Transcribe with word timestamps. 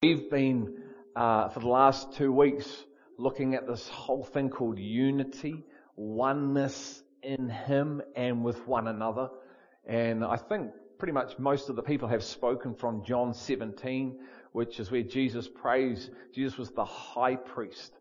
We've 0.00 0.30
been, 0.30 0.76
uh, 1.16 1.48
for 1.48 1.58
the 1.58 1.66
last 1.66 2.12
two 2.12 2.30
weeks, 2.30 2.84
looking 3.18 3.56
at 3.56 3.66
this 3.66 3.88
whole 3.88 4.22
thing 4.22 4.48
called 4.48 4.78
unity, 4.78 5.64
oneness 5.96 7.02
in 7.24 7.48
Him 7.48 8.00
and 8.14 8.44
with 8.44 8.64
one 8.68 8.86
another. 8.86 9.28
And 9.88 10.24
I 10.24 10.36
think 10.36 10.70
pretty 11.00 11.14
much 11.14 11.36
most 11.40 11.68
of 11.68 11.74
the 11.74 11.82
people 11.82 12.06
have 12.06 12.22
spoken 12.22 12.76
from 12.76 13.02
John 13.04 13.34
17, 13.34 14.20
which 14.52 14.78
is 14.78 14.88
where 14.92 15.02
Jesus 15.02 15.48
prays. 15.48 16.10
Jesus 16.32 16.56
was 16.56 16.70
the 16.70 16.84
high 16.84 17.34
priest. 17.34 17.92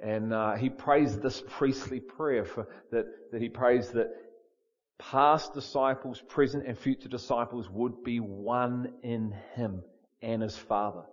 And 0.00 0.34
uh, 0.34 0.54
he 0.54 0.68
prays 0.68 1.20
this 1.20 1.40
priestly 1.50 2.00
prayer 2.00 2.44
for, 2.44 2.66
that, 2.90 3.06
that 3.30 3.40
he 3.40 3.48
prays 3.48 3.90
that 3.90 4.08
past 4.98 5.54
disciples, 5.54 6.20
present 6.20 6.66
and 6.66 6.76
future 6.76 7.08
disciples 7.08 7.70
would 7.70 8.02
be 8.02 8.18
one 8.18 8.94
in 9.04 9.32
him 9.54 9.84
and 10.20 10.42
his 10.42 10.56
Father. 10.56 11.04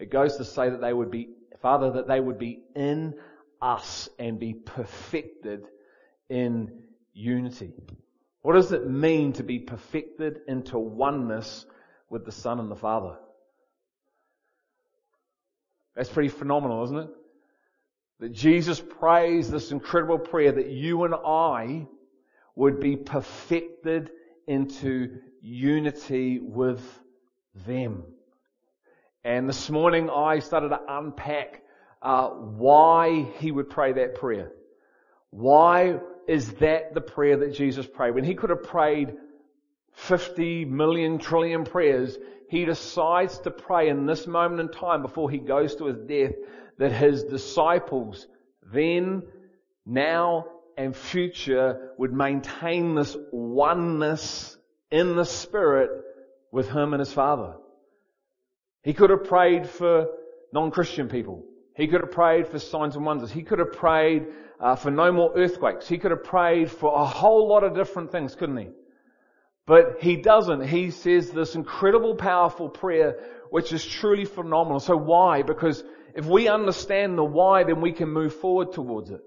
It 0.00 0.10
goes 0.10 0.38
to 0.38 0.44
say 0.44 0.70
that 0.70 0.80
they 0.80 0.92
would 0.92 1.10
be, 1.10 1.28
Father, 1.60 1.92
that 1.92 2.08
they 2.08 2.18
would 2.18 2.38
be 2.38 2.62
in 2.74 3.14
us 3.60 4.08
and 4.18 4.40
be 4.40 4.54
perfected 4.54 5.66
in 6.30 6.82
unity. 7.12 7.74
What 8.40 8.54
does 8.54 8.72
it 8.72 8.88
mean 8.88 9.34
to 9.34 9.42
be 9.42 9.58
perfected 9.58 10.40
into 10.48 10.78
oneness 10.78 11.66
with 12.08 12.24
the 12.24 12.32
Son 12.32 12.58
and 12.58 12.70
the 12.70 12.76
Father? 12.76 13.16
That's 15.94 16.08
pretty 16.08 16.30
phenomenal, 16.30 16.82
isn't 16.84 16.96
it? 16.96 17.10
That 18.20 18.32
Jesus 18.32 18.80
prays 18.80 19.50
this 19.50 19.70
incredible 19.70 20.18
prayer 20.18 20.52
that 20.52 20.70
you 20.70 21.04
and 21.04 21.14
I 21.14 21.86
would 22.54 22.80
be 22.80 22.96
perfected 22.96 24.10
into 24.46 25.18
unity 25.42 26.38
with 26.38 26.82
them. 27.66 28.04
And 29.22 29.46
this 29.46 29.68
morning 29.68 30.08
I 30.08 30.38
started 30.38 30.70
to 30.70 30.80
unpack 30.88 31.62
uh, 32.00 32.28
why 32.28 33.26
he 33.38 33.52
would 33.52 33.68
pray 33.68 33.92
that 33.92 34.14
prayer. 34.14 34.52
Why 35.28 35.98
is 36.26 36.52
that 36.54 36.94
the 36.94 37.02
prayer 37.02 37.36
that 37.38 37.52
Jesus 37.52 37.86
prayed? 37.86 38.14
When 38.14 38.24
he 38.24 38.34
could 38.34 38.48
have 38.48 38.62
prayed 38.62 39.14
50 39.92 40.64
million 40.64 41.18
trillion 41.18 41.64
prayers, 41.64 42.16
he 42.48 42.64
decides 42.64 43.38
to 43.40 43.50
pray 43.50 43.90
in 43.90 44.06
this 44.06 44.26
moment 44.26 44.60
in 44.60 44.68
time 44.70 45.02
before 45.02 45.30
he 45.30 45.38
goes 45.38 45.76
to 45.76 45.86
his 45.86 45.98
death 45.98 46.32
that 46.78 46.90
his 46.90 47.24
disciples 47.24 48.26
then, 48.72 49.22
now, 49.84 50.46
and 50.78 50.96
future 50.96 51.92
would 51.98 52.12
maintain 52.12 52.94
this 52.94 53.14
oneness 53.32 54.56
in 54.90 55.14
the 55.14 55.26
Spirit 55.26 55.90
with 56.50 56.70
him 56.70 56.94
and 56.94 57.00
his 57.00 57.12
Father. 57.12 57.56
He 58.82 58.94
could 58.94 59.10
have 59.10 59.24
prayed 59.24 59.68
for 59.68 60.06
non-Christian 60.52 61.08
people. 61.08 61.44
He 61.74 61.86
could 61.86 62.00
have 62.00 62.10
prayed 62.10 62.48
for 62.48 62.58
signs 62.58 62.96
and 62.96 63.04
wonders. 63.04 63.30
He 63.30 63.42
could 63.42 63.58
have 63.58 63.72
prayed 63.72 64.26
uh, 64.58 64.76
for 64.76 64.90
no 64.90 65.12
more 65.12 65.32
earthquakes. 65.36 65.88
He 65.88 65.98
could 65.98 66.10
have 66.10 66.24
prayed 66.24 66.70
for 66.70 66.94
a 66.94 67.04
whole 67.04 67.48
lot 67.48 67.64
of 67.64 67.74
different 67.74 68.12
things, 68.12 68.34
couldn't 68.34 68.56
he? 68.56 68.68
But 69.66 69.98
he 70.00 70.16
doesn't. 70.16 70.66
He 70.66 70.90
says 70.90 71.30
this 71.30 71.54
incredible, 71.54 72.16
powerful 72.16 72.68
prayer, 72.68 73.16
which 73.50 73.72
is 73.72 73.86
truly 73.86 74.24
phenomenal. 74.24 74.80
So 74.80 74.96
why? 74.96 75.42
Because 75.42 75.82
if 76.14 76.26
we 76.26 76.48
understand 76.48 77.16
the 77.16 77.24
why, 77.24 77.64
then 77.64 77.80
we 77.80 77.92
can 77.92 78.08
move 78.08 78.34
forward 78.34 78.72
towards 78.72 79.10
it. 79.10 79.20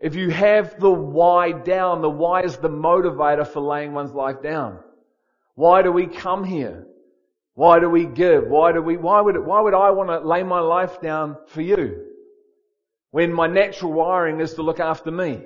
If 0.00 0.14
you 0.14 0.30
have 0.30 0.78
the 0.78 0.90
why 0.90 1.52
down, 1.52 2.02
the 2.02 2.10
why 2.10 2.42
is 2.42 2.56
the 2.56 2.68
motivator 2.68 3.46
for 3.46 3.60
laying 3.60 3.92
one's 3.92 4.12
life 4.12 4.42
down. 4.42 4.80
Why 5.54 5.82
do 5.82 5.90
we 5.90 6.06
come 6.06 6.44
here? 6.44 6.86
Why 7.56 7.80
do 7.80 7.88
we 7.88 8.04
give? 8.04 8.48
Why 8.48 8.72
do 8.72 8.82
we, 8.82 8.98
why 8.98 9.22
would, 9.22 9.38
why 9.38 9.62
would 9.62 9.72
I 9.72 9.90
want 9.90 10.10
to 10.10 10.18
lay 10.18 10.42
my 10.42 10.60
life 10.60 11.00
down 11.00 11.38
for 11.48 11.62
you? 11.62 12.04
When 13.12 13.32
my 13.32 13.46
natural 13.46 13.94
wiring 13.94 14.40
is 14.40 14.54
to 14.54 14.62
look 14.62 14.78
after 14.78 15.10
me. 15.10 15.40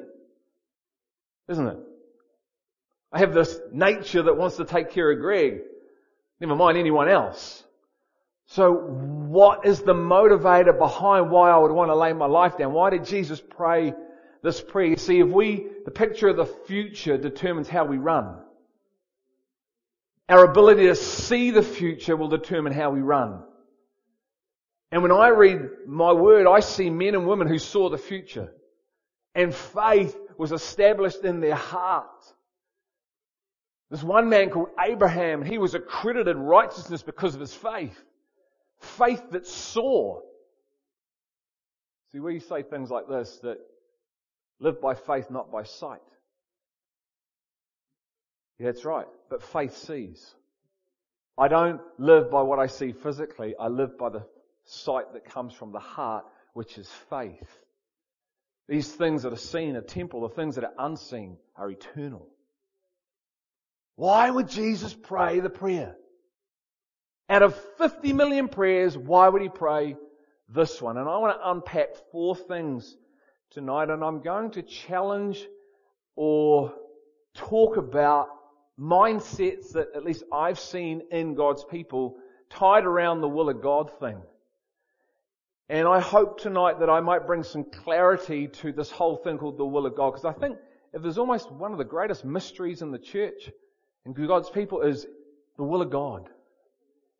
Isn't 1.48 1.68
it? 1.68 1.78
I 3.12 3.20
have 3.20 3.32
this 3.32 3.56
nature 3.72 4.24
that 4.24 4.36
wants 4.36 4.56
to 4.56 4.64
take 4.64 4.90
care 4.90 5.08
of 5.12 5.20
Greg. 5.20 5.60
Never 6.40 6.56
mind 6.56 6.76
anyone 6.76 7.08
else. 7.08 7.62
So 8.46 8.72
what 8.72 9.64
is 9.64 9.82
the 9.82 9.94
motivator 9.94 10.76
behind 10.76 11.30
why 11.30 11.50
I 11.50 11.58
would 11.58 11.70
want 11.70 11.90
to 11.90 11.94
lay 11.94 12.12
my 12.12 12.26
life 12.26 12.58
down? 12.58 12.72
Why 12.72 12.90
did 12.90 13.04
Jesus 13.04 13.40
pray 13.40 13.94
this 14.42 14.60
prayer? 14.60 14.88
You 14.88 14.96
see, 14.96 15.20
if 15.20 15.28
we, 15.28 15.68
the 15.84 15.92
picture 15.92 16.26
of 16.26 16.36
the 16.36 16.46
future 16.66 17.16
determines 17.16 17.68
how 17.68 17.84
we 17.84 17.98
run. 17.98 18.34
Our 20.30 20.44
ability 20.44 20.86
to 20.86 20.94
see 20.94 21.50
the 21.50 21.62
future 21.62 22.16
will 22.16 22.28
determine 22.28 22.72
how 22.72 22.90
we 22.90 23.00
run. 23.00 23.42
And 24.92 25.02
when 25.02 25.10
I 25.10 25.28
read 25.28 25.60
my 25.88 26.12
word, 26.12 26.46
I 26.46 26.60
see 26.60 26.88
men 26.88 27.16
and 27.16 27.26
women 27.26 27.48
who 27.48 27.58
saw 27.58 27.90
the 27.90 27.98
future. 27.98 28.52
And 29.34 29.52
faith 29.52 30.16
was 30.38 30.52
established 30.52 31.24
in 31.24 31.40
their 31.40 31.56
heart. 31.56 32.06
There's 33.90 34.04
one 34.04 34.28
man 34.28 34.50
called 34.50 34.68
Abraham. 34.80 35.44
He 35.44 35.58
was 35.58 35.74
accredited 35.74 36.36
righteousness 36.36 37.02
because 37.02 37.34
of 37.34 37.40
his 37.40 37.52
faith. 37.52 38.00
Faith 38.78 39.22
that 39.32 39.48
saw. 39.48 40.20
See, 42.12 42.20
we 42.20 42.38
say 42.38 42.62
things 42.62 42.88
like 42.88 43.08
this, 43.08 43.40
that 43.42 43.58
live 44.60 44.80
by 44.80 44.94
faith, 44.94 45.28
not 45.28 45.50
by 45.50 45.64
sight. 45.64 46.00
Yeah, 48.60 48.66
that's 48.66 48.84
right. 48.84 49.06
But 49.30 49.42
faith 49.42 49.74
sees. 49.74 50.34
I 51.38 51.48
don't 51.48 51.80
live 51.98 52.30
by 52.30 52.42
what 52.42 52.58
I 52.58 52.66
see 52.66 52.92
physically. 52.92 53.54
I 53.58 53.68
live 53.68 53.96
by 53.96 54.10
the 54.10 54.26
sight 54.64 55.14
that 55.14 55.24
comes 55.24 55.54
from 55.54 55.72
the 55.72 55.78
heart, 55.78 56.26
which 56.52 56.76
is 56.76 56.86
faith. 57.08 57.48
These 58.68 58.92
things 58.92 59.22
that 59.22 59.32
are 59.32 59.36
seen 59.36 59.76
are 59.76 59.80
temporal. 59.80 60.28
The 60.28 60.34
things 60.34 60.56
that 60.56 60.64
are 60.64 60.74
unseen 60.78 61.38
are 61.56 61.70
eternal. 61.70 62.28
Why 63.96 64.28
would 64.28 64.50
Jesus 64.50 64.92
pray 64.92 65.40
the 65.40 65.48
prayer? 65.48 65.96
Out 67.30 67.42
of 67.42 67.58
50 67.78 68.12
million 68.12 68.48
prayers, 68.48 68.96
why 68.96 69.26
would 69.26 69.40
he 69.40 69.48
pray 69.48 69.96
this 70.50 70.82
one? 70.82 70.98
And 70.98 71.08
I 71.08 71.16
want 71.16 71.34
to 71.34 71.50
unpack 71.50 71.96
four 72.12 72.36
things 72.36 72.94
tonight 73.52 73.88
and 73.88 74.04
I'm 74.04 74.20
going 74.20 74.50
to 74.52 74.62
challenge 74.62 75.42
or 76.14 76.74
talk 77.34 77.78
about 77.78 78.28
mindsets 78.78 79.72
that 79.72 79.88
at 79.94 80.04
least 80.04 80.24
I've 80.32 80.58
seen 80.58 81.02
in 81.10 81.34
God's 81.34 81.64
people 81.64 82.16
tied 82.48 82.84
around 82.84 83.20
the 83.20 83.28
will 83.28 83.48
of 83.48 83.62
God 83.62 83.90
thing. 83.98 84.20
And 85.68 85.86
I 85.86 86.00
hope 86.00 86.40
tonight 86.40 86.80
that 86.80 86.90
I 86.90 87.00
might 87.00 87.26
bring 87.26 87.44
some 87.44 87.64
clarity 87.64 88.48
to 88.48 88.72
this 88.72 88.90
whole 88.90 89.16
thing 89.16 89.38
called 89.38 89.56
the 89.56 89.64
will 89.64 89.86
of 89.86 89.94
God. 89.94 90.10
Because 90.10 90.24
I 90.24 90.32
think 90.32 90.58
if 90.92 91.02
there's 91.02 91.18
almost 91.18 91.52
one 91.52 91.70
of 91.72 91.78
the 91.78 91.84
greatest 91.84 92.24
mysteries 92.24 92.82
in 92.82 92.90
the 92.90 92.98
church 92.98 93.50
and 94.04 94.14
God's 94.14 94.50
people 94.50 94.82
is 94.82 95.06
the 95.56 95.62
will 95.62 95.82
of 95.82 95.90
God. 95.90 96.28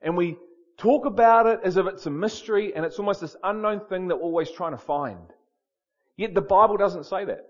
And 0.03 0.16
we 0.16 0.37
talk 0.78 1.05
about 1.05 1.47
it 1.47 1.60
as 1.62 1.77
if 1.77 1.87
it's 1.87 2.06
a 2.06 2.10
mystery 2.10 2.75
and 2.75 2.84
it's 2.84 2.99
almost 2.99 3.21
this 3.21 3.37
unknown 3.44 3.81
thing 3.89 4.09
that 4.09 4.16
we're 4.16 4.22
always 4.22 4.50
trying 4.50 4.72
to 4.72 4.78
find. 4.78 5.33
Yet 6.16 6.34
the 6.34 6.41
Bible 6.41 6.77
doesn't 6.77 7.05
say 7.05 7.25
that. 7.27 7.50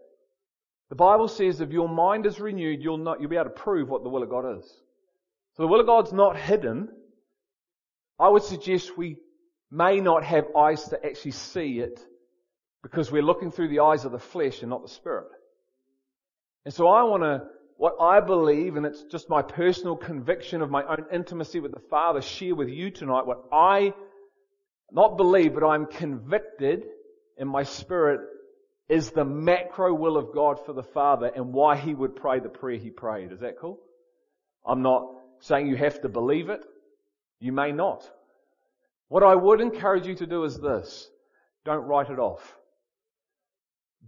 The 0.91 0.97
Bible 0.97 1.29
says 1.29 1.61
if 1.61 1.71
your 1.71 1.89
mind 1.89 2.27
is 2.27 2.41
renewed, 2.41 2.83
you'll 2.83 2.99
not, 2.99 3.21
you'll 3.21 3.31
be 3.31 3.37
able 3.37 3.45
to 3.45 3.51
prove 3.51 3.89
what 3.89 4.03
the 4.03 4.09
will 4.09 4.25
of 4.25 4.29
God 4.29 4.59
is. 4.59 4.65
So 5.57 5.63
the 5.63 5.69
will 5.69 5.81
of 5.81 5.87
God's 5.87 6.13
not 6.13 6.37
hidden. 6.37 6.89
I 8.19 8.29
would 8.29 8.43
suggest 8.43 8.99
we 8.99 9.17
may 9.71 10.01
not 10.01 10.25
have 10.25 10.47
eyes 10.57 10.89
to 10.89 11.05
actually 11.05 11.31
see 11.31 11.79
it 11.79 12.01
because 12.83 13.11
we're 13.11 13.23
looking 13.23 13.53
through 13.53 13.69
the 13.69 13.81
eyes 13.81 14.05
of 14.05 14.13
the 14.13 14.19
flesh 14.19 14.63
and 14.63 14.71
not 14.71 14.83
the 14.83 14.89
spirit. 14.89 15.29
And 16.65 16.75
so 16.75 16.89
I 16.89 17.05
want 17.05 17.23
to, 17.23 17.43
what 17.77 17.95
I 18.01 18.21
believe, 18.21 18.77
and 18.77 18.85
it's 18.85 19.05
just 19.05 19.31
my 19.31 19.43
personal 19.43 19.97
conviction 19.97 20.61
of 20.61 20.71
my 20.71 20.83
own 20.83 21.07
intimacy 21.13 21.61
with 21.61 21.73
the 21.73 21.81
Father, 21.89 22.21
share 22.21 22.55
with 22.55 22.69
you 22.69 22.91
tonight 22.91 23.27
what 23.27 23.45
I 23.53 23.95
not 24.91 25.17
believe, 25.17 25.55
but 25.55 25.65
I'm 25.65 25.87
convicted 25.87 26.83
in 27.39 27.47
my 27.47 27.63
spirit 27.63 28.21
is 28.91 29.11
the 29.13 29.25
macro 29.25 29.95
will 29.95 30.17
of 30.17 30.35
God 30.35 30.59
for 30.67 30.73
the 30.73 30.83
Father 30.83 31.31
and 31.35 31.53
why 31.53 31.77
He 31.77 31.95
would 31.95 32.17
pray 32.17 32.41
the 32.41 32.49
prayer 32.49 32.77
He 32.77 32.91
prayed. 32.91 33.31
Is 33.33 33.41
that 33.41 33.59
cool? 33.59 33.79
I'm 34.67 34.83
not 34.83 35.07
saying 35.39 35.69
you 35.69 35.77
have 35.77 36.03
to 36.03 36.09
believe 36.09 36.51
it. 36.51 36.65
You 37.39 37.53
may 37.53 37.71
not. 37.71 38.11
What 39.09 39.23
I 39.23 39.35
would 39.35 39.61
encourage 39.61 40.07
you 40.07 40.17
to 40.17 40.27
do 40.27 40.43
is 40.43 40.59
this. 40.59 41.09
Don't 41.65 41.87
write 41.87 42.11
it 42.11 42.19
off. 42.19 42.57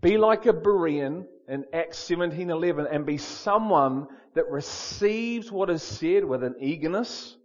Be 0.01 0.19
like 0.19 0.47
a 0.47 0.53
Berean 0.53 1.27
in 1.49 1.65
Acts 1.73 1.99
17:11 2.11 2.89
and 2.91 3.07
be 3.07 3.19
someone 3.19 4.09
that 4.35 4.51
receives 4.51 5.51
what 5.51 5.71
is 5.71 5.83
said 5.83 6.25
with 6.25 6.43
an 6.43 6.57
eagerness 6.59 7.37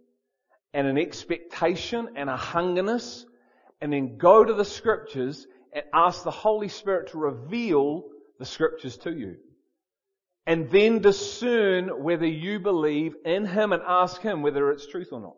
and 0.74 0.88
an 0.88 0.98
expectation 0.98 2.10
and 2.16 2.28
a 2.28 2.36
hungerness 2.36 3.24
and 3.80 3.92
then 3.92 4.16
go 4.18 4.44
to 4.44 4.54
the 4.54 4.64
scriptures 4.64 5.46
and 5.72 5.84
ask 5.92 6.24
the 6.24 6.30
Holy 6.30 6.68
Spirit 6.68 7.10
to 7.10 7.18
reveal 7.18 8.04
the 8.38 8.46
scriptures 8.46 8.96
to 8.98 9.12
you. 9.12 9.36
And 10.46 10.70
then 10.70 11.00
discern 11.00 12.02
whether 12.02 12.26
you 12.26 12.58
believe 12.58 13.14
in 13.24 13.44
Him 13.44 13.72
and 13.72 13.82
ask 13.86 14.22
Him 14.22 14.42
whether 14.42 14.70
it's 14.70 14.86
truth 14.86 15.08
or 15.12 15.20
not. 15.20 15.36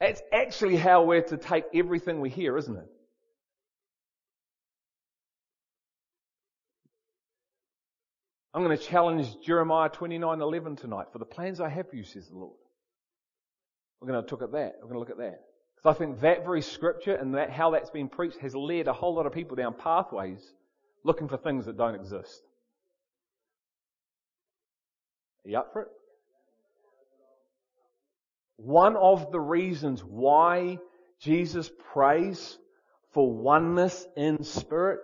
That's 0.00 0.20
actually 0.32 0.76
how 0.76 1.04
we're 1.04 1.22
to 1.22 1.36
take 1.36 1.64
everything 1.72 2.20
we 2.20 2.28
hear, 2.28 2.56
isn't 2.58 2.76
it? 2.76 2.90
I'm 8.52 8.64
going 8.64 8.76
to 8.76 8.82
challenge 8.82 9.38
Jeremiah 9.42 9.90
29:11 9.90 10.78
tonight. 10.80 11.08
For 11.12 11.18
the 11.18 11.26
plans 11.26 11.60
I 11.60 11.68
have 11.68 11.90
for 11.90 11.96
you, 11.96 12.04
says 12.04 12.26
the 12.28 12.38
Lord. 12.38 12.56
We're 14.00 14.08
going 14.08 14.24
to 14.24 14.34
look 14.34 14.42
at 14.42 14.52
that. 14.52 14.76
We're 14.80 14.88
going 14.88 14.94
to 14.94 14.98
look 14.98 15.10
at 15.10 15.18
that. 15.18 15.40
Because 15.76 15.96
I 15.96 15.98
think 15.98 16.20
that 16.20 16.44
very 16.44 16.62
scripture 16.62 17.14
and 17.14 17.34
that, 17.34 17.50
how 17.50 17.70
that's 17.70 17.90
been 17.90 18.08
preached 18.08 18.38
has 18.38 18.54
led 18.54 18.88
a 18.88 18.92
whole 18.92 19.14
lot 19.14 19.26
of 19.26 19.32
people 19.32 19.56
down 19.56 19.74
pathways 19.74 20.40
looking 21.04 21.28
for 21.28 21.36
things 21.36 21.66
that 21.66 21.76
don't 21.76 21.94
exist. 21.94 22.42
Are 25.44 25.50
you 25.50 25.58
up 25.58 25.72
for 25.72 25.82
it? 25.82 25.88
One 28.56 28.96
of 28.96 29.30
the 29.30 29.40
reasons 29.40 30.02
why 30.02 30.78
Jesus 31.20 31.70
prays 31.92 32.58
for 33.12 33.30
oneness 33.30 34.06
in 34.16 34.42
spirit, 34.42 35.00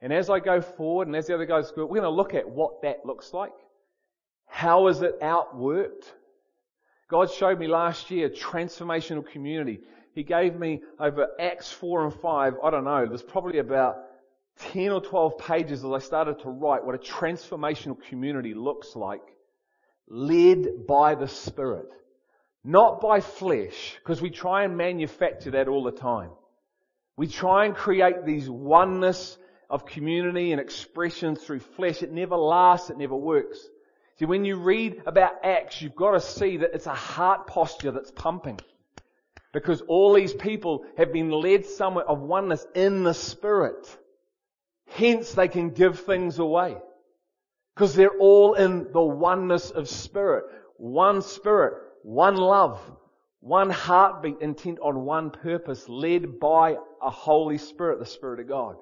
and 0.00 0.12
as 0.12 0.30
I 0.30 0.40
go 0.40 0.60
forward 0.60 1.08
and 1.08 1.16
as 1.16 1.26
the 1.26 1.34
other 1.34 1.46
guys 1.46 1.70
go, 1.72 1.82
we're 1.82 2.00
going 2.00 2.02
to 2.02 2.10
look 2.10 2.34
at 2.34 2.48
what 2.48 2.82
that 2.82 3.04
looks 3.04 3.32
like. 3.32 3.52
How 4.46 4.88
is 4.88 5.02
it 5.02 5.20
outworked? 5.20 6.04
God 7.08 7.30
showed 7.30 7.58
me 7.58 7.66
last 7.66 8.10
year 8.10 8.30
transformational 8.30 9.26
community. 9.26 9.80
He 10.14 10.22
gave 10.22 10.58
me 10.58 10.82
over 11.00 11.28
Acts 11.40 11.72
4 11.72 12.04
and 12.04 12.14
5, 12.14 12.54
I 12.62 12.70
don't 12.70 12.84
know, 12.84 13.06
there's 13.06 13.22
probably 13.22 13.58
about 13.58 13.96
10 14.58 14.90
or 14.90 15.00
12 15.00 15.38
pages 15.38 15.84
as 15.84 15.90
I 15.90 15.98
started 15.98 16.40
to 16.40 16.50
write 16.50 16.84
what 16.84 16.94
a 16.94 16.98
transformational 16.98 17.96
community 18.08 18.54
looks 18.54 18.94
like, 18.94 19.22
led 20.08 20.86
by 20.86 21.14
the 21.14 21.28
Spirit. 21.28 21.90
Not 22.64 23.00
by 23.00 23.20
flesh, 23.20 23.96
because 23.98 24.20
we 24.20 24.30
try 24.30 24.64
and 24.64 24.76
manufacture 24.76 25.52
that 25.52 25.66
all 25.66 25.82
the 25.82 25.90
time. 25.90 26.30
We 27.16 27.26
try 27.26 27.64
and 27.64 27.74
create 27.74 28.24
these 28.24 28.48
oneness 28.48 29.36
of 29.68 29.86
community 29.86 30.52
and 30.52 30.60
expression 30.60 31.34
through 31.34 31.60
flesh. 31.60 32.02
It 32.02 32.12
never 32.12 32.36
lasts, 32.36 32.90
it 32.90 32.98
never 32.98 33.16
works. 33.16 33.58
See, 34.18 34.26
when 34.26 34.44
you 34.44 34.56
read 34.56 35.02
about 35.06 35.44
Acts, 35.44 35.80
you've 35.80 35.96
got 35.96 36.12
to 36.12 36.20
see 36.20 36.58
that 36.58 36.74
it's 36.74 36.86
a 36.86 36.94
heart 36.94 37.46
posture 37.46 37.90
that's 37.90 38.10
pumping. 38.10 38.60
Because 39.52 39.82
all 39.82 40.14
these 40.14 40.32
people 40.32 40.84
have 40.96 41.12
been 41.12 41.30
led 41.30 41.66
somewhere 41.66 42.06
of 42.06 42.20
oneness 42.20 42.66
in 42.74 43.04
the 43.04 43.14
Spirit. 43.14 43.86
Hence 44.88 45.32
they 45.32 45.48
can 45.48 45.70
give 45.70 46.00
things 46.00 46.38
away. 46.38 46.76
Because 47.74 47.94
they're 47.94 48.18
all 48.18 48.54
in 48.54 48.92
the 48.92 49.02
oneness 49.02 49.70
of 49.70 49.88
Spirit. 49.88 50.44
One 50.76 51.22
Spirit, 51.22 51.74
one 52.02 52.36
love, 52.36 52.80
one 53.40 53.70
heartbeat 53.70 54.40
intent 54.40 54.78
on 54.80 55.04
one 55.04 55.30
purpose, 55.30 55.88
led 55.88 56.38
by 56.40 56.76
a 57.02 57.10
Holy 57.10 57.58
Spirit, 57.58 57.98
the 57.98 58.06
Spirit 58.06 58.40
of 58.40 58.48
God. 58.48 58.76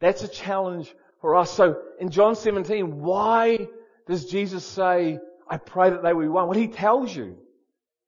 That's 0.00 0.22
a 0.22 0.28
challenge 0.28 0.94
for 1.20 1.36
us. 1.36 1.50
So 1.50 1.80
in 2.00 2.10
John 2.10 2.36
17, 2.36 3.00
why 3.00 3.68
does 4.06 4.26
Jesus 4.26 4.64
say, 4.64 5.18
I 5.48 5.56
pray 5.58 5.90
that 5.90 6.02
they 6.02 6.12
will 6.12 6.22
be 6.22 6.28
one? 6.28 6.48
Well, 6.48 6.58
he 6.58 6.68
tells 6.68 7.14
you. 7.14 7.38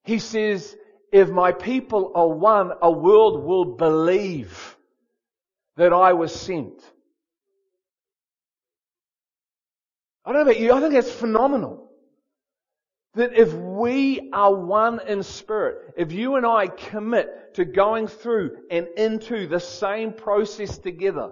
He 0.05 0.19
says, 0.19 0.77
if 1.17 1.31
my 1.31 1.51
people 1.51 2.13
are 2.15 2.29
one, 2.29 2.73
a 2.83 2.91
world 2.91 3.43
will 3.43 3.65
believe 3.65 4.77
that 5.79 5.91
I 5.91 6.13
was 6.13 6.35
sent. 6.35 6.79
I 10.27 10.33
don't 10.33 10.45
know 10.45 10.51
about 10.51 10.61
you, 10.61 10.75
I 10.75 10.81
think 10.81 10.93
that's 10.93 11.11
phenomenal. 11.11 11.91
That 13.15 13.33
if 13.33 13.51
we 13.55 14.29
are 14.35 14.55
one 14.55 15.01
in 15.09 15.23
spirit, 15.23 15.95
if 15.97 16.13
you 16.13 16.37
and 16.37 16.45
I 16.45 16.67
commit 16.67 17.55
to 17.55 17.65
going 17.65 18.09
through 18.09 18.59
and 18.71 18.87
into 18.99 19.47
the 19.47 19.61
same 19.61 20.13
process 20.13 20.77
together, 20.77 21.31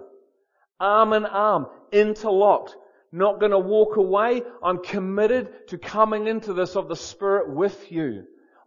arm 0.79 1.13
in 1.13 1.27
arm, 1.27 1.67
interlocked, 1.91 2.75
not 3.11 3.39
going 3.39 3.51
to 3.51 3.59
walk 3.59 3.97
away, 3.97 4.41
I'm 4.63 4.81
committed 4.81 5.67
to 5.67 5.77
coming 5.77 6.25
into 6.25 6.53
this 6.53 6.75
of 6.75 6.87
the 6.87 6.95
Spirit 6.95 7.51
with 7.51 7.91
you. 7.91 8.25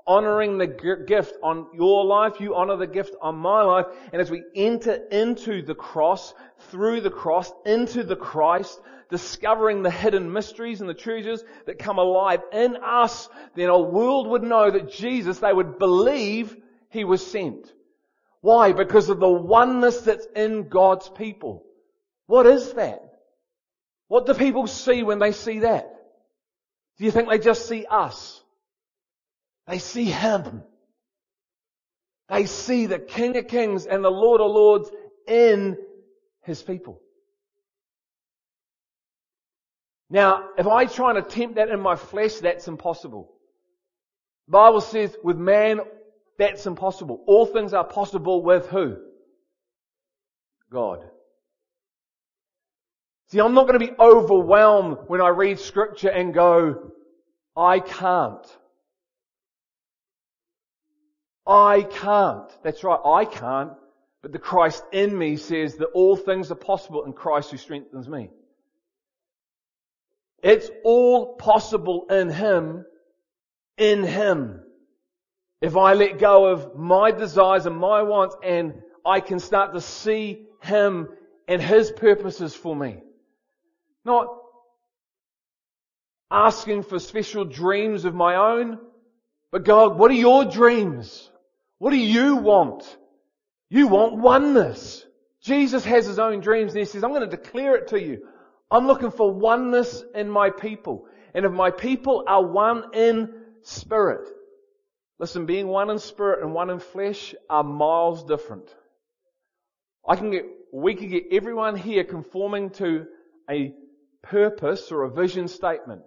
Honoring 0.08 0.56
the 0.56 0.66
gift 1.06 1.36
on 1.42 1.66
your 1.74 2.04
life, 2.06 2.40
you 2.40 2.54
honor 2.54 2.76
the 2.76 2.86
gift 2.86 3.14
on 3.20 3.36
my 3.36 3.62
life, 3.62 3.84
and 4.10 4.22
as 4.22 4.30
we 4.30 4.42
enter 4.56 4.94
into 4.94 5.60
the 5.60 5.74
cross, 5.74 6.32
through 6.70 7.02
the 7.02 7.10
cross, 7.10 7.52
into 7.66 8.02
the 8.02 8.16
Christ, 8.16 8.80
discovering 9.10 9.82
the 9.82 9.90
hidden 9.90 10.32
mysteries 10.32 10.80
and 10.80 10.88
the 10.88 10.94
treasures 10.94 11.44
that 11.66 11.78
come 11.78 11.98
alive 11.98 12.40
in 12.54 12.76
us, 12.76 13.28
then 13.54 13.68
a 13.68 13.78
world 13.78 14.28
would 14.28 14.42
know 14.42 14.70
that 14.70 14.90
Jesus, 14.90 15.40
they 15.40 15.52
would 15.52 15.78
believe 15.78 16.56
He 16.88 17.04
was 17.04 17.24
sent. 17.24 17.70
Why? 18.40 18.72
Because 18.72 19.10
of 19.10 19.20
the 19.20 19.28
oneness 19.28 20.00
that's 20.00 20.26
in 20.34 20.70
God's 20.70 21.10
people. 21.10 21.66
What 22.26 22.46
is 22.46 22.72
that? 22.74 23.02
What 24.08 24.24
do 24.24 24.32
people 24.32 24.66
see 24.66 25.02
when 25.02 25.18
they 25.18 25.32
see 25.32 25.60
that? 25.60 25.94
Do 26.96 27.04
you 27.04 27.10
think 27.10 27.28
they 27.28 27.38
just 27.38 27.68
see 27.68 27.84
us? 27.84 28.42
They 29.68 29.78
see 29.78 30.06
Him. 30.06 30.62
They 32.28 32.46
see 32.46 32.86
the 32.86 32.98
King 32.98 33.36
of 33.36 33.48
Kings 33.48 33.86
and 33.86 34.02
the 34.02 34.10
Lord 34.10 34.40
of 34.40 34.50
Lords 34.50 34.90
in 35.26 35.76
His 36.42 36.62
people. 36.62 37.00
Now, 40.10 40.48
if 40.56 40.66
I 40.66 40.86
try 40.86 41.10
and 41.10 41.18
attempt 41.18 41.56
that 41.56 41.68
in 41.68 41.80
my 41.80 41.96
flesh, 41.96 42.36
that's 42.36 42.66
impossible. 42.66 43.30
The 44.46 44.52
Bible 44.52 44.80
says 44.80 45.14
with 45.22 45.36
man, 45.36 45.80
that's 46.38 46.66
impossible. 46.66 47.22
All 47.26 47.44
things 47.44 47.74
are 47.74 47.84
possible 47.84 48.42
with 48.42 48.66
who? 48.68 48.96
God. 50.72 51.00
See, 53.26 53.40
I'm 53.40 53.52
not 53.52 53.66
going 53.66 53.78
to 53.78 53.86
be 53.86 53.92
overwhelmed 53.98 54.96
when 55.08 55.20
I 55.20 55.28
read 55.28 55.58
scripture 55.58 56.08
and 56.08 56.32
go, 56.32 56.92
I 57.54 57.80
can't. 57.80 58.46
I 61.48 61.82
can't. 61.82 62.50
That's 62.62 62.84
right, 62.84 63.00
I 63.04 63.24
can't. 63.24 63.72
But 64.20 64.32
the 64.32 64.38
Christ 64.38 64.84
in 64.92 65.16
me 65.16 65.36
says 65.36 65.76
that 65.76 65.86
all 65.86 66.14
things 66.14 66.50
are 66.50 66.56
possible 66.56 67.04
in 67.04 67.12
Christ 67.12 67.50
who 67.50 67.56
strengthens 67.56 68.08
me. 68.08 68.30
It's 70.42 70.70
all 70.84 71.36
possible 71.36 72.06
in 72.10 72.28
Him, 72.28 72.84
in 73.76 74.04
Him. 74.04 74.60
If 75.60 75.76
I 75.76 75.94
let 75.94 76.18
go 76.18 76.46
of 76.46 76.76
my 76.76 77.10
desires 77.10 77.66
and 77.66 77.76
my 77.76 78.02
wants 78.02 78.36
and 78.44 78.74
I 79.04 79.20
can 79.20 79.40
start 79.40 79.72
to 79.74 79.80
see 79.80 80.46
Him 80.62 81.08
and 81.48 81.62
His 81.62 81.90
purposes 81.90 82.54
for 82.54 82.76
me. 82.76 82.98
Not 84.04 84.28
asking 86.30 86.82
for 86.82 86.98
special 86.98 87.44
dreams 87.44 88.04
of 88.04 88.14
my 88.14 88.36
own, 88.36 88.78
but 89.50 89.64
God, 89.64 89.98
what 89.98 90.10
are 90.10 90.14
your 90.14 90.44
dreams? 90.44 91.27
What 91.78 91.90
do 91.90 91.96
you 91.96 92.36
want? 92.36 92.84
You 93.70 93.88
want 93.88 94.16
oneness. 94.16 95.04
Jesus 95.42 95.84
has 95.84 96.06
his 96.06 96.18
own 96.18 96.40
dreams 96.40 96.72
and 96.72 96.80
he 96.80 96.84
says, 96.84 97.04
I'm 97.04 97.12
going 97.12 97.28
to 97.28 97.36
declare 97.36 97.76
it 97.76 97.88
to 97.88 98.00
you. 98.00 98.26
I'm 98.70 98.86
looking 98.86 99.10
for 99.10 99.32
oneness 99.32 100.02
in 100.14 100.28
my 100.28 100.50
people. 100.50 101.06
And 101.34 101.44
if 101.44 101.52
my 101.52 101.70
people 101.70 102.24
are 102.26 102.44
one 102.44 102.94
in 102.94 103.32
spirit, 103.62 104.28
listen, 105.18 105.46
being 105.46 105.68
one 105.68 105.90
in 105.90 105.98
spirit 105.98 106.42
and 106.42 106.52
one 106.52 106.70
in 106.70 106.80
flesh 106.80 107.34
are 107.48 107.62
miles 107.62 108.24
different. 108.24 108.68
I 110.06 110.16
can 110.16 110.30
get, 110.30 110.46
we 110.72 110.94
can 110.94 111.08
get 111.08 111.24
everyone 111.30 111.76
here 111.76 112.04
conforming 112.04 112.70
to 112.70 113.06
a 113.48 113.72
purpose 114.22 114.90
or 114.90 115.04
a 115.04 115.10
vision 115.10 115.48
statement. 115.48 116.02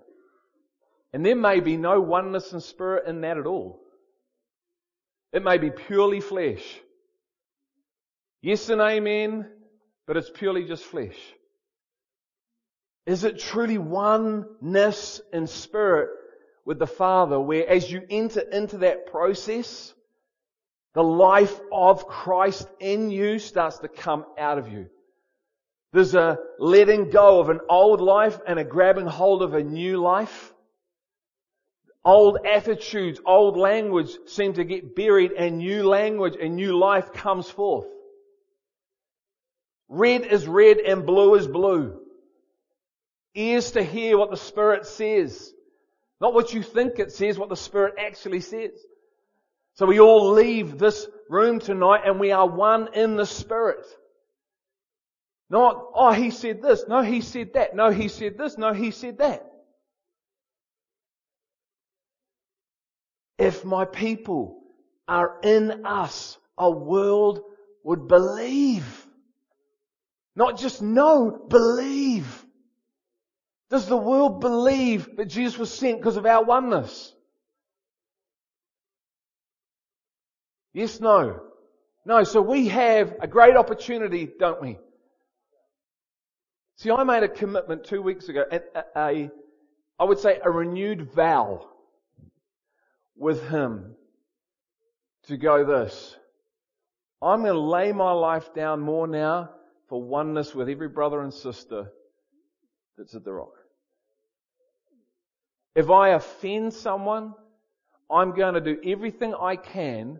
And 1.13 1.25
there 1.25 1.35
may 1.35 1.59
be 1.59 1.77
no 1.77 2.01
oneness 2.01 2.53
in 2.53 2.61
spirit 2.61 3.07
in 3.07 3.21
that 3.21 3.37
at 3.37 3.45
all. 3.45 3.80
It 5.33 5.43
may 5.43 5.57
be 5.57 5.69
purely 5.69 6.19
flesh. 6.19 6.63
Yes 8.41 8.69
and 8.69 8.81
amen, 8.81 9.47
but 10.07 10.17
it's 10.17 10.29
purely 10.29 10.65
just 10.65 10.83
flesh. 10.83 11.17
Is 13.05 13.23
it 13.23 13.39
truly 13.39 13.77
oneness 13.77 15.21
in 15.31 15.47
spirit 15.47 16.09
with 16.65 16.79
the 16.79 16.87
Father 16.87 17.39
where 17.39 17.67
as 17.67 17.91
you 17.91 18.01
enter 18.09 18.41
into 18.41 18.79
that 18.79 19.07
process, 19.07 19.93
the 20.93 21.03
life 21.03 21.59
of 21.71 22.07
Christ 22.07 22.67
in 22.79 23.09
you 23.09 23.39
starts 23.39 23.79
to 23.79 23.87
come 23.87 24.25
out 24.37 24.57
of 24.57 24.71
you? 24.71 24.87
There's 25.93 26.15
a 26.15 26.37
letting 26.59 27.09
go 27.09 27.39
of 27.39 27.49
an 27.49 27.59
old 27.69 28.01
life 28.01 28.39
and 28.47 28.59
a 28.59 28.63
grabbing 28.63 29.07
hold 29.07 29.43
of 29.43 29.53
a 29.53 29.63
new 29.63 29.97
life. 29.97 30.53
Old 32.03 32.39
attitudes, 32.45 33.19
old 33.25 33.57
language 33.57 34.09
seem 34.25 34.53
to 34.53 34.63
get 34.63 34.95
buried 34.95 35.33
and 35.33 35.59
new 35.59 35.83
language 35.83 36.35
and 36.41 36.55
new 36.55 36.77
life 36.77 37.13
comes 37.13 37.49
forth. 37.49 37.85
Red 39.87 40.21
is 40.23 40.47
red 40.47 40.77
and 40.77 41.05
blue 41.05 41.35
is 41.35 41.47
blue. 41.47 41.99
Ears 43.35 43.71
to 43.71 43.83
hear 43.83 44.17
what 44.17 44.31
the 44.31 44.37
Spirit 44.37 44.87
says. 44.87 45.53
Not 46.19 46.33
what 46.33 46.53
you 46.53 46.63
think 46.63 46.97
it 46.97 47.11
says, 47.11 47.37
what 47.37 47.49
the 47.49 47.55
Spirit 47.55 47.95
actually 47.99 48.41
says. 48.41 48.71
So 49.75 49.85
we 49.85 49.99
all 49.99 50.31
leave 50.31 50.79
this 50.79 51.07
room 51.29 51.59
tonight 51.59 52.01
and 52.05 52.19
we 52.19 52.31
are 52.31 52.47
one 52.47 52.93
in 52.93 53.15
the 53.15 53.25
Spirit. 53.25 53.85
Not, 55.51 55.85
oh, 55.93 56.13
he 56.13 56.31
said 56.31 56.61
this. 56.61 56.85
No, 56.87 57.01
he 57.01 57.21
said 57.21 57.53
that. 57.53 57.75
No, 57.75 57.89
he 57.89 58.07
said 58.07 58.37
this. 58.37 58.57
No, 58.57 58.73
he 58.73 58.89
said 58.89 59.19
that. 59.19 59.50
If 63.41 63.65
my 63.65 63.85
people 63.85 64.61
are 65.07 65.39
in 65.41 65.83
us, 65.83 66.37
a 66.59 66.69
world 66.69 67.41
would 67.83 68.07
believe. 68.07 68.85
Not 70.35 70.59
just 70.59 70.79
know, 70.79 71.47
believe. 71.49 72.45
Does 73.71 73.87
the 73.87 73.97
world 73.97 74.41
believe 74.41 75.15
that 75.15 75.25
Jesus 75.25 75.57
was 75.57 75.73
sent 75.73 75.97
because 75.97 76.17
of 76.17 76.27
our 76.27 76.43
oneness? 76.43 77.15
Yes, 80.71 80.99
no. 80.99 81.41
No, 82.05 82.23
so 82.23 82.43
we 82.43 82.67
have 82.67 83.15
a 83.21 83.27
great 83.27 83.55
opportunity, 83.55 84.29
don't 84.37 84.61
we? 84.61 84.77
See, 86.75 86.91
I 86.91 87.03
made 87.05 87.23
a 87.23 87.27
commitment 87.27 87.85
two 87.85 88.03
weeks 88.03 88.29
ago, 88.29 88.43
a, 88.51 88.61
a, 88.95 89.31
I 89.97 90.03
would 90.03 90.19
say 90.19 90.39
a 90.43 90.51
renewed 90.51 91.11
vow 91.11 91.70
with 93.15 93.47
Him 93.49 93.95
to 95.27 95.37
go 95.37 95.63
this. 95.65 96.15
I'm 97.21 97.41
going 97.41 97.53
to 97.53 97.59
lay 97.59 97.91
my 97.91 98.11
life 98.11 98.53
down 98.53 98.79
more 98.79 99.07
now 99.07 99.51
for 99.87 100.01
oneness 100.01 100.55
with 100.55 100.69
every 100.69 100.87
brother 100.87 101.21
and 101.21 101.33
sister 101.33 101.91
that's 102.97 103.13
at 103.13 103.23
the 103.23 103.33
rock. 103.33 103.53
If 105.75 105.89
I 105.89 106.09
offend 106.09 106.73
someone, 106.73 107.33
I'm 108.09 108.33
going 108.33 108.55
to 108.55 108.61
do 108.61 108.77
everything 108.85 109.33
I 109.33 109.55
can 109.55 110.19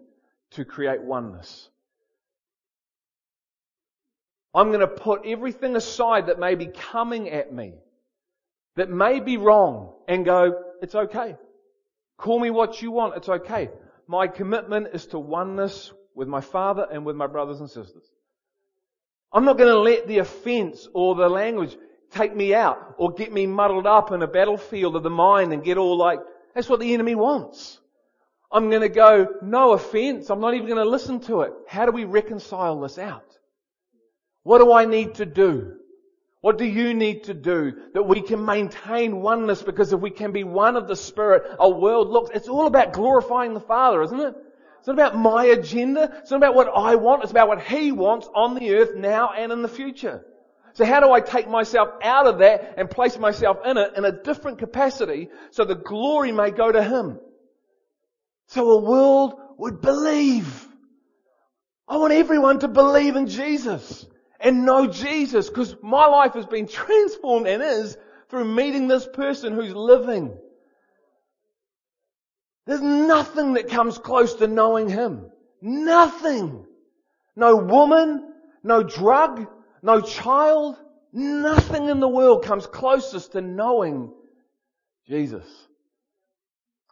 to 0.51 0.65
create 0.65 1.01
oneness. 1.01 1.69
I'm 4.53 4.67
going 4.67 4.81
to 4.81 4.87
put 4.87 5.25
everything 5.25 5.75
aside 5.75 6.27
that 6.27 6.39
may 6.39 6.55
be 6.55 6.67
coming 6.67 7.29
at 7.29 7.53
me, 7.53 7.73
that 8.75 8.89
may 8.89 9.19
be 9.19 9.37
wrong, 9.37 9.93
and 10.07 10.25
go, 10.25 10.61
it's 10.81 10.95
okay. 10.95 11.35
Call 12.21 12.39
me 12.39 12.51
what 12.51 12.83
you 12.83 12.91
want, 12.91 13.17
it's 13.17 13.27
okay. 13.27 13.71
My 14.07 14.27
commitment 14.27 14.89
is 14.93 15.07
to 15.07 15.17
oneness 15.17 15.91
with 16.13 16.27
my 16.27 16.39
Father 16.39 16.87
and 16.91 17.03
with 17.03 17.15
my 17.15 17.25
brothers 17.25 17.59
and 17.59 17.69
sisters. 17.69 18.03
I'm 19.33 19.43
not 19.43 19.57
going 19.57 19.73
to 19.73 19.79
let 19.79 20.07
the 20.07 20.19
offense 20.19 20.87
or 20.93 21.15
the 21.15 21.27
language 21.27 21.75
take 22.11 22.35
me 22.35 22.53
out 22.53 22.93
or 22.99 23.11
get 23.11 23.33
me 23.33 23.47
muddled 23.47 23.87
up 23.87 24.11
in 24.11 24.21
a 24.21 24.27
battlefield 24.27 24.95
of 24.95 25.01
the 25.01 25.09
mind 25.09 25.51
and 25.51 25.63
get 25.63 25.79
all 25.79 25.97
like, 25.97 26.19
that's 26.53 26.69
what 26.69 26.79
the 26.79 26.93
enemy 26.93 27.15
wants. 27.15 27.79
I'm 28.51 28.69
going 28.69 28.83
to 28.83 28.89
go, 28.89 29.27
no 29.41 29.71
offense. 29.71 30.29
I'm 30.29 30.41
not 30.41 30.53
even 30.53 30.67
going 30.67 30.83
to 30.83 30.89
listen 30.89 31.21
to 31.21 31.41
it. 31.41 31.53
How 31.67 31.87
do 31.87 31.91
we 31.91 32.03
reconcile 32.03 32.79
this 32.81 32.99
out? 32.99 33.25
What 34.43 34.59
do 34.59 34.71
I 34.71 34.85
need 34.85 35.15
to 35.15 35.25
do? 35.25 35.77
What 36.41 36.57
do 36.57 36.65
you 36.65 36.95
need 36.95 37.25
to 37.25 37.35
do 37.35 37.73
that 37.93 38.03
we 38.03 38.21
can 38.21 38.43
maintain 38.43 39.21
oneness? 39.21 39.61
Because 39.61 39.93
if 39.93 39.99
we 39.99 40.09
can 40.09 40.31
be 40.31 40.43
one 40.43 40.75
of 40.75 40.87
the 40.87 40.95
Spirit, 40.95 41.43
our 41.59 41.71
world 41.71 42.09
looks, 42.09 42.31
it's 42.33 42.47
all 42.47 42.65
about 42.65 42.93
glorifying 42.93 43.53
the 43.53 43.59
Father, 43.59 44.01
isn't 44.01 44.19
it? 44.19 44.35
It's 44.79 44.87
not 44.87 44.93
about 44.93 45.15
my 45.15 45.45
agenda. 45.45 46.11
It's 46.17 46.31
not 46.31 46.37
about 46.37 46.55
what 46.55 46.67
I 46.75 46.95
want. 46.95 47.21
It's 47.21 47.31
about 47.31 47.47
what 47.47 47.61
He 47.61 47.91
wants 47.91 48.27
on 48.33 48.55
the 48.55 48.73
earth 48.73 48.95
now 48.95 49.31
and 49.37 49.51
in 49.51 49.61
the 49.61 49.67
future. 49.67 50.25
So 50.73 50.83
how 50.83 50.99
do 50.99 51.11
I 51.11 51.19
take 51.19 51.47
myself 51.47 51.89
out 52.01 52.25
of 52.25 52.39
that 52.39 52.73
and 52.77 52.89
place 52.89 53.19
myself 53.19 53.57
in 53.63 53.77
it 53.77 53.91
in 53.95 54.05
a 54.05 54.23
different 54.23 54.57
capacity 54.57 55.29
so 55.51 55.63
the 55.63 55.75
glory 55.75 56.31
may 56.31 56.49
go 56.49 56.71
to 56.71 56.81
Him? 56.81 57.19
So 58.47 58.71
a 58.71 58.81
world 58.81 59.35
would 59.59 59.79
believe. 59.79 60.67
I 61.87 61.97
want 61.97 62.13
everyone 62.13 62.59
to 62.59 62.67
believe 62.67 63.15
in 63.15 63.27
Jesus 63.27 64.07
and 64.43 64.65
know 64.65 64.87
Jesus 64.87 65.49
because 65.49 65.75
my 65.81 66.05
life 66.07 66.33
has 66.33 66.45
been 66.45 66.67
transformed 66.67 67.47
and 67.47 67.61
is 67.61 67.97
through 68.29 68.45
meeting 68.45 68.87
this 68.87 69.07
person 69.07 69.53
who's 69.53 69.73
living. 69.73 70.37
There's 72.65 72.81
nothing 72.81 73.53
that 73.53 73.69
comes 73.69 73.97
close 73.97 74.35
to 74.35 74.47
knowing 74.47 74.89
Him. 74.89 75.29
Nothing. 75.61 76.65
No 77.35 77.55
woman, 77.57 78.33
no 78.63 78.83
drug, 78.83 79.47
no 79.81 80.01
child, 80.01 80.77
nothing 81.11 81.89
in 81.89 81.99
the 81.99 82.07
world 82.07 82.45
comes 82.45 82.67
closest 82.67 83.33
to 83.33 83.41
knowing 83.41 84.11
Jesus. 85.07 85.45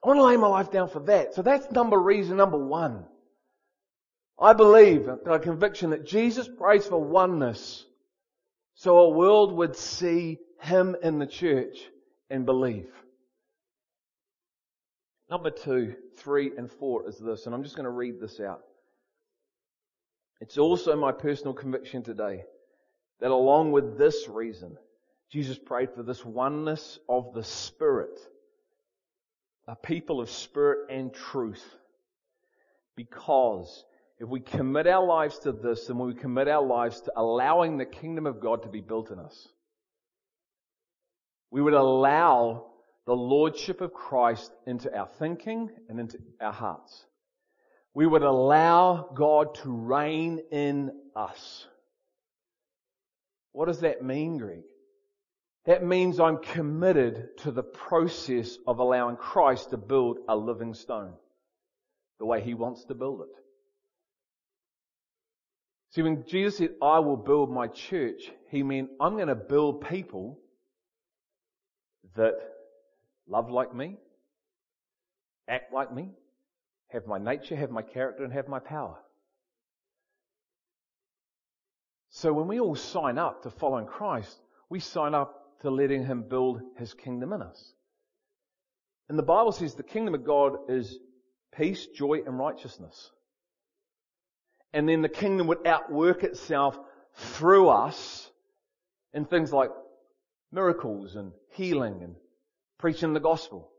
I 0.04 0.08
want 0.08 0.20
to 0.20 0.24
lay 0.24 0.38
my 0.38 0.48
life 0.48 0.72
down 0.72 0.90
for 0.90 1.02
that. 1.02 1.36
So 1.36 1.42
that's 1.42 1.70
number 1.72 2.00
reason 2.00 2.38
number 2.38 2.58
one. 2.58 3.06
I 4.42 4.54
believe, 4.54 5.06
got 5.06 5.36
a 5.36 5.40
conviction 5.40 5.90
that 5.90 6.06
Jesus 6.06 6.48
prays 6.48 6.86
for 6.86 6.98
oneness 6.98 7.86
so 8.76 8.98
a 9.00 9.10
world 9.10 9.52
would 9.54 9.76
see 9.76 10.40
Him 10.62 10.96
in 11.04 11.20
the 11.20 11.28
church 11.28 11.78
and 12.30 12.46
believe. 12.46 12.88
Number 15.30 15.52
two, 15.52 15.96
three, 16.18 16.52
and 16.58 16.72
four 16.72 17.08
is 17.08 17.18
this, 17.18 17.46
and 17.46 17.54
I'm 17.54 17.64
just 17.64 17.76
going 17.76 17.84
to 17.84 17.92
read 17.92 18.22
this 18.22 18.40
out. 18.40 18.62
It's 20.40 20.58
also 20.58 20.96
my 20.96 21.12
personal 21.12 21.54
conviction 21.54 22.02
today 22.04 22.46
that 23.20 23.32
along 23.32 23.74
with 23.74 23.98
this 23.98 24.30
reason, 24.30 24.78
Jesus 25.30 25.60
prayed 25.60 25.94
for 25.94 26.02
this 26.02 26.24
oneness 26.24 26.98
of 27.10 27.34
the 27.34 27.44
Spirit, 27.44 28.18
a 29.68 29.76
people 29.76 30.22
of 30.22 30.30
Spirit 30.30 30.90
and 30.90 31.14
truth, 31.14 31.64
because 32.96 33.84
if 34.20 34.28
we 34.28 34.42
commit 34.42 34.86
our 34.86 35.06
lives 35.06 35.40
to 35.40 35.52
this 35.52 35.90
and 35.90 35.98
we 35.98 36.14
commit 36.14 36.48
our 36.48 36.66
lives 36.66 37.02
to 37.02 37.14
allowing 37.16 37.78
the 37.78 37.86
kingdom 37.86 38.26
of 38.26 38.42
God 38.42 38.64
to 38.64 38.70
be 38.70 38.82
built 38.82 39.12
in 39.12 39.20
us, 39.20 39.48
we 41.52 41.62
would 41.62 41.74
allow 41.74 42.66
the 43.06 43.16
lordship 43.16 43.82
of 43.82 43.94
Christ 43.94 44.52
into 44.68 44.96
our 44.96 45.08
thinking 45.20 45.70
and 45.88 46.00
into 46.00 46.20
our 46.42 46.52
hearts. 46.52 47.06
We 47.94 48.06
would 48.06 48.22
allow 48.22 49.10
God 49.16 49.56
to 49.64 49.72
reign 49.72 50.42
in 50.52 50.92
us. 51.16 51.66
What 53.54 53.66
does 53.66 53.80
that 53.80 54.04
mean, 54.04 54.38
Greg? 54.38 54.64
That 55.66 55.84
means 55.84 56.20
I'm 56.20 56.38
committed 56.38 57.38
to 57.40 57.52
the 57.52 57.64
process 57.64 58.58
of 58.68 58.80
allowing 58.80 59.16
Christ 59.16 59.72
to 59.72 59.78
build 59.78 60.20
a 60.28 60.36
living 60.36 60.74
stone 60.74 61.14
the 62.20 62.26
way 62.26 62.42
He 62.42 62.54
wants 62.54 62.86
to 62.86 62.96
build 62.96 63.22
it. 63.22 63.44
See, 65.92 66.04
when 66.04 66.24
Jesus 66.28 66.58
said, 66.58 66.76
I 66.82 67.00
will 67.00 67.18
build 67.18 67.52
my 67.52 67.68
church, 67.68 68.32
he 68.50 68.62
meant, 68.62 68.90
I'm 69.00 69.16
going 69.16 69.28
to 69.28 69.36
build 69.36 69.88
people 69.88 70.40
that 72.16 72.36
love 73.28 73.50
like 73.50 73.74
me, 73.74 73.98
act 75.48 75.74
like 75.74 75.94
me, 75.94 76.10
have 76.90 77.08
my 77.08 77.18
nature, 77.18 77.56
have 77.56 77.72
my 77.72 77.82
character, 77.82 78.24
and 78.24 78.34
have 78.34 78.48
my 78.48 78.60
power. 78.60 78.98
So 82.12 82.34
when 82.34 82.48
we 82.48 82.60
all 82.60 82.76
sign 82.76 83.18
up 83.18 83.44
to 83.44 83.50
following 83.50 83.86
Christ, 83.86 84.40
we 84.70 84.80
sign 84.80 85.16
up 85.16 85.60
to 85.62 85.72
letting 85.72 86.06
Him 86.06 86.24
build 86.28 86.62
His 86.78 86.94
kingdom 86.94 87.34
in 87.34 87.42
us. 87.42 87.74
And 89.08 89.18
the 89.18 89.24
Bible 89.24 89.52
says 89.52 89.74
the 89.74 89.84
kingdom 89.84 90.14
of 90.14 90.24
God 90.24 90.70
is 90.70 91.00
peace, 91.56 91.88
joy, 91.88 92.22
and 92.26 92.38
righteousness 92.38 93.12
and 94.74 94.88
then 94.88 95.02
the 95.02 95.10
kingdom 95.10 95.48
would 95.48 95.66
outwork 95.66 96.24
itself 96.24 96.78
through 97.14 97.70
us 97.70 98.30
in 99.14 99.26
things 99.26 99.52
like 99.52 99.72
miracles 100.52 101.16
and 101.16 101.32
healing 101.54 102.02
and 102.04 102.16
preaching 102.78 103.14
the 103.14 103.20
gospel. 103.20 103.70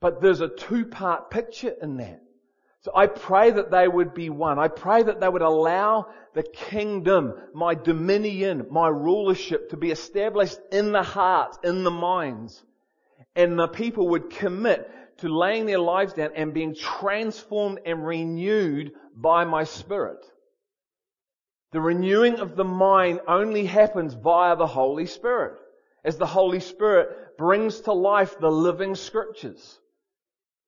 But 0.00 0.20
there's 0.20 0.40
a 0.40 0.48
two 0.48 0.86
part 0.86 1.30
picture 1.30 1.74
in 1.80 1.98
that. 1.98 2.22
So 2.80 2.90
I 2.94 3.06
pray 3.06 3.52
that 3.52 3.70
they 3.70 3.86
would 3.86 4.12
be 4.12 4.28
one. 4.28 4.58
I 4.58 4.66
pray 4.66 5.04
that 5.04 5.20
they 5.20 5.28
would 5.28 5.42
allow 5.42 6.08
the 6.34 6.42
kingdom, 6.42 7.34
my 7.54 7.74
dominion, 7.76 8.66
my 8.70 8.88
rulership 8.88 9.70
to 9.70 9.76
be 9.76 9.92
established 9.92 10.58
in 10.72 10.90
the 10.90 11.04
hearts, 11.04 11.58
in 11.62 11.84
the 11.84 11.92
minds. 11.92 12.60
And 13.36 13.56
the 13.56 13.68
people 13.68 14.08
would 14.08 14.30
commit 14.30 14.90
to 15.22 15.28
laying 15.28 15.66
their 15.66 15.78
lives 15.78 16.14
down 16.14 16.30
and 16.34 16.52
being 16.52 16.74
transformed 16.74 17.78
and 17.86 18.04
renewed 18.04 18.90
by 19.16 19.44
my 19.44 19.62
spirit. 19.62 20.18
The 21.70 21.80
renewing 21.80 22.40
of 22.40 22.56
the 22.56 22.64
mind 22.64 23.20
only 23.28 23.64
happens 23.64 24.14
via 24.14 24.56
the 24.56 24.66
Holy 24.66 25.06
Spirit. 25.06 25.54
As 26.04 26.18
the 26.18 26.26
Holy 26.26 26.58
Spirit 26.58 27.38
brings 27.38 27.82
to 27.82 27.92
life 27.92 28.40
the 28.40 28.50
living 28.50 28.96
scriptures. 28.96 29.78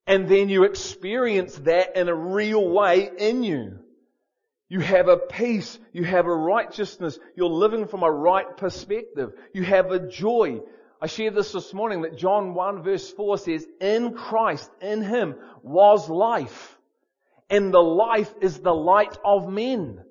And 0.06 0.28
then 0.28 0.48
you 0.48 0.62
experience 0.62 1.56
that 1.64 1.96
in 1.96 2.08
a 2.08 2.14
real 2.14 2.68
way 2.68 3.10
in 3.18 3.42
you. 3.42 3.80
You 4.68 4.78
have 4.78 5.08
a 5.08 5.16
peace. 5.16 5.80
You 5.92 6.04
have 6.04 6.26
a 6.26 6.34
righteousness. 6.34 7.18
You're 7.36 7.48
living 7.50 7.88
from 7.88 8.04
a 8.04 8.10
right 8.10 8.56
perspective. 8.56 9.32
You 9.52 9.64
have 9.64 9.90
a 9.90 9.98
joy. 9.98 10.60
I 11.04 11.06
shared 11.06 11.34
this 11.34 11.52
this 11.52 11.74
morning 11.74 12.00
that 12.00 12.16
John 12.16 12.54
1 12.54 12.82
verse 12.82 13.10
4 13.12 13.36
says, 13.36 13.66
in 13.78 14.14
Christ, 14.14 14.70
in 14.80 15.02
Him 15.02 15.34
was 15.62 16.08
life. 16.08 16.78
And 17.50 17.74
the 17.74 17.82
life 17.82 18.32
is 18.40 18.60
the 18.60 18.72
light 18.72 19.14
of 19.22 19.46
men. 19.46 20.02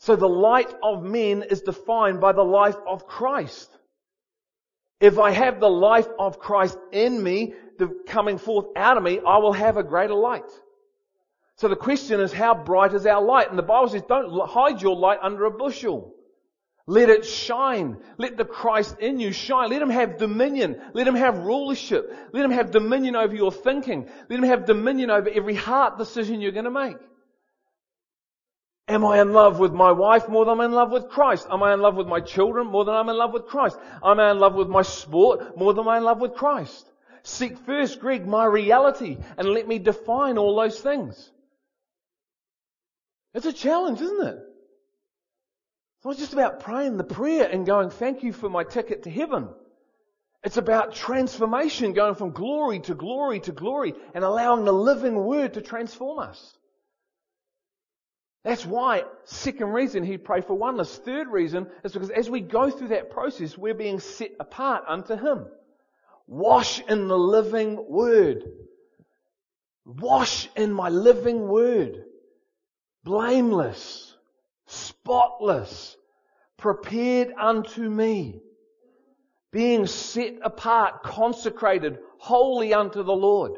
So 0.00 0.14
the 0.14 0.28
light 0.28 0.70
of 0.82 1.02
men 1.02 1.44
is 1.44 1.62
defined 1.62 2.20
by 2.20 2.32
the 2.32 2.42
life 2.42 2.76
of 2.86 3.06
Christ. 3.06 3.74
If 5.00 5.18
I 5.18 5.30
have 5.30 5.60
the 5.60 5.70
life 5.70 6.08
of 6.18 6.38
Christ 6.38 6.76
in 6.92 7.22
me, 7.22 7.54
the 7.78 7.86
coming 8.06 8.36
forth 8.36 8.66
out 8.76 8.98
of 8.98 9.02
me, 9.02 9.18
I 9.26 9.38
will 9.38 9.54
have 9.54 9.78
a 9.78 9.82
greater 9.82 10.12
light. 10.12 10.50
So 11.56 11.68
the 11.68 11.74
question 11.74 12.20
is, 12.20 12.34
how 12.34 12.52
bright 12.54 12.92
is 12.92 13.06
our 13.06 13.24
light? 13.24 13.48
And 13.48 13.58
the 13.58 13.62
Bible 13.62 13.88
says, 13.88 14.02
don't 14.06 14.46
hide 14.46 14.82
your 14.82 14.94
light 14.94 15.20
under 15.22 15.46
a 15.46 15.50
bushel. 15.50 16.14
Let 16.86 17.08
it 17.08 17.24
shine. 17.24 17.98
Let 18.18 18.36
the 18.36 18.44
Christ 18.44 18.96
in 18.98 19.20
you 19.20 19.32
shine. 19.32 19.70
Let 19.70 19.82
Him 19.82 19.90
have 19.90 20.18
dominion. 20.18 20.80
Let 20.94 21.06
Him 21.06 21.14
have 21.14 21.38
rulership. 21.38 22.12
Let 22.32 22.44
Him 22.44 22.50
have 22.50 22.70
dominion 22.70 23.14
over 23.14 23.34
your 23.34 23.52
thinking. 23.52 24.08
Let 24.28 24.38
Him 24.38 24.44
have 24.44 24.66
dominion 24.66 25.10
over 25.10 25.30
every 25.30 25.54
heart 25.54 25.98
decision 25.98 26.40
you're 26.40 26.52
going 26.52 26.64
to 26.64 26.70
make. 26.70 26.96
Am 28.88 29.04
I 29.04 29.20
in 29.20 29.32
love 29.32 29.60
with 29.60 29.72
my 29.72 29.92
wife 29.92 30.28
more 30.28 30.44
than 30.44 30.58
I'm 30.58 30.64
in 30.66 30.72
love 30.72 30.90
with 30.90 31.08
Christ? 31.08 31.46
Am 31.50 31.62
I 31.62 31.72
in 31.72 31.80
love 31.80 31.94
with 31.94 32.08
my 32.08 32.20
children 32.20 32.66
more 32.66 32.84
than 32.84 32.94
I'm 32.94 33.08
in 33.08 33.16
love 33.16 33.32
with 33.32 33.46
Christ? 33.46 33.78
Am 34.04 34.18
I 34.18 34.32
in 34.32 34.38
love 34.38 34.54
with 34.54 34.68
my 34.68 34.82
sport 34.82 35.56
more 35.56 35.72
than 35.72 35.86
I'm 35.86 35.98
in 35.98 36.04
love 36.04 36.20
with 36.20 36.34
Christ? 36.34 36.90
Seek 37.22 37.56
first, 37.58 38.00
Greg, 38.00 38.26
my 38.26 38.44
reality 38.44 39.18
and 39.38 39.48
let 39.48 39.68
me 39.68 39.78
define 39.78 40.36
all 40.36 40.56
those 40.56 40.80
things. 40.80 41.30
It's 43.34 43.46
a 43.46 43.52
challenge, 43.52 44.00
isn't 44.00 44.26
it? 44.26 44.38
It's 46.02 46.06
not 46.06 46.18
just 46.18 46.32
about 46.32 46.58
praying 46.58 46.96
the 46.96 47.04
prayer 47.04 47.48
and 47.48 47.64
going, 47.64 47.90
thank 47.90 48.24
you 48.24 48.32
for 48.32 48.50
my 48.50 48.64
ticket 48.64 49.04
to 49.04 49.10
heaven. 49.10 49.48
It's 50.42 50.56
about 50.56 50.96
transformation, 50.96 51.92
going 51.92 52.16
from 52.16 52.32
glory 52.32 52.80
to 52.80 52.94
glory 52.96 53.38
to 53.38 53.52
glory 53.52 53.94
and 54.12 54.24
allowing 54.24 54.64
the 54.64 54.72
living 54.72 55.14
word 55.14 55.54
to 55.54 55.60
transform 55.60 56.18
us. 56.18 56.58
That's 58.42 58.66
why, 58.66 59.04
second 59.26 59.68
reason 59.68 60.02
he 60.02 60.18
prayed 60.18 60.44
for 60.44 60.54
oneness. 60.54 60.96
Third 60.96 61.28
reason 61.28 61.68
is 61.84 61.92
because 61.92 62.10
as 62.10 62.28
we 62.28 62.40
go 62.40 62.68
through 62.68 62.88
that 62.88 63.10
process, 63.10 63.56
we're 63.56 63.72
being 63.72 64.00
set 64.00 64.32
apart 64.40 64.82
unto 64.88 65.14
him. 65.14 65.46
Wash 66.26 66.80
in 66.80 67.06
the 67.06 67.16
living 67.16 67.78
word. 67.88 68.42
Wash 69.84 70.48
in 70.56 70.72
my 70.72 70.88
living 70.88 71.46
word. 71.46 72.02
Blameless 73.04 74.11
spotless, 74.72 75.96
prepared 76.56 77.32
unto 77.38 77.82
me, 77.82 78.40
being 79.52 79.86
set 79.86 80.38
apart, 80.42 81.02
consecrated, 81.02 81.98
holy 82.18 82.72
unto 82.72 83.02
the 83.02 83.12
Lord. 83.12 83.52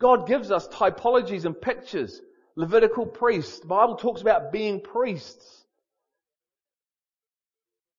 God 0.00 0.26
gives 0.26 0.50
us 0.50 0.66
typologies 0.68 1.44
and 1.44 1.58
pictures. 1.60 2.20
Levitical 2.56 3.06
priests. 3.06 3.60
The 3.60 3.66
Bible 3.66 3.96
talks 3.96 4.20
about 4.20 4.52
being 4.52 4.80
priests. 4.80 5.64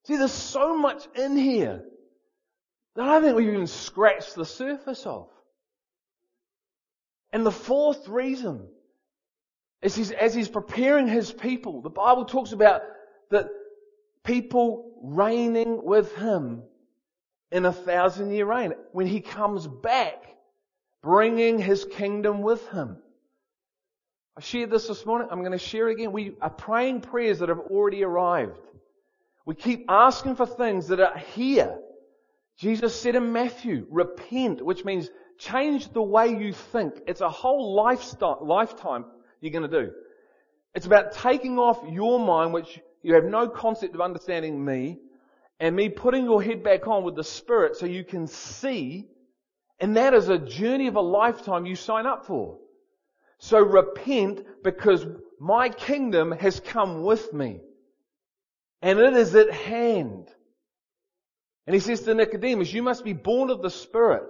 See, 0.06 0.18
there's 0.18 0.32
so 0.32 0.77
much 0.77 1.08
in 1.15 1.36
here 1.36 1.84
that 2.96 3.08
I 3.08 3.22
think 3.22 3.36
we've 3.36 3.50
even 3.50 3.68
scratched 3.68 4.36
the 4.36 4.46
surface 4.46 5.06
of. 5.06 5.27
And 7.34 7.46
the 7.46 7.51
fourth 7.51 8.08
reason 8.08 8.70
as 9.86 9.96
he's, 9.96 10.10
as 10.10 10.34
he's 10.34 10.50
preparing 10.50 11.08
his 11.08 11.32
people, 11.32 11.82
the 11.82 11.92
Bible 11.92 12.25
talks 12.25 12.51
about 12.54 12.82
that 13.30 13.50
people 14.24 14.92
reigning 15.04 15.84
with 15.84 16.13
him 16.15 16.63
in 17.51 17.65
a 17.65 17.72
thousand 17.72 18.32
year 18.32 18.48
reign. 18.48 18.74
When 18.94 19.06
he 19.06 19.22
comes 19.22 19.68
back, 19.68 20.24
bringing 21.04 21.60
his 21.60 21.86
kingdom 21.86 22.42
with 22.42 22.68
him. 22.70 22.98
I 24.36 24.42
shared 24.42 24.72
this 24.72 24.88
this 24.88 25.06
morning. 25.06 25.27
I'm 25.30 25.42
going 25.42 25.51
to 25.51 25.60
share 25.60 25.88
it 25.89 25.94
again. 25.94 26.12
We 26.12 26.34
are 26.42 26.50
praying 26.50 27.01
prayers 27.01 27.39
that 27.39 27.50
have 27.50 27.60
already 27.60 28.04
arrived. 28.04 28.58
We 29.46 29.53
keep 29.53 29.86
asking 29.88 30.36
for 30.36 30.48
things 30.48 30.88
that 30.88 31.00
are 31.00 31.18
here. 31.36 31.77
Jesus 32.57 33.00
said 33.00 33.16
in 33.16 33.31
Matthew, 33.31 33.86
repent, 33.92 34.66
which 34.66 34.83
means 34.83 35.10
change 35.38 35.94
the 35.94 36.01
way 36.01 36.29
you 36.29 36.53
think. 36.53 37.01
It's 37.05 37.22
a 37.22 37.29
whole 37.29 37.75
lifestyle, 37.75 38.40
lifetime 38.42 39.05
you're 39.46 39.60
going 39.60 39.70
to 39.70 39.86
do. 39.86 39.92
It's 40.74 40.86
about 40.86 41.14
taking 41.14 41.58
off 41.58 41.79
your 41.90 42.20
mind, 42.20 42.53
which 42.53 42.79
you 43.01 43.14
have 43.14 43.25
no 43.25 43.48
concept 43.48 43.96
of 43.96 44.01
understanding 44.01 44.64
me, 44.64 44.98
and 45.60 45.75
me 45.75 45.90
putting 45.90 46.25
your 46.25 46.42
head 46.42 46.64
back 46.64 46.88
on 46.88 47.03
with 47.03 47.16
the 47.16 47.24
Spirit 47.24 47.77
so 47.77 47.86
you 47.86 48.03
can 48.03 48.27
see, 48.27 49.08
and 49.79 49.96
that 49.96 50.14
is 50.14 50.27
a 50.27 50.38
journey 50.38 50.88
of 50.88 50.96
a 50.96 51.01
lifetime 51.01 51.66
you 51.66 51.75
sign 51.75 52.05
up 52.05 52.25
for. 52.25 52.58
So 53.38 53.60
repent 53.60 54.46
because 54.64 55.05
my 55.40 55.70
kingdom 55.70 56.31
has 56.31 56.60
come 56.60 57.03
with 57.03 57.31
me. 57.31 57.62
And 58.81 59.00
it 59.00 59.14
is 59.14 59.36
at 59.36 59.51
hand. 59.51 60.27
And 61.68 61.74
he 61.74 61.79
says 61.79 62.01
to 62.01 62.14
Nicodemus, 62.14 62.74
you 62.74 62.84
must 62.84 63.03
be 63.03 63.14
born 63.14 63.50
of 63.50 63.62
the 63.62 63.70
Spirit 63.70 64.24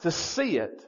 to 0.00 0.10
see 0.10 0.58
it 0.58 0.84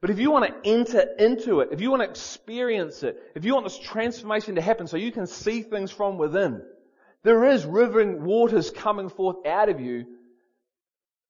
but 0.00 0.10
if 0.10 0.18
you 0.18 0.30
want 0.30 0.46
to 0.46 0.70
enter 0.70 1.00
into 1.18 1.60
it, 1.60 1.70
if 1.72 1.80
you 1.80 1.90
want 1.90 2.02
to 2.02 2.08
experience 2.08 3.02
it, 3.02 3.16
if 3.34 3.44
you 3.44 3.54
want 3.54 3.64
this 3.64 3.78
transformation 3.78 4.56
to 4.56 4.60
happen 4.60 4.86
so 4.86 4.96
you 4.96 5.10
can 5.10 5.26
see 5.26 5.62
things 5.62 5.90
from 5.90 6.18
within, 6.18 6.62
there 7.22 7.44
is 7.44 7.64
rivering 7.64 8.24
waters 8.24 8.70
coming 8.70 9.08
forth 9.08 9.46
out 9.46 9.68
of 9.68 9.80
you, 9.80 10.04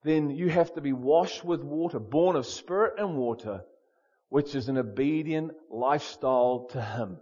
then 0.02 0.30
you 0.30 0.48
have 0.48 0.74
to 0.74 0.80
be 0.80 0.92
washed 0.92 1.44
with 1.44 1.62
water, 1.62 1.98
born 1.98 2.36
of 2.36 2.46
spirit 2.46 2.94
and 2.98 3.16
water, 3.16 3.62
which 4.28 4.54
is 4.54 4.68
an 4.68 4.78
obedient 4.78 5.52
lifestyle 5.70 6.68
to 6.72 6.82
Him. 6.82 7.18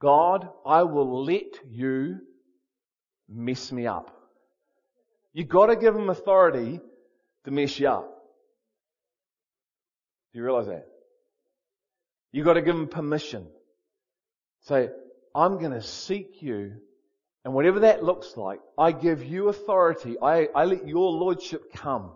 God, 0.00 0.48
I 0.64 0.84
will 0.84 1.24
let 1.24 1.58
you 1.68 2.20
mess 3.28 3.72
me 3.72 3.86
up. 3.86 4.16
You've 5.32 5.48
got 5.48 5.66
to 5.66 5.76
give 5.76 5.94
Him 5.94 6.10
authority 6.10 6.80
to 7.44 7.50
mess 7.50 7.78
you 7.78 7.88
up. 7.88 8.19
Do 10.32 10.38
you 10.38 10.44
realize 10.44 10.66
that? 10.66 10.86
You've 12.32 12.46
got 12.46 12.54
to 12.54 12.62
give 12.62 12.76
them 12.76 12.88
permission. 12.88 13.46
Say, 14.62 14.90
I'm 15.34 15.58
going 15.58 15.72
to 15.72 15.82
seek 15.82 16.42
you, 16.42 16.74
and 17.44 17.54
whatever 17.54 17.80
that 17.80 18.04
looks 18.04 18.36
like, 18.36 18.60
I 18.78 18.92
give 18.92 19.24
you 19.24 19.48
authority. 19.48 20.16
I, 20.20 20.48
I 20.54 20.64
let 20.64 20.86
your 20.86 21.10
lordship 21.10 21.72
come. 21.72 22.12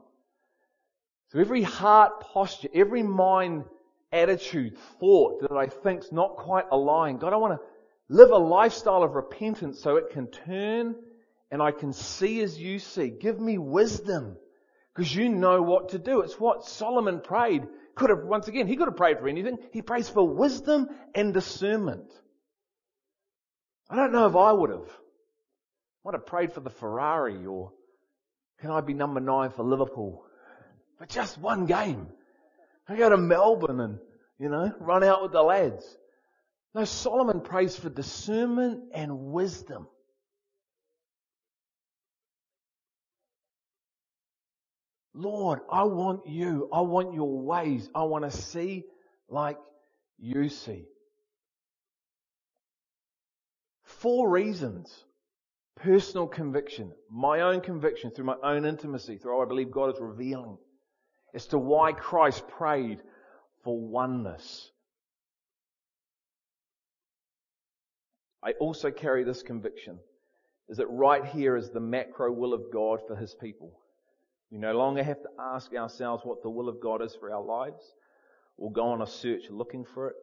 So 1.30 1.40
every 1.40 1.62
heart 1.62 2.20
posture, 2.20 2.68
every 2.74 3.02
mind 3.02 3.64
attitude, 4.12 4.78
thought 5.00 5.40
that 5.42 5.52
I 5.52 5.66
think's 5.66 6.12
not 6.12 6.36
quite 6.36 6.66
aligned, 6.70 7.20
God, 7.20 7.32
I 7.32 7.36
want 7.36 7.58
to 7.58 7.66
live 8.08 8.30
a 8.30 8.38
lifestyle 8.38 9.02
of 9.02 9.14
repentance 9.14 9.80
so 9.80 9.96
it 9.96 10.10
can 10.10 10.28
turn 10.28 10.94
and 11.50 11.62
I 11.62 11.72
can 11.72 11.92
see 11.92 12.40
as 12.42 12.58
you 12.58 12.78
see. 12.78 13.08
Give 13.08 13.40
me 13.40 13.58
wisdom 13.58 14.36
because 14.94 15.14
you 15.14 15.28
know 15.28 15.62
what 15.62 15.90
to 15.90 15.98
do. 15.98 16.20
It's 16.20 16.38
what 16.38 16.64
Solomon 16.64 17.20
prayed 17.20 17.66
could 17.94 18.10
have, 18.10 18.24
once 18.24 18.48
again, 18.48 18.66
he 18.66 18.76
could 18.76 18.88
have 18.88 18.96
prayed 18.96 19.18
for 19.18 19.28
anything. 19.28 19.58
He 19.72 19.82
prays 19.82 20.08
for 20.08 20.26
wisdom 20.26 20.88
and 21.14 21.32
discernment. 21.32 22.12
I 23.88 23.96
don't 23.96 24.12
know 24.12 24.26
if 24.26 24.36
I 24.36 24.52
would 24.52 24.70
have. 24.70 24.88
I 24.88 26.04
would 26.04 26.14
have 26.14 26.26
prayed 26.26 26.52
for 26.52 26.60
the 26.60 26.70
Ferrari 26.70 27.46
or 27.46 27.72
can 28.60 28.70
I 28.70 28.80
be 28.80 28.94
number 28.94 29.20
nine 29.20 29.50
for 29.50 29.62
Liverpool? 29.62 30.24
But 30.98 31.08
just 31.08 31.38
one 31.38 31.66
game. 31.66 32.08
I 32.88 32.96
go 32.96 33.08
to 33.08 33.16
Melbourne 33.16 33.80
and, 33.80 33.98
you 34.38 34.48
know, 34.48 34.72
run 34.78 35.02
out 35.04 35.22
with 35.22 35.32
the 35.32 35.42
lads. 35.42 35.84
No, 36.74 36.84
Solomon 36.84 37.40
prays 37.40 37.76
for 37.76 37.88
discernment 37.88 38.84
and 38.92 39.32
wisdom. 39.32 39.86
Lord, 45.14 45.60
I 45.70 45.84
want 45.84 46.26
you. 46.26 46.68
I 46.72 46.80
want 46.80 47.14
your 47.14 47.40
ways. 47.40 47.88
I 47.94 48.02
want 48.02 48.24
to 48.24 48.36
see 48.36 48.84
like 49.28 49.58
you 50.18 50.48
see. 50.48 50.84
Four 53.84 54.28
reasons. 54.28 55.04
Personal 55.76 56.28
conviction, 56.28 56.92
my 57.10 57.40
own 57.40 57.60
conviction 57.60 58.10
through 58.10 58.26
my 58.26 58.36
own 58.44 58.64
intimacy, 58.64 59.18
through 59.18 59.36
what 59.36 59.46
I 59.46 59.48
believe 59.48 59.72
God 59.72 59.92
is 59.92 60.00
revealing 60.00 60.56
as 61.34 61.46
to 61.48 61.58
why 61.58 61.92
Christ 61.92 62.46
prayed 62.46 63.02
for 63.64 63.78
oneness. 63.78 64.70
I 68.42 68.52
also 68.52 68.90
carry 68.90 69.24
this 69.24 69.42
conviction 69.42 69.98
is 70.68 70.76
that 70.76 70.86
right 70.86 71.24
here 71.24 71.56
is 71.56 71.70
the 71.70 71.80
macro 71.80 72.32
will 72.32 72.54
of 72.54 72.70
God 72.72 73.00
for 73.06 73.16
his 73.16 73.34
people. 73.34 73.72
We 74.50 74.58
no 74.58 74.72
longer 74.72 75.02
have 75.02 75.22
to 75.22 75.28
ask 75.38 75.72
ourselves 75.74 76.24
what 76.24 76.42
the 76.42 76.50
will 76.50 76.68
of 76.68 76.80
God 76.80 77.02
is 77.02 77.14
for 77.14 77.32
our 77.32 77.42
lives. 77.42 77.94
We'll 78.56 78.70
go 78.70 78.86
on 78.86 79.02
a 79.02 79.06
search 79.06 79.50
looking 79.50 79.84
for 79.84 80.08
it. 80.08 80.16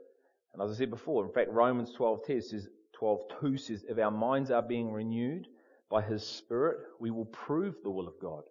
And 0.53 0.61
as 0.61 0.71
I 0.71 0.75
said 0.75 0.89
before, 0.89 1.25
in 1.25 1.31
fact, 1.31 1.49
Romans 1.51 1.91
12 1.93 2.19
says, 2.25 2.67
12.2 2.99 3.59
says, 3.59 3.85
if 3.89 3.97
our 3.97 4.11
minds 4.11 4.51
are 4.51 4.61
being 4.61 4.91
renewed 4.91 5.47
by 5.89 6.01
His 6.01 6.25
Spirit, 6.25 6.77
we 6.99 7.11
will 7.11 7.25
prove 7.25 7.75
the 7.83 7.89
will 7.89 8.07
of 8.07 8.19
God. 8.21 8.43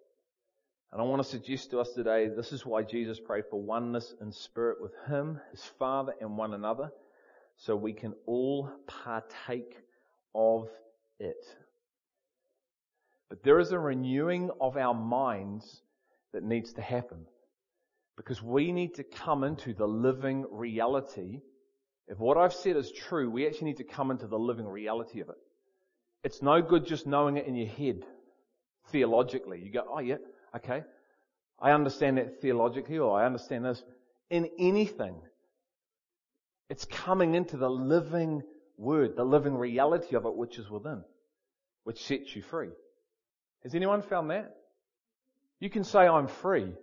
And 0.91 1.01
I 1.01 1.05
want 1.05 1.23
to 1.23 1.27
suggest 1.27 1.71
to 1.71 1.79
us 1.79 1.93
today, 1.93 2.27
this 2.27 2.51
is 2.51 2.65
why 2.65 2.83
Jesus 2.83 3.19
prayed 3.19 3.45
for 3.49 3.61
oneness 3.61 4.13
in 4.19 4.31
spirit 4.31 4.81
with 4.81 4.91
Him, 5.07 5.39
His 5.51 5.63
Father, 5.79 6.13
and 6.19 6.37
one 6.37 6.53
another, 6.53 6.91
so 7.55 7.75
we 7.75 7.93
can 7.93 8.13
all 8.25 8.69
partake 8.87 9.77
of 10.35 10.67
it. 11.19 11.45
But 13.31 13.43
there 13.43 13.59
is 13.59 13.71
a 13.71 13.79
renewing 13.79 14.51
of 14.59 14.75
our 14.75 14.93
minds 14.93 15.81
that 16.33 16.43
needs 16.43 16.73
to 16.73 16.81
happen. 16.81 17.25
Because 18.17 18.43
we 18.43 18.73
need 18.73 18.95
to 18.95 19.05
come 19.05 19.45
into 19.45 19.73
the 19.73 19.87
living 19.87 20.45
reality. 20.51 21.39
If 22.09 22.19
what 22.19 22.35
I've 22.35 22.53
said 22.53 22.75
is 22.75 22.91
true, 22.91 23.31
we 23.31 23.47
actually 23.47 23.67
need 23.67 23.77
to 23.77 23.85
come 23.85 24.11
into 24.11 24.27
the 24.27 24.37
living 24.37 24.67
reality 24.67 25.21
of 25.21 25.29
it. 25.29 25.37
It's 26.25 26.41
no 26.41 26.61
good 26.61 26.85
just 26.85 27.07
knowing 27.07 27.37
it 27.37 27.47
in 27.47 27.55
your 27.55 27.69
head, 27.69 28.03
theologically. 28.91 29.61
You 29.61 29.71
go, 29.71 29.85
oh 29.89 29.99
yeah, 29.99 30.17
okay. 30.57 30.83
I 31.57 31.71
understand 31.71 32.17
that 32.17 32.41
theologically, 32.41 32.97
or 32.97 33.17
I 33.17 33.25
understand 33.25 33.63
this. 33.63 33.81
In 34.29 34.49
anything, 34.59 35.15
it's 36.69 36.83
coming 36.83 37.35
into 37.35 37.55
the 37.55 37.69
living 37.69 38.43
word, 38.75 39.15
the 39.15 39.23
living 39.23 39.55
reality 39.55 40.17
of 40.17 40.25
it, 40.25 40.35
which 40.35 40.59
is 40.59 40.69
within, 40.69 41.05
which 41.85 42.03
sets 42.03 42.35
you 42.35 42.41
free. 42.41 42.71
Has 43.63 43.75
anyone 43.75 44.01
found 44.01 44.31
that? 44.31 44.55
You 45.59 45.69
can 45.69 45.83
say, 45.83 46.07
I'm 46.07 46.27
free 46.27 46.73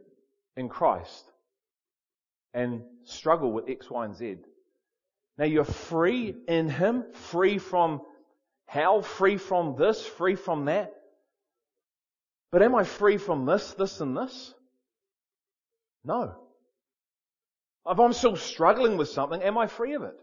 in 0.57 0.69
Christ 0.69 1.25
and 2.55 2.83
struggle 3.05 3.53
with 3.53 3.69
X, 3.69 3.91
Y, 3.91 4.05
and 4.05 4.17
Z. 4.17 4.37
Now 5.37 5.45
you're 5.45 5.65
free 5.65 6.35
in 6.47 6.69
Him, 6.69 7.05
free 7.13 7.59
from 7.59 8.03
hell, 8.67 9.03
free 9.03 9.37
from 9.37 9.77
this, 9.77 10.05
free 10.05 10.35
from 10.35 10.67
that. 10.67 10.95
But 12.51 12.63
am 12.63 12.75
I 12.75 12.85
free 12.85 13.19
from 13.19 13.47
this, 13.47 13.73
this, 13.75 14.01
and 14.01 14.17
this? 14.17 14.55
No. 16.05 16.35
If 17.87 17.99
I'm 17.99 18.13
still 18.13 18.37
struggling 18.37 18.97
with 18.97 19.09
something, 19.09 19.43
am 19.43 19.59
I 19.59 19.67
free 19.67 19.95
of 19.95 20.03
it? 20.03 20.19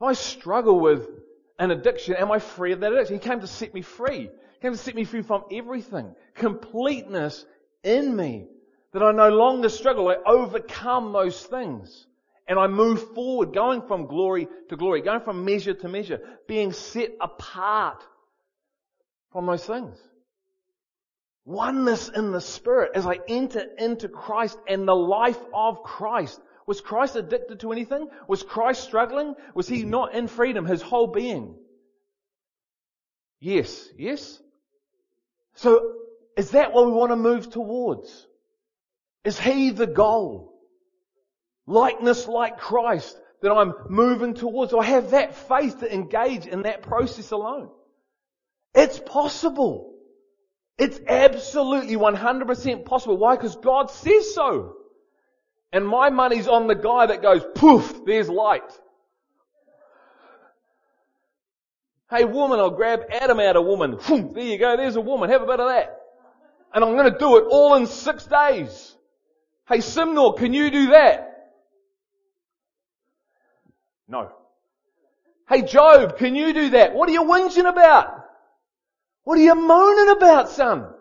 If 0.00 0.06
I 0.06 0.12
struggle 0.12 0.80
with 0.80 1.08
an 1.58 1.70
addiction, 1.70 2.14
am 2.14 2.30
I 2.30 2.38
free 2.38 2.72
of 2.72 2.80
that 2.80 2.92
addiction? 2.92 3.14
He 3.14 3.20
came 3.20 3.40
to 3.40 3.46
set 3.46 3.72
me 3.74 3.82
free. 3.82 4.30
To 4.62 4.76
set 4.76 4.94
me 4.94 5.04
free 5.04 5.22
from 5.22 5.44
everything. 5.52 6.14
Completeness 6.34 7.44
in 7.82 8.14
me. 8.14 8.46
That 8.92 9.02
I 9.02 9.10
no 9.10 9.28
longer 9.28 9.68
struggle. 9.68 10.08
I 10.08 10.16
overcome 10.24 11.12
those 11.12 11.42
things. 11.42 12.06
And 12.46 12.58
I 12.58 12.68
move 12.68 13.14
forward, 13.14 13.54
going 13.54 13.82
from 13.82 14.06
glory 14.06 14.46
to 14.68 14.76
glory, 14.76 15.02
going 15.02 15.22
from 15.22 15.44
measure 15.44 15.74
to 15.74 15.88
measure, 15.88 16.20
being 16.46 16.72
set 16.72 17.10
apart 17.20 18.02
from 19.32 19.46
those 19.46 19.64
things. 19.64 19.98
Oneness 21.44 22.08
in 22.08 22.30
the 22.30 22.40
Spirit 22.40 22.92
as 22.94 23.06
I 23.06 23.18
enter 23.26 23.64
into 23.78 24.08
Christ 24.08 24.58
and 24.68 24.86
the 24.86 24.94
life 24.94 25.40
of 25.52 25.82
Christ. 25.82 26.40
Was 26.66 26.80
Christ 26.80 27.16
addicted 27.16 27.60
to 27.60 27.72
anything? 27.72 28.08
Was 28.28 28.44
Christ 28.44 28.84
struggling? 28.84 29.34
Was 29.54 29.66
he 29.66 29.82
not 29.82 30.14
in 30.14 30.28
freedom, 30.28 30.64
his 30.66 30.82
whole 30.82 31.08
being? 31.08 31.56
Yes. 33.40 33.88
Yes? 33.98 34.40
So, 35.54 35.94
is 36.36 36.50
that 36.52 36.72
what 36.72 36.86
we 36.86 36.92
want 36.92 37.12
to 37.12 37.16
move 37.16 37.50
towards? 37.50 38.26
Is 39.24 39.38
he 39.38 39.70
the 39.70 39.86
goal? 39.86 40.52
Likeness 41.66 42.26
like 42.26 42.58
Christ 42.58 43.16
that 43.42 43.52
I'm 43.52 43.74
moving 43.88 44.34
towards. 44.34 44.72
I 44.72 44.84
have 44.84 45.10
that 45.10 45.34
faith 45.34 45.80
to 45.80 45.92
engage 45.92 46.46
in 46.46 46.62
that 46.62 46.82
process 46.82 47.30
alone. 47.30 47.68
It's 48.74 48.98
possible. 48.98 49.94
It's 50.78 50.98
absolutely 51.06 51.96
100% 51.96 52.84
possible. 52.84 53.18
Why? 53.18 53.36
Because 53.36 53.56
God 53.56 53.90
says 53.90 54.34
so. 54.34 54.76
And 55.72 55.86
my 55.86 56.10
money's 56.10 56.48
on 56.48 56.66
the 56.66 56.74
guy 56.74 57.06
that 57.06 57.22
goes, 57.22 57.44
poof, 57.54 58.04
there's 58.04 58.28
light. 58.28 58.62
Hey 62.14 62.26
woman, 62.26 62.58
I'll 62.58 62.68
grab 62.68 63.04
Adam 63.10 63.40
out 63.40 63.56
of 63.56 63.64
woman. 63.64 63.98
There 64.06 64.44
you 64.44 64.58
go, 64.58 64.76
there's 64.76 64.96
a 64.96 65.00
woman, 65.00 65.30
have 65.30 65.40
a 65.40 65.46
bit 65.46 65.60
of 65.60 65.68
that. 65.68 65.98
And 66.74 66.84
I'm 66.84 66.94
gonna 66.94 67.18
do 67.18 67.38
it 67.38 67.44
all 67.48 67.74
in 67.76 67.86
six 67.86 68.26
days. 68.26 68.94
Hey 69.66 69.78
Simnor, 69.78 70.36
can 70.36 70.52
you 70.52 70.70
do 70.70 70.90
that? 70.90 71.54
No. 74.08 74.30
Hey 75.48 75.62
Job, 75.62 76.18
can 76.18 76.34
you 76.34 76.52
do 76.52 76.70
that? 76.70 76.92
What 76.92 77.08
are 77.08 77.12
you 77.12 77.22
whinging 77.22 77.66
about? 77.66 78.26
What 79.24 79.38
are 79.38 79.42
you 79.42 79.54
moaning 79.54 80.14
about, 80.14 80.50
son? 80.50 80.92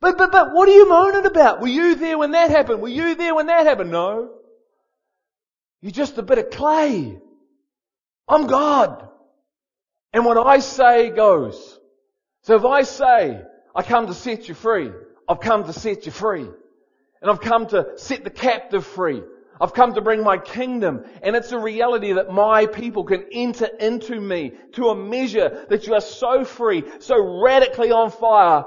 But, 0.00 0.16
but, 0.16 0.32
but, 0.32 0.54
what 0.54 0.66
are 0.66 0.72
you 0.72 0.88
moaning 0.88 1.26
about? 1.26 1.60
Were 1.60 1.66
you 1.66 1.96
there 1.96 2.16
when 2.16 2.30
that 2.30 2.48
happened? 2.48 2.80
Were 2.80 2.88
you 2.88 3.14
there 3.14 3.34
when 3.34 3.48
that 3.48 3.66
happened? 3.66 3.90
No. 3.90 4.30
You're 5.82 5.92
just 5.92 6.16
a 6.16 6.22
bit 6.22 6.38
of 6.38 6.48
clay. 6.48 7.18
I'm 8.26 8.46
God. 8.46 9.09
And 10.12 10.24
what 10.24 10.38
I 10.38 10.58
say 10.58 11.10
goes. 11.10 11.78
So 12.42 12.56
if 12.56 12.64
I 12.64 12.82
say, 12.82 13.42
I 13.74 13.82
come 13.82 14.06
to 14.06 14.14
set 14.14 14.48
you 14.48 14.54
free, 14.54 14.90
I've 15.28 15.40
come 15.40 15.64
to 15.64 15.72
set 15.72 16.06
you 16.06 16.12
free. 16.12 16.48
And 17.22 17.30
I've 17.30 17.40
come 17.40 17.66
to 17.68 17.92
set 17.96 18.24
the 18.24 18.30
captive 18.30 18.84
free. 18.86 19.22
I've 19.60 19.74
come 19.74 19.94
to 19.94 20.00
bring 20.00 20.24
my 20.24 20.38
kingdom 20.38 21.04
and 21.22 21.36
it's 21.36 21.52
a 21.52 21.58
reality 21.58 22.14
that 22.14 22.32
my 22.32 22.64
people 22.64 23.04
can 23.04 23.26
enter 23.30 23.66
into 23.66 24.18
me 24.18 24.52
to 24.72 24.88
a 24.88 24.96
measure 24.96 25.66
that 25.68 25.86
you 25.86 25.92
are 25.92 26.00
so 26.00 26.44
free, 26.46 26.82
so 27.00 27.42
radically 27.42 27.92
on 27.92 28.10
fire 28.10 28.64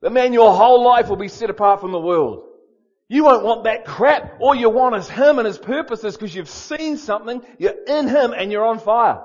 that 0.00 0.12
man, 0.12 0.32
your 0.32 0.54
whole 0.54 0.84
life 0.84 1.08
will 1.08 1.16
be 1.16 1.28
set 1.28 1.50
apart 1.50 1.80
from 1.80 1.92
the 1.92 2.00
world. 2.00 2.44
You 3.08 3.24
won't 3.24 3.44
want 3.44 3.64
that 3.64 3.84
crap. 3.84 4.40
All 4.40 4.54
you 4.54 4.70
want 4.70 4.96
is 4.96 5.08
Him 5.08 5.38
and 5.38 5.46
His 5.46 5.58
purposes 5.58 6.16
because 6.16 6.34
you've 6.34 6.48
seen 6.48 6.96
something, 6.96 7.42
you're 7.58 7.84
in 7.86 8.08
Him 8.08 8.32
and 8.32 8.50
you're 8.50 8.64
on 8.64 8.78
fire. 8.78 9.22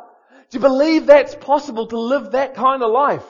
Do 0.49 0.57
you 0.57 0.61
believe 0.61 1.05
that's 1.05 1.35
possible 1.35 1.87
to 1.87 1.99
live 1.99 2.31
that 2.31 2.55
kind 2.55 2.81
of 2.81 2.91
life? 2.91 3.25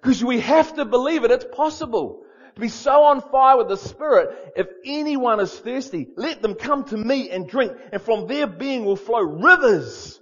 Because 0.00 0.22
we 0.24 0.40
have 0.40 0.74
to 0.74 0.84
believe 0.84 1.24
it, 1.24 1.30
it's 1.30 1.44
possible 1.52 2.24
to 2.54 2.60
be 2.60 2.68
so 2.68 3.04
on 3.04 3.20
fire 3.20 3.58
with 3.58 3.68
the 3.68 3.76
Spirit, 3.76 4.52
if 4.56 4.66
anyone 4.84 5.40
is 5.40 5.56
thirsty, 5.56 6.08
let 6.16 6.42
them 6.42 6.54
come 6.54 6.84
to 6.84 6.96
me 6.96 7.30
and 7.30 7.48
drink, 7.48 7.72
and 7.92 8.00
from 8.00 8.26
their 8.26 8.46
being 8.46 8.84
will 8.84 8.96
flow 8.96 9.20
rivers. 9.20 10.18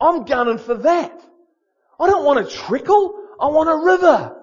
I'm 0.00 0.24
gunning 0.24 0.58
for 0.58 0.74
that. 0.74 1.18
I 1.98 2.06
don't 2.06 2.24
want 2.24 2.46
a 2.46 2.50
trickle, 2.50 3.18
I 3.40 3.46
want 3.46 3.70
a 3.70 3.76
river. 3.76 4.36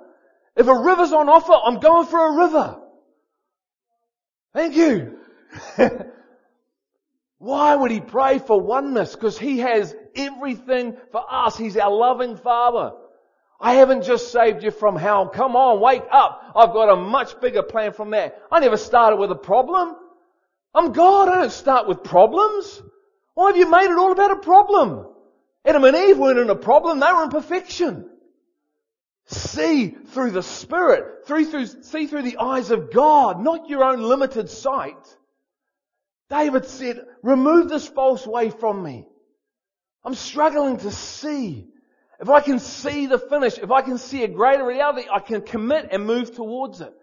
If 0.56 0.68
a 0.68 0.76
river's 0.76 1.14
on 1.14 1.30
offer, 1.30 1.54
I'm 1.54 1.80
going 1.80 2.08
for 2.08 2.28
a 2.28 2.46
river. 2.46 2.80
Thank 4.54 4.76
you. 4.76 5.20
Why 7.44 7.76
would 7.76 7.92
he 7.92 8.00
pray 8.00 8.40
for 8.40 8.62
oneness? 8.62 9.14
Because 9.14 9.38
he 9.38 9.60
has 9.60 9.94
everything 10.16 10.96
for 11.12 11.22
us. 11.30 11.58
He's 11.58 11.76
our 11.76 11.92
loving 11.92 12.38
Father. 12.38 12.94
I 13.60 13.74
haven't 13.74 14.06
just 14.06 14.32
saved 14.32 14.64
you 14.64 14.72
from 14.72 14.96
hell. 14.96 15.28
Come 15.28 15.58
on, 15.58 15.82
wake 15.82 16.06
up. 16.10 16.42
I've 16.56 16.72
got 16.72 16.88
a 16.88 16.96
much 16.96 17.42
bigger 17.42 17.62
plan 17.62 17.92
from 17.92 18.12
that. 18.12 18.42
I 18.50 18.62
never 18.62 18.78
started 18.78 19.18
with 19.18 19.30
a 19.30 19.36
problem. 19.36 19.94
I'm 20.74 20.94
God. 20.94 21.28
I 21.28 21.42
don't 21.42 21.52
start 21.52 21.86
with 21.86 22.02
problems. 22.02 22.82
Why 23.34 23.48
have 23.48 23.58
you 23.58 23.70
made 23.70 23.92
it 23.92 23.98
all 23.98 24.14
about 24.14 24.32
a 24.32 24.38
problem? 24.38 25.06
Adam 25.66 25.84
and 25.84 25.98
Eve 25.98 26.18
weren't 26.18 26.40
in 26.40 26.50
a 26.50 26.56
problem. 26.56 27.02
They 27.02 27.12
were 27.12 27.24
in 27.24 27.30
perfection. 27.30 28.10
See 29.26 29.90
through 29.90 30.32
the 30.32 30.44
Spirit, 30.44 31.28
through, 31.28 31.48
through, 31.48 31.66
see 31.66 32.08
through 32.08 32.22
the 32.22 32.38
eyes 32.38 32.72
of 32.72 32.94
God, 32.94 33.44
not 33.44 33.68
your 33.68 33.84
own 33.84 34.02
limited 34.02 34.50
sight. 34.50 35.18
David 36.30 36.66
said, 36.66 37.06
remove 37.22 37.70
this 37.70 37.88
false 37.88 38.26
way 38.26 38.50
from 38.50 38.84
me. 38.84 39.06
I'm 40.04 40.16
struggling 40.16 40.78
to 40.78 40.92
see. 40.92 41.68
If 42.20 42.30
I 42.30 42.42
can 42.42 42.60
see 42.60 43.06
the 43.08 43.20
finish, 43.20 43.58
if 43.58 43.72
I 43.72 43.82
can 43.82 43.98
see 43.98 44.24
a 44.24 44.28
greater 44.28 44.66
reality, 44.66 45.08
I 45.12 45.20
can 45.20 45.42
commit 45.42 45.90
and 45.92 46.06
move 46.06 46.36
towards 46.36 46.82
it. 46.82 46.94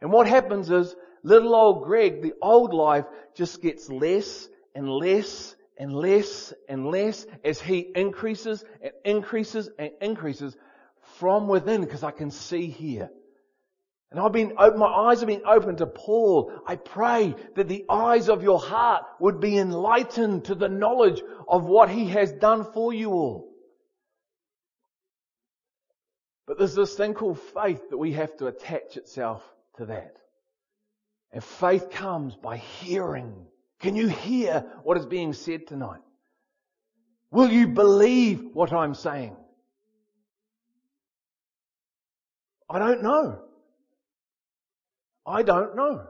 And 0.00 0.10
what 0.10 0.26
happens 0.26 0.70
is 0.70 0.94
little 1.22 1.54
old 1.54 1.84
Greg, 1.84 2.22
the 2.22 2.34
old 2.40 2.74
life, 2.74 3.04
just 3.34 3.62
gets 3.62 3.88
less 3.88 4.48
and 4.74 4.88
less 4.88 5.54
and 5.78 5.94
less 5.94 6.52
and 6.68 6.86
less 6.86 7.26
as 7.44 7.60
he 7.60 7.86
increases 7.94 8.64
and 8.80 8.92
increases 9.04 9.68
and 9.78 9.90
increases 10.00 10.56
from 11.18 11.48
within 11.48 11.80
because 11.80 12.02
I 12.02 12.10
can 12.10 12.30
see 12.30 12.66
here. 12.66 13.10
And 14.12 14.20
I've 14.20 14.32
been, 14.32 14.54
my 14.54 14.86
eyes 14.86 15.20
have 15.20 15.26
been 15.26 15.46
opened 15.46 15.78
to 15.78 15.86
Paul. 15.86 16.52
I 16.66 16.76
pray 16.76 17.34
that 17.56 17.66
the 17.66 17.86
eyes 17.88 18.28
of 18.28 18.42
your 18.42 18.60
heart 18.60 19.04
would 19.18 19.40
be 19.40 19.56
enlightened 19.56 20.44
to 20.44 20.54
the 20.54 20.68
knowledge 20.68 21.22
of 21.48 21.64
what 21.64 21.88
he 21.88 22.08
has 22.08 22.30
done 22.30 22.70
for 22.74 22.92
you 22.92 23.10
all. 23.12 23.54
But 26.46 26.58
there's 26.58 26.74
this 26.74 26.94
thing 26.94 27.14
called 27.14 27.40
faith 27.40 27.88
that 27.88 27.96
we 27.96 28.12
have 28.12 28.36
to 28.36 28.48
attach 28.48 28.98
itself 28.98 29.42
to 29.78 29.86
that. 29.86 30.16
And 31.32 31.42
faith 31.42 31.90
comes 31.90 32.36
by 32.36 32.58
hearing. 32.58 33.46
Can 33.80 33.96
you 33.96 34.08
hear 34.08 34.66
what 34.82 34.98
is 34.98 35.06
being 35.06 35.32
said 35.32 35.66
tonight? 35.66 36.02
Will 37.30 37.50
you 37.50 37.66
believe 37.68 38.50
what 38.52 38.74
I'm 38.74 38.94
saying? 38.94 39.34
I 42.68 42.78
don't 42.78 43.02
know. 43.02 43.40
I 45.26 45.42
don't 45.42 45.76
know. 45.76 46.06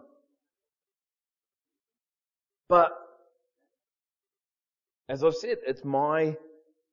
But, 2.68 2.92
as 5.08 5.22
I've 5.22 5.34
said, 5.34 5.58
it's 5.66 5.84
my 5.84 6.36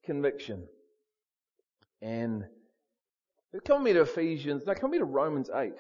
conviction. 0.03 0.67
And 2.01 2.45
come 3.65 3.83
me 3.83 3.93
to 3.93 4.01
Ephesians, 4.01 4.63
no, 4.65 4.73
come 4.73 4.91
with 4.91 4.99
me 4.99 4.99
to 4.99 5.05
Romans 5.05 5.49
8. 5.53 5.73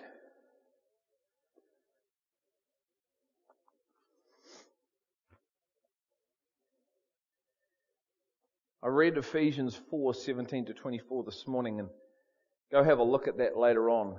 I 8.81 8.87
read 8.87 9.17
Ephesians 9.17 9.79
4, 9.89 10.13
17 10.13 10.67
to 10.67 10.73
24 10.73 11.25
this 11.25 11.45
morning 11.45 11.79
and 11.81 11.89
go 12.71 12.81
have 12.81 12.99
a 12.99 13.03
look 13.03 13.27
at 13.27 13.39
that 13.39 13.57
later 13.57 13.89
on. 13.89 14.15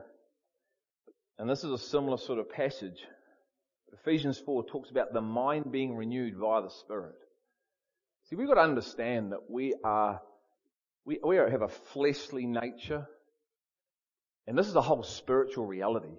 And 1.41 1.49
this 1.49 1.65
is 1.65 1.71
a 1.71 1.79
similar 1.79 2.19
sort 2.19 2.39
of 2.39 2.51
passage. 2.51 3.07
Ephesians 3.95 4.39
4 4.39 4.63
talks 4.67 4.91
about 4.91 5.15
the 5.15 5.23
mind 5.23 5.73
being 5.73 5.97
renewed 5.97 6.37
via 6.37 6.61
the 6.61 6.69
Spirit. 6.69 7.15
See, 8.29 8.37
we've 8.37 8.47
got 8.47 8.57
to 8.57 8.61
understand 8.61 9.33
that 9.33 9.51
we 9.51 9.75
are, 9.83 10.21
we, 11.07 11.19
we 11.25 11.37
have 11.37 11.63
a 11.63 11.69
fleshly 11.69 12.45
nature. 12.45 13.07
And 14.47 14.59
this 14.59 14.69
is 14.69 14.75
a 14.75 14.83
whole 14.83 15.03
spiritual 15.03 15.65
reality. 15.65 16.13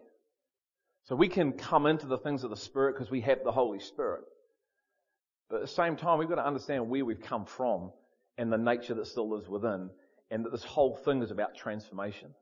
So 1.04 1.16
we 1.16 1.28
can 1.28 1.52
come 1.52 1.86
into 1.86 2.08
the 2.08 2.18
things 2.18 2.44
of 2.44 2.50
the 2.50 2.58
Spirit 2.58 2.96
because 2.96 3.12
we 3.12 3.22
have 3.22 3.44
the 3.44 3.52
Holy 3.52 3.80
Spirit. 3.80 4.24
But 5.52 5.58
at 5.58 5.62
the 5.62 5.68
same 5.68 5.98
time, 5.98 6.18
we've 6.18 6.30
got 6.30 6.36
to 6.36 6.48
understand 6.48 6.90
where 6.90 7.06
we've 7.06 7.22
come 7.22 7.46
from 7.46 7.92
and 8.40 8.52
the 8.52 8.58
nature 8.58 8.96
that 8.96 9.06
still 9.06 9.30
lives 9.30 9.48
within, 9.48 9.92
and 10.32 10.46
that 10.46 10.52
this 10.52 10.64
whole 10.64 10.96
thing 10.96 11.22
is 11.22 11.30
about 11.30 11.54
transformation. 11.56 12.34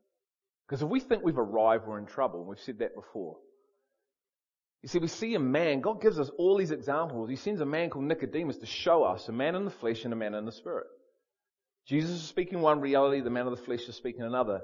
Because 0.70 0.82
if 0.84 0.88
we 0.88 1.00
think 1.00 1.24
we've 1.24 1.36
arrived, 1.36 1.88
we're 1.88 1.98
in 1.98 2.06
trouble. 2.06 2.44
We've 2.44 2.60
said 2.60 2.78
that 2.78 2.94
before. 2.94 3.38
You 4.84 4.88
see, 4.88 5.00
we 5.00 5.08
see 5.08 5.34
a 5.34 5.40
man, 5.40 5.80
God 5.80 6.00
gives 6.00 6.20
us 6.20 6.30
all 6.38 6.56
these 6.56 6.70
examples. 6.70 7.28
He 7.28 7.34
sends 7.34 7.60
a 7.60 7.66
man 7.66 7.90
called 7.90 8.04
Nicodemus 8.04 8.58
to 8.58 8.66
show 8.66 9.02
us 9.02 9.28
a 9.28 9.32
man 9.32 9.56
in 9.56 9.64
the 9.64 9.72
flesh 9.72 10.04
and 10.04 10.12
a 10.12 10.16
man 10.16 10.32
in 10.32 10.44
the 10.44 10.52
spirit. 10.52 10.86
Jesus 11.88 12.12
is 12.12 12.22
speaking 12.22 12.60
one 12.60 12.80
reality, 12.80 13.20
the 13.20 13.30
man 13.30 13.48
of 13.48 13.58
the 13.58 13.64
flesh 13.64 13.88
is 13.88 13.96
speaking 13.96 14.22
another. 14.22 14.60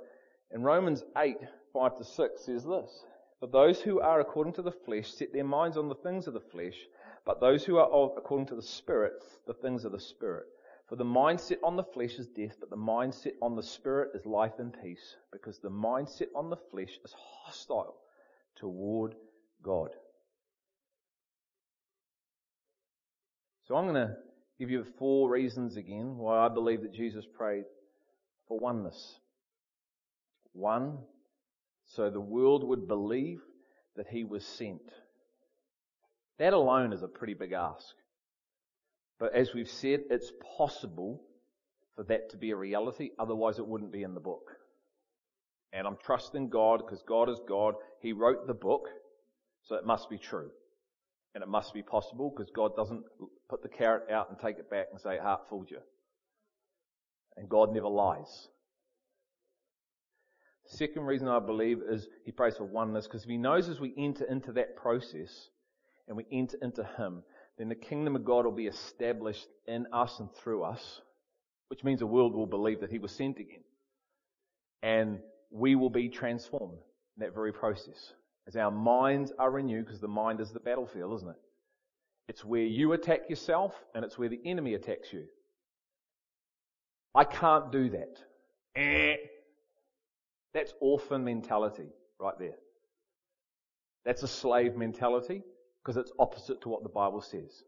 And 0.52 0.64
Romans 0.64 1.02
8, 1.18 1.38
5 1.72 1.98
to 1.98 2.04
6 2.04 2.40
says 2.40 2.62
this. 2.62 3.04
For 3.40 3.48
those 3.48 3.80
who 3.80 3.98
are 3.98 4.20
according 4.20 4.52
to 4.54 4.62
the 4.62 4.70
flesh 4.70 5.10
set 5.10 5.32
their 5.32 5.44
minds 5.44 5.76
on 5.76 5.88
the 5.88 5.96
things 5.96 6.28
of 6.28 6.34
the 6.34 6.40
flesh, 6.40 6.76
but 7.24 7.40
those 7.40 7.64
who 7.64 7.78
are 7.78 8.12
according 8.16 8.46
to 8.46 8.54
the 8.54 8.62
spirit, 8.62 9.24
the 9.48 9.54
things 9.54 9.84
of 9.84 9.90
the 9.90 9.98
spirit. 9.98 10.46
For 10.88 10.96
the 10.96 11.04
mindset 11.04 11.58
on 11.64 11.76
the 11.76 11.82
flesh 11.82 12.14
is 12.14 12.28
death, 12.28 12.56
but 12.60 12.70
the 12.70 12.76
mindset 12.76 13.32
on 13.42 13.56
the 13.56 13.62
spirit 13.62 14.10
is 14.14 14.24
life 14.24 14.54
and 14.58 14.74
peace, 14.82 15.16
because 15.32 15.58
the 15.58 15.70
mindset 15.70 16.28
on 16.34 16.48
the 16.48 16.58
flesh 16.70 16.98
is 17.04 17.14
hostile 17.18 17.96
toward 18.54 19.14
God. 19.62 19.90
So 23.66 23.74
I'm 23.74 23.84
going 23.84 24.06
to 24.06 24.14
give 24.60 24.70
you 24.70 24.84
four 24.96 25.28
reasons 25.28 25.76
again 25.76 26.18
why 26.18 26.46
I 26.46 26.48
believe 26.48 26.82
that 26.82 26.94
Jesus 26.94 27.24
prayed 27.26 27.64
for 28.46 28.60
oneness. 28.60 29.18
One, 30.52 30.98
so 31.84 32.10
the 32.10 32.20
world 32.20 32.62
would 32.62 32.86
believe 32.86 33.40
that 33.96 34.06
he 34.08 34.22
was 34.22 34.46
sent. 34.46 34.92
That 36.38 36.52
alone 36.52 36.92
is 36.92 37.02
a 37.02 37.08
pretty 37.08 37.34
big 37.34 37.52
ask. 37.52 37.94
But 39.18 39.34
as 39.34 39.54
we've 39.54 39.70
said, 39.70 40.04
it's 40.10 40.32
possible 40.56 41.22
for 41.94 42.04
that 42.04 42.30
to 42.30 42.36
be 42.36 42.50
a 42.50 42.56
reality, 42.56 43.10
otherwise 43.18 43.58
it 43.58 43.66
wouldn't 43.66 43.92
be 43.92 44.02
in 44.02 44.14
the 44.14 44.20
book. 44.20 44.50
And 45.72 45.86
I'm 45.86 45.96
trusting 46.04 46.50
God 46.50 46.82
because 46.84 47.02
God 47.02 47.28
is 47.30 47.40
God. 47.48 47.74
He 48.00 48.12
wrote 48.12 48.46
the 48.46 48.54
book, 48.54 48.88
so 49.64 49.76
it 49.76 49.86
must 49.86 50.10
be 50.10 50.18
true. 50.18 50.50
And 51.34 51.42
it 51.42 51.48
must 51.48 51.74
be 51.74 51.82
possible 51.82 52.32
because 52.34 52.50
God 52.50 52.76
doesn't 52.76 53.04
put 53.48 53.62
the 53.62 53.68
carrot 53.68 54.10
out 54.10 54.30
and 54.30 54.38
take 54.38 54.58
it 54.58 54.70
back 54.70 54.86
and 54.90 55.00
say, 55.00 55.18
heart 55.18 55.42
fooled 55.48 55.70
you. 55.70 55.80
And 57.36 57.48
God 57.48 57.72
never 57.74 57.88
lies. 57.88 58.48
Second 60.66 61.02
reason 61.02 61.28
I 61.28 61.38
believe 61.38 61.80
is 61.88 62.08
he 62.24 62.32
prays 62.32 62.56
for 62.56 62.64
oneness 62.64 63.06
because 63.06 63.22
if 63.22 63.28
he 63.28 63.36
knows 63.36 63.68
as 63.68 63.78
we 63.78 63.94
enter 63.96 64.24
into 64.24 64.52
that 64.52 64.76
process 64.76 65.50
and 66.08 66.16
we 66.16 66.26
enter 66.32 66.56
into 66.60 66.84
him 66.96 67.22
then 67.58 67.68
the 67.68 67.74
kingdom 67.74 68.16
of 68.16 68.24
God 68.24 68.44
will 68.44 68.52
be 68.52 68.66
established 68.66 69.48
in 69.66 69.86
us 69.92 70.20
and 70.20 70.32
through 70.34 70.62
us, 70.62 71.00
which 71.68 71.84
means 71.84 72.00
the 72.00 72.06
world 72.06 72.34
will 72.34 72.46
believe 72.46 72.80
that 72.80 72.90
he 72.90 72.98
was 72.98 73.12
sent 73.12 73.38
again. 73.38 73.64
And 74.82 75.20
we 75.50 75.74
will 75.74 75.90
be 75.90 76.08
transformed 76.08 76.78
in 77.16 77.24
that 77.24 77.34
very 77.34 77.52
process. 77.52 78.12
As 78.46 78.56
our 78.56 78.70
minds 78.70 79.32
are 79.38 79.50
renewed, 79.50 79.86
because 79.86 80.00
the 80.00 80.08
mind 80.08 80.40
is 80.40 80.52
the 80.52 80.60
battlefield, 80.60 81.14
isn't 81.14 81.30
it? 81.30 81.36
It's 82.28 82.44
where 82.44 82.62
you 82.62 82.92
attack 82.92 83.30
yourself 83.30 83.74
and 83.94 84.04
it's 84.04 84.18
where 84.18 84.28
the 84.28 84.40
enemy 84.44 84.74
attacks 84.74 85.12
you. 85.12 85.24
I 87.14 87.24
can't 87.24 87.72
do 87.72 87.88
that. 87.90 88.18
Eh. 88.74 89.16
That's 90.52 90.74
orphan 90.80 91.24
mentality 91.24 91.88
right 92.18 92.38
there. 92.38 92.56
That's 94.04 94.22
a 94.22 94.28
slave 94.28 94.76
mentality 94.76 95.42
because 95.86 95.96
it's 95.96 96.12
opposite 96.18 96.60
to 96.60 96.68
what 96.68 96.82
the 96.82 96.88
Bible 96.88 97.20
says. 97.20 97.62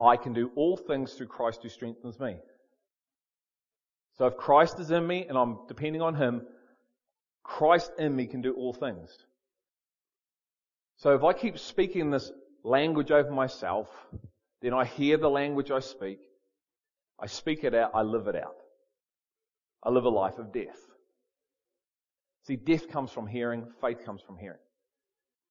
I 0.00 0.16
can 0.16 0.32
do 0.32 0.52
all 0.54 0.76
things 0.76 1.14
through 1.14 1.26
Christ 1.26 1.60
who 1.64 1.68
strengthens 1.68 2.20
me. 2.20 2.36
So 4.16 4.26
if 4.26 4.36
Christ 4.36 4.78
is 4.78 4.92
in 4.92 5.04
me 5.04 5.26
and 5.28 5.36
I'm 5.36 5.58
depending 5.66 6.00
on 6.00 6.14
Him, 6.14 6.42
Christ 7.42 7.90
in 7.98 8.14
me 8.14 8.28
can 8.28 8.40
do 8.40 8.54
all 8.54 8.72
things. 8.72 9.10
So 10.98 11.16
if 11.16 11.24
I 11.24 11.32
keep 11.32 11.58
speaking 11.58 12.10
this 12.10 12.30
language 12.62 13.10
over 13.10 13.32
myself, 13.32 13.88
then 14.62 14.72
I 14.72 14.84
hear 14.84 15.16
the 15.16 15.28
language 15.28 15.72
I 15.72 15.80
speak, 15.80 16.20
I 17.20 17.26
speak 17.26 17.64
it 17.64 17.74
out, 17.74 17.90
I 17.94 18.02
live 18.02 18.28
it 18.28 18.36
out. 18.36 18.54
I 19.82 19.90
live 19.90 20.04
a 20.04 20.08
life 20.08 20.38
of 20.38 20.52
death. 20.52 20.78
See, 22.46 22.56
death 22.56 22.88
comes 22.88 23.10
from 23.10 23.26
hearing, 23.26 23.66
faith 23.80 24.04
comes 24.04 24.22
from 24.22 24.38
hearing. 24.38 24.60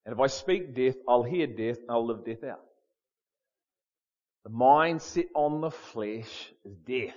And 0.06 0.14
if 0.14 0.20
I 0.20 0.28
speak 0.28 0.74
death, 0.74 0.96
I'll 1.08 1.24
hear 1.24 1.48
death 1.48 1.80
and 1.80 1.90
I'll 1.90 2.06
live 2.06 2.26
death 2.26 2.44
out. 2.44 2.62
The 4.44 4.50
mind 4.50 5.02
set 5.02 5.28
on 5.34 5.62
the 5.62 5.72
flesh 5.72 6.52
is 6.66 6.76
death. 6.76 7.16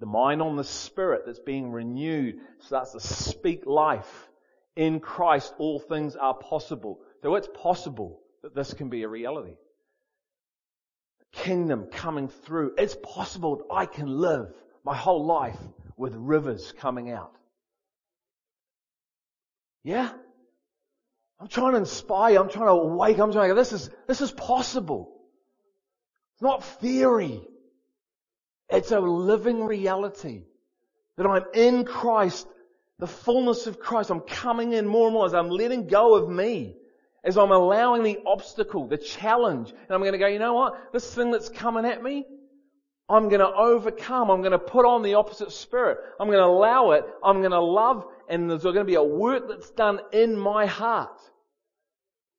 The 0.00 0.06
mind 0.06 0.42
on 0.42 0.56
the 0.56 0.64
spirit 0.64 1.22
that's 1.24 1.38
being 1.38 1.70
renewed 1.70 2.40
starts 2.58 2.92
to 2.92 3.00
speak 3.00 3.64
life. 3.66 4.28
In 4.74 4.98
Christ, 4.98 5.54
all 5.58 5.78
things 5.78 6.16
are 6.16 6.34
possible. 6.34 7.00
So 7.22 7.36
it's 7.36 7.48
possible 7.54 8.20
that 8.42 8.54
this 8.54 8.74
can 8.74 8.88
be 8.88 9.04
a 9.04 9.08
reality. 9.08 9.56
The 11.20 11.38
kingdom 11.40 11.86
coming 11.92 12.28
through. 12.28 12.74
It's 12.76 12.96
possible 13.02 13.56
that 13.56 13.72
I 13.72 13.86
can 13.86 14.08
live 14.08 14.52
my 14.84 14.96
whole 14.96 15.24
life 15.24 15.58
with 15.96 16.14
rivers 16.16 16.72
coming 16.76 17.10
out. 17.12 17.32
Yeah? 19.84 20.12
I'm 21.44 21.48
trying 21.48 21.72
to 21.72 21.78
inspire. 21.80 22.38
I'm 22.38 22.48
trying 22.48 22.68
to 22.68 22.72
awake. 22.72 23.18
I'm 23.18 23.30
trying 23.30 23.50
to, 23.50 23.54
go, 23.54 23.60
this 23.60 23.74
is, 23.74 23.90
this 24.08 24.22
is 24.22 24.32
possible. 24.32 25.12
It's 26.32 26.42
not 26.42 26.64
theory. 26.64 27.42
It's 28.70 28.92
a 28.92 29.00
living 29.00 29.62
reality. 29.62 30.44
That 31.18 31.26
I'm 31.26 31.44
in 31.52 31.84
Christ, 31.84 32.48
the 32.98 33.06
fullness 33.06 33.66
of 33.66 33.78
Christ. 33.78 34.08
I'm 34.08 34.20
coming 34.20 34.72
in 34.72 34.86
more 34.86 35.08
and 35.08 35.12
more 35.12 35.26
as 35.26 35.34
I'm 35.34 35.50
letting 35.50 35.86
go 35.86 36.14
of 36.14 36.30
me. 36.30 36.76
As 37.22 37.36
I'm 37.36 37.52
allowing 37.52 38.04
the 38.04 38.20
obstacle, 38.24 38.86
the 38.86 38.96
challenge. 38.96 39.68
And 39.68 39.90
I'm 39.90 40.00
going 40.00 40.12
to 40.12 40.18
go, 40.18 40.26
you 40.26 40.38
know 40.38 40.54
what? 40.54 40.94
This 40.94 41.14
thing 41.14 41.30
that's 41.30 41.50
coming 41.50 41.84
at 41.84 42.02
me, 42.02 42.24
I'm 43.06 43.28
going 43.28 43.40
to 43.40 43.52
overcome. 43.54 44.30
I'm 44.30 44.40
going 44.40 44.52
to 44.52 44.58
put 44.58 44.86
on 44.86 45.02
the 45.02 45.16
opposite 45.16 45.52
spirit. 45.52 45.98
I'm 46.18 46.28
going 46.28 46.38
to 46.38 46.46
allow 46.46 46.92
it. 46.92 47.04
I'm 47.22 47.40
going 47.40 47.50
to 47.50 47.60
love 47.60 48.06
and 48.30 48.48
there's 48.48 48.62
going 48.62 48.76
to 48.76 48.84
be 48.84 48.94
a 48.94 49.02
work 49.02 49.46
that's 49.46 49.68
done 49.72 50.00
in 50.10 50.38
my 50.38 50.64
heart. 50.64 51.20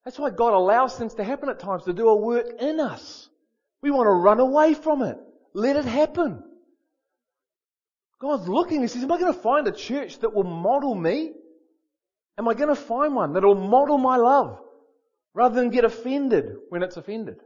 That's 0.06 0.20
why 0.20 0.30
God 0.30 0.54
allows 0.54 0.96
things 0.96 1.16
to 1.16 1.24
happen 1.24 1.50
at 1.50 1.60
times 1.60 1.84
to 1.86 1.94
do 1.94 2.08
a 2.08 2.16
work 2.16 2.46
in 2.62 2.80
us. 2.80 3.28
We 3.82 3.90
want 3.90 4.06
to 4.06 4.12
run 4.12 4.40
away 4.40 4.76
from 4.76 5.02
it. 5.02 5.18
Let 5.54 5.76
it 5.76 5.86
happen. 5.86 6.44
God's 8.20 8.48
looking, 8.48 8.82
He 8.82 8.88
says, 8.88 9.04
am 9.04 9.12
I 9.12 9.20
going 9.20 9.34
to 9.34 9.40
find 9.40 9.68
a 9.68 9.72
church 9.72 10.20
that 10.20 10.34
will 10.34 10.44
model 10.44 10.94
me? 10.94 11.34
Am 12.38 12.48
I 12.48 12.54
going 12.54 12.70
to 12.70 12.76
find 12.76 13.16
one 13.16 13.34
that 13.34 13.44
will 13.44 13.56
model 13.56 13.98
my 13.98 14.18
love 14.18 14.60
rather 15.34 15.56
than 15.56 15.70
get 15.70 15.86
offended 15.86 16.56
when 16.70 16.84
it's 16.84 16.98
offended? 16.98 17.38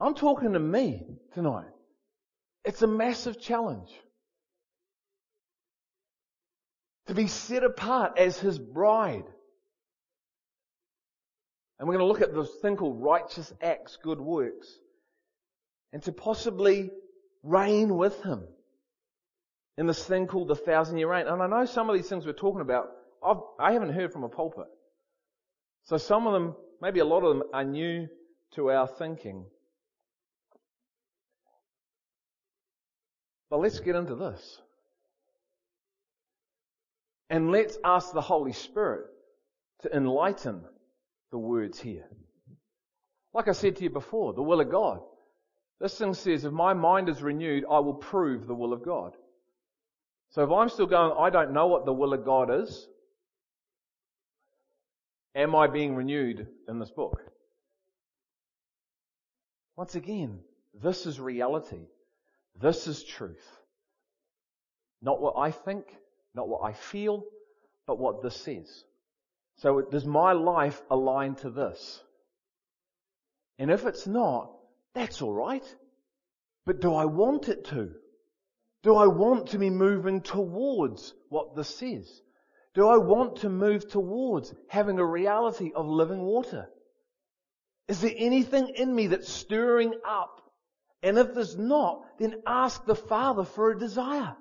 I'm 0.00 0.14
talking 0.14 0.54
to 0.54 0.58
me 0.58 1.04
tonight. 1.34 1.68
It's 2.64 2.82
a 2.82 2.86
massive 2.86 3.40
challenge. 3.40 3.90
To 7.08 7.14
be 7.14 7.26
set 7.26 7.64
apart 7.64 8.18
as 8.18 8.38
His 8.38 8.58
bride. 8.58 9.24
And 11.80 11.88
we're 11.88 11.96
going 11.96 12.06
to 12.06 12.12
look 12.12 12.20
at 12.20 12.34
this 12.34 12.54
thing 12.60 12.76
called 12.76 13.02
righteous 13.02 13.54
acts, 13.62 13.96
good 13.96 14.20
works. 14.20 14.68
And 15.94 16.02
to 16.02 16.12
possibly 16.12 16.90
reign 17.42 17.96
with 17.96 18.22
Him 18.22 18.44
in 19.78 19.86
this 19.86 20.04
thing 20.04 20.26
called 20.26 20.48
the 20.48 20.54
thousand 20.54 20.98
year 20.98 21.10
reign. 21.10 21.26
And 21.26 21.42
I 21.42 21.46
know 21.46 21.64
some 21.64 21.88
of 21.88 21.96
these 21.96 22.06
things 22.06 22.26
we're 22.26 22.34
talking 22.34 22.60
about, 22.60 22.90
I've, 23.24 23.38
I 23.58 23.72
haven't 23.72 23.94
heard 23.94 24.12
from 24.12 24.24
a 24.24 24.28
pulpit. 24.28 24.66
So 25.84 25.96
some 25.96 26.26
of 26.26 26.34
them, 26.34 26.54
maybe 26.82 27.00
a 27.00 27.04
lot 27.06 27.24
of 27.24 27.38
them, 27.38 27.48
are 27.54 27.64
new 27.64 28.08
to 28.56 28.70
our 28.70 28.86
thinking. 28.86 29.46
But 33.48 33.60
let's 33.60 33.80
get 33.80 33.96
into 33.96 34.16
this. 34.16 34.60
And 37.30 37.50
let's 37.50 37.78
ask 37.82 38.12
the 38.12 38.20
Holy 38.20 38.52
Spirit 38.52 39.06
to 39.80 39.96
enlighten 39.96 40.62
the 41.30 41.38
words 41.38 41.78
here. 41.80 42.06
Like 43.32 43.48
I 43.48 43.52
said 43.52 43.76
to 43.76 43.84
you 43.84 43.90
before, 43.90 44.32
the 44.32 44.42
will 44.42 44.60
of 44.60 44.70
God. 44.70 45.00
This 45.80 45.96
thing 45.96 46.14
says, 46.14 46.44
if 46.44 46.52
my 46.52 46.74
mind 46.74 47.08
is 47.08 47.22
renewed, 47.22 47.64
I 47.70 47.78
will 47.78 47.94
prove 47.94 48.46
the 48.46 48.54
will 48.54 48.72
of 48.72 48.84
God. 48.84 49.14
So 50.30 50.44
if 50.44 50.50
I'm 50.50 50.68
still 50.68 50.86
going, 50.86 51.16
I 51.18 51.30
don't 51.30 51.52
know 51.52 51.66
what 51.66 51.86
the 51.86 51.92
will 51.92 52.12
of 52.12 52.24
God 52.24 52.50
is, 52.62 52.86
am 55.34 55.54
I 55.54 55.68
being 55.68 55.94
renewed 55.94 56.46
in 56.68 56.78
this 56.78 56.90
book? 56.90 57.22
Once 59.76 59.94
again, 59.94 60.40
this 60.82 61.06
is 61.06 61.18
reality. 61.18 61.86
This 62.60 62.86
is 62.86 63.02
truth. 63.02 63.44
Not 65.00 65.20
what 65.20 65.38
I 65.38 65.50
think, 65.50 65.86
not 66.34 66.48
what 66.48 66.62
I 66.62 66.74
feel, 66.74 67.24
but 67.86 67.98
what 67.98 68.22
this 68.22 68.36
says. 68.36 68.84
So 69.60 69.82
does 69.82 70.06
my 70.06 70.32
life 70.32 70.80
align 70.90 71.34
to 71.36 71.50
this? 71.50 72.02
And 73.58 73.70
if 73.70 73.84
it's 73.84 74.06
not, 74.06 74.50
that's 74.94 75.20
alright. 75.20 75.64
But 76.64 76.80
do 76.80 76.94
I 76.94 77.04
want 77.04 77.48
it 77.50 77.66
to? 77.66 77.90
Do 78.82 78.96
I 78.96 79.06
want 79.06 79.48
to 79.48 79.58
be 79.58 79.68
moving 79.68 80.22
towards 80.22 81.12
what 81.28 81.54
this 81.56 81.68
says? 81.68 82.22
Do 82.74 82.88
I 82.88 82.96
want 82.96 83.36
to 83.36 83.50
move 83.50 83.86
towards 83.90 84.54
having 84.68 84.98
a 84.98 85.04
reality 85.04 85.72
of 85.74 85.86
living 85.86 86.22
water? 86.22 86.66
Is 87.86 88.00
there 88.00 88.14
anything 88.16 88.72
in 88.76 88.94
me 88.94 89.08
that's 89.08 89.30
stirring 89.30 89.92
up? 90.08 90.40
And 91.02 91.18
if 91.18 91.34
there's 91.34 91.58
not, 91.58 92.04
then 92.18 92.36
ask 92.46 92.86
the 92.86 92.94
Father 92.94 93.44
for 93.44 93.72
a 93.72 93.78
desire. 93.78 94.36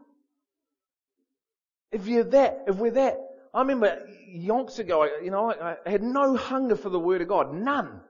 If 1.91 2.07
you're 2.07 2.23
that, 2.23 2.63
if 2.67 2.77
we're 2.77 2.91
that, 2.91 3.17
I 3.53 3.61
remember 3.61 4.07
yonks 4.31 4.79
ago, 4.79 5.09
you 5.23 5.31
know, 5.31 5.51
I 5.51 5.89
had 5.89 6.03
no 6.03 6.35
hunger 6.35 6.75
for 6.75 6.89
the 6.89 6.99
Word 6.99 7.21
of 7.21 7.27
God. 7.27 7.53
None. 7.53 8.01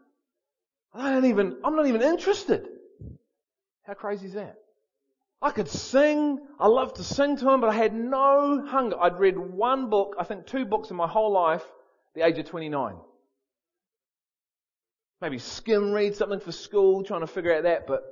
I 0.93 1.11
don't 1.11 1.25
even, 1.25 1.57
I'm 1.63 1.75
not 1.75 1.87
even 1.87 2.01
interested. 2.01 2.67
How 3.83 3.93
crazy 3.93 4.27
is 4.27 4.33
that? 4.33 4.57
I 5.41 5.51
could 5.51 5.69
sing, 5.69 6.39
I 6.59 6.67
loved 6.67 6.97
to 6.97 7.03
sing 7.03 7.37
to 7.37 7.49
him, 7.49 7.61
but 7.61 7.69
I 7.69 7.73
had 7.73 7.93
no 7.93 8.65
hunger. 8.67 8.99
I'd 8.99 9.19
read 9.19 9.37
one 9.37 9.89
book, 9.89 10.15
I 10.19 10.25
think 10.25 10.45
two 10.45 10.65
books 10.65 10.89
in 10.89 10.97
my 10.97 11.07
whole 11.07 11.31
life, 11.31 11.63
the 12.13 12.25
age 12.25 12.37
of 12.37 12.45
29. 12.45 12.95
Maybe 15.21 15.37
skim 15.37 15.91
read 15.91 16.15
something 16.15 16.39
for 16.39 16.51
school, 16.51 17.03
trying 17.03 17.21
to 17.21 17.27
figure 17.27 17.55
out 17.55 17.63
that, 17.63 17.87
but 17.87 18.03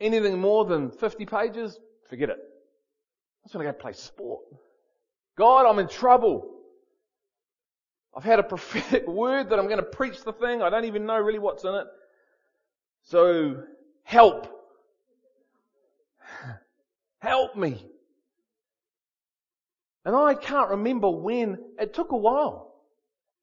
anything 0.00 0.38
more 0.38 0.64
than 0.64 0.90
50 0.90 1.26
pages, 1.26 1.78
forget 2.08 2.30
it. 2.30 2.38
I 2.38 3.46
just 3.46 3.54
want 3.54 3.66
to 3.66 3.72
go 3.72 3.78
play 3.78 3.92
sport. 3.92 4.42
God, 5.36 5.66
I'm 5.66 5.78
in 5.78 5.88
trouble. 5.88 6.55
I've 8.16 8.24
had 8.24 8.38
a 8.38 8.42
prophetic 8.42 9.06
word 9.08 9.50
that 9.50 9.58
I'm 9.58 9.66
going 9.66 9.76
to 9.78 9.84
preach 9.84 10.24
the 10.24 10.32
thing. 10.32 10.62
I 10.62 10.70
don't 10.70 10.86
even 10.86 11.04
know 11.04 11.18
really 11.18 11.38
what's 11.38 11.64
in 11.64 11.74
it. 11.74 11.86
So, 13.02 13.62
help. 14.02 14.48
Help 17.18 17.56
me. 17.56 17.84
And 20.04 20.14
I 20.14 20.34
can't 20.34 20.70
remember 20.70 21.10
when, 21.10 21.58
it 21.78 21.92
took 21.92 22.12
a 22.12 22.16
while. 22.16 22.74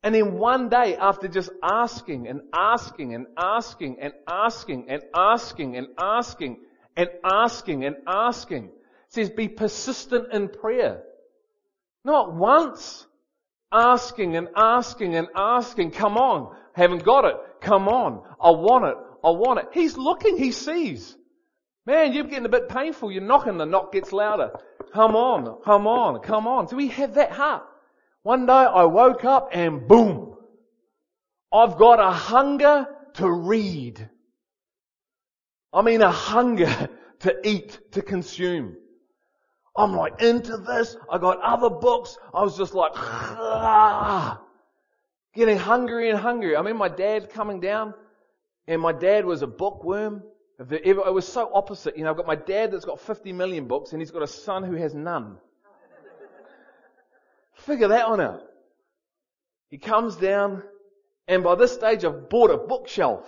And 0.02 0.16
then 0.16 0.38
one 0.38 0.70
day, 0.70 0.96
after 0.96 1.28
just 1.28 1.50
asking 1.62 2.28
and 2.28 2.42
asking 2.54 3.14
and 3.16 3.28
asking 3.38 3.98
and 4.00 4.14
asking 4.28 4.90
and 4.90 5.04
asking 5.14 5.78
and 5.78 5.88
asking 5.98 6.58
and 6.96 7.10
asking 7.24 7.86
and 7.86 7.96
asking, 8.08 8.66
it 8.66 8.72
says 9.10 9.30
be 9.30 9.50
persistent 9.50 10.32
in 10.34 10.50
prayer. 10.50 11.04
Not 12.06 12.34
once. 12.34 13.06
Asking 13.74 14.36
and 14.36 14.50
asking 14.56 15.16
and 15.16 15.28
asking. 15.36 15.92
Come 15.92 16.18
on. 16.18 16.56
Haven't 16.74 17.04
got 17.04 17.26
it. 17.26 17.36
Come 17.62 17.88
on. 17.88 18.24
I 18.42 18.52
want 18.52 18.86
it. 18.86 18.96
I 19.24 19.32
want 19.32 19.60
it. 19.60 19.66
He's 19.74 19.98
looking. 19.98 20.38
He 20.38 20.52
sees. 20.52 21.18
Man, 21.86 22.14
you're 22.14 22.24
getting 22.24 22.46
a 22.46 22.50
bit 22.50 22.70
painful. 22.70 23.12
You're 23.12 23.24
knocking. 23.24 23.58
The 23.58 23.66
knock 23.66 23.92
gets 23.92 24.14
louder. 24.14 24.52
Come 24.94 25.16
on. 25.16 25.62
Come 25.64 25.88
on. 25.88 26.22
Come 26.22 26.48
on. 26.48 26.68
So 26.68 26.76
we 26.78 26.90
have 26.90 27.16
that 27.16 27.32
heart. 27.32 27.64
One 28.22 28.46
day 28.46 28.54
I 28.54 28.86
woke 28.86 29.26
up 29.26 29.50
and 29.52 29.88
boom. 29.88 30.36
I've 31.52 31.78
got 31.78 32.00
a 32.00 32.12
hunger 32.12 32.88
to 33.16 33.30
read. 33.30 34.10
I 35.74 35.82
mean 35.82 36.02
a 36.02 36.12
hunger 36.12 36.90
to 37.20 37.36
eat, 37.48 37.80
to 37.92 38.02
consume. 38.02 38.78
I'm 39.76 39.96
like 39.96 40.22
into 40.22 40.58
this. 40.58 40.96
I 41.12 41.18
got 41.18 41.42
other 41.42 41.70
books. 41.70 42.18
I 42.34 42.44
was 42.44 42.56
just 42.56 42.74
like, 42.74 42.92
ah, 42.96 44.42
getting 45.34 45.58
hungry 45.58 46.10
and 46.10 46.20
hungry. 46.20 46.56
I 46.56 46.62
mean, 46.62 46.78
my 46.78 46.90
dad 46.90 47.32
coming 47.32 47.60
down, 47.60 47.94
and 48.68 48.82
my 48.82 48.92
dad 48.92 49.26
was 49.26 49.42
a 49.42 49.48
bookworm. 49.48 50.24
It 50.60 50.96
was 50.96 51.28
so 51.28 51.50
opposite. 51.54 51.98
You 51.98 52.04
know, 52.04 52.12
I've 52.12 52.18
got 52.18 52.28
my 52.28 52.36
dad 52.36 52.72
that's 52.72 52.86
got 52.86 53.00
50 53.02 53.34
million 53.34 53.68
books, 53.68 53.92
and 53.92 54.02
he's 54.02 54.12
got 54.12 54.22
a 54.22 54.28
son 54.28 54.64
who 54.64 54.76
has 54.76 54.94
none. 54.94 55.38
Figure 57.56 57.88
that 57.88 58.10
one 58.10 58.22
out. 58.22 58.42
He 59.70 59.80
comes 59.80 60.16
down, 60.16 60.62
and 61.28 61.44
by 61.44 61.56
this 61.56 61.74
stage 61.74 62.06
I've 62.06 62.30
bought 62.30 62.52
a 62.52 62.58
bookshelf. 62.58 63.26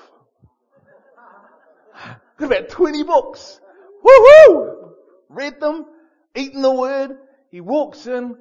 Got 2.38 2.52
about 2.52 2.70
20 2.70 3.04
books. 3.04 3.60
Woohoo! 4.06 4.92
Read 5.30 5.60
them, 5.60 5.86
eating 6.36 6.62
the 6.62 6.74
word. 6.74 7.18
He 7.52 7.62
walks 7.62 8.08
in, 8.08 8.36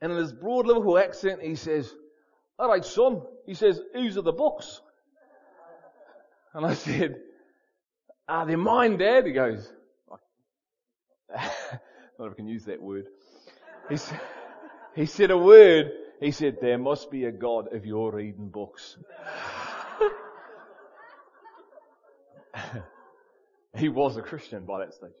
and 0.00 0.12
in 0.12 0.18
his 0.18 0.32
broad 0.32 0.66
Liverpool 0.66 0.98
accent, 0.98 1.42
he 1.42 1.54
says, 1.54 1.92
alright 2.58 2.84
son, 2.84 3.22
he 3.46 3.54
says, 3.54 3.80
whose 3.94 4.18
are 4.18 4.22
the 4.22 4.32
books? 4.32 4.80
And 6.52 6.66
I 6.66 6.74
said, 6.74 7.16
ah, 8.28 8.44
they're 8.44 8.58
mine, 8.58 8.98
Dad. 8.98 9.26
He 9.26 9.32
goes, 9.32 9.72
not 12.18 12.26
if 12.26 12.32
I 12.32 12.34
can 12.34 12.48
use 12.48 12.64
that 12.64 12.82
word. 12.82 13.06
He 13.88 13.96
he 14.94 15.06
said 15.06 15.30
a 15.30 15.38
word. 15.38 15.92
He 16.20 16.32
said, 16.32 16.58
there 16.60 16.76
must 16.78 17.10
be 17.10 17.24
a 17.24 17.32
God 17.32 17.68
if 17.72 17.86
you're 17.86 18.12
reading 18.12 18.48
books. 18.50 18.98
he 23.76 23.88
was 23.88 24.16
a 24.18 24.22
Christian 24.22 24.66
by 24.66 24.80
that 24.84 24.92
stage. 24.92 25.12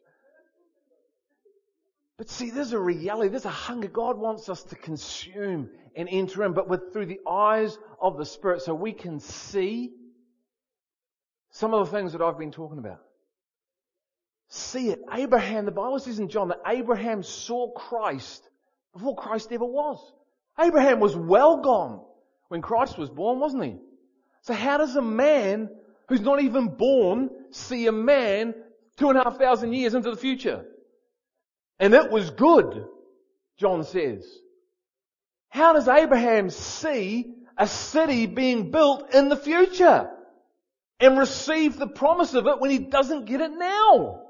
But 2.20 2.28
see, 2.28 2.50
there's 2.50 2.74
a 2.74 2.78
reality, 2.78 3.30
there's 3.30 3.46
a 3.46 3.48
hunger. 3.48 3.88
God 3.88 4.18
wants 4.18 4.50
us 4.50 4.62
to 4.64 4.76
consume 4.76 5.70
and 5.96 6.06
enter 6.06 6.44
in, 6.44 6.52
but 6.52 6.68
with 6.68 6.92
through 6.92 7.06
the 7.06 7.20
eyes 7.26 7.78
of 7.98 8.18
the 8.18 8.26
Spirit 8.26 8.60
so 8.60 8.74
we 8.74 8.92
can 8.92 9.20
see 9.20 9.94
some 11.48 11.72
of 11.72 11.86
the 11.86 11.96
things 11.96 12.12
that 12.12 12.20
I've 12.20 12.36
been 12.36 12.52
talking 12.52 12.76
about. 12.76 13.00
See 14.48 14.90
it. 14.90 15.00
Abraham, 15.10 15.64
the 15.64 15.70
Bible 15.70 15.98
says 15.98 16.18
in 16.18 16.28
John 16.28 16.48
that 16.48 16.60
Abraham 16.66 17.22
saw 17.22 17.72
Christ 17.72 18.46
before 18.92 19.16
Christ 19.16 19.50
ever 19.50 19.64
was. 19.64 19.98
Abraham 20.60 21.00
was 21.00 21.16
well 21.16 21.62
gone 21.62 22.02
when 22.48 22.60
Christ 22.60 22.98
was 22.98 23.08
born, 23.08 23.40
wasn't 23.40 23.64
he? 23.64 23.76
So 24.42 24.52
how 24.52 24.76
does 24.76 24.94
a 24.94 25.00
man 25.00 25.70
who's 26.10 26.20
not 26.20 26.42
even 26.42 26.68
born 26.68 27.30
see 27.50 27.86
a 27.86 27.92
man 27.92 28.52
two 28.98 29.08
and 29.08 29.18
a 29.18 29.24
half 29.24 29.38
thousand 29.38 29.72
years 29.72 29.94
into 29.94 30.10
the 30.10 30.18
future? 30.18 30.66
And 31.80 31.94
it 31.94 32.10
was 32.10 32.30
good, 32.30 32.84
John 33.58 33.84
says. 33.84 34.24
How 35.48 35.72
does 35.72 35.88
Abraham 35.88 36.50
see 36.50 37.32
a 37.56 37.66
city 37.66 38.26
being 38.26 38.70
built 38.70 39.14
in 39.14 39.30
the 39.30 39.36
future 39.36 40.10
and 41.00 41.18
receive 41.18 41.76
the 41.76 41.88
promise 41.88 42.34
of 42.34 42.46
it 42.46 42.60
when 42.60 42.70
he 42.70 42.78
doesn't 42.78 43.24
get 43.24 43.40
it 43.40 43.52
now? 43.52 44.24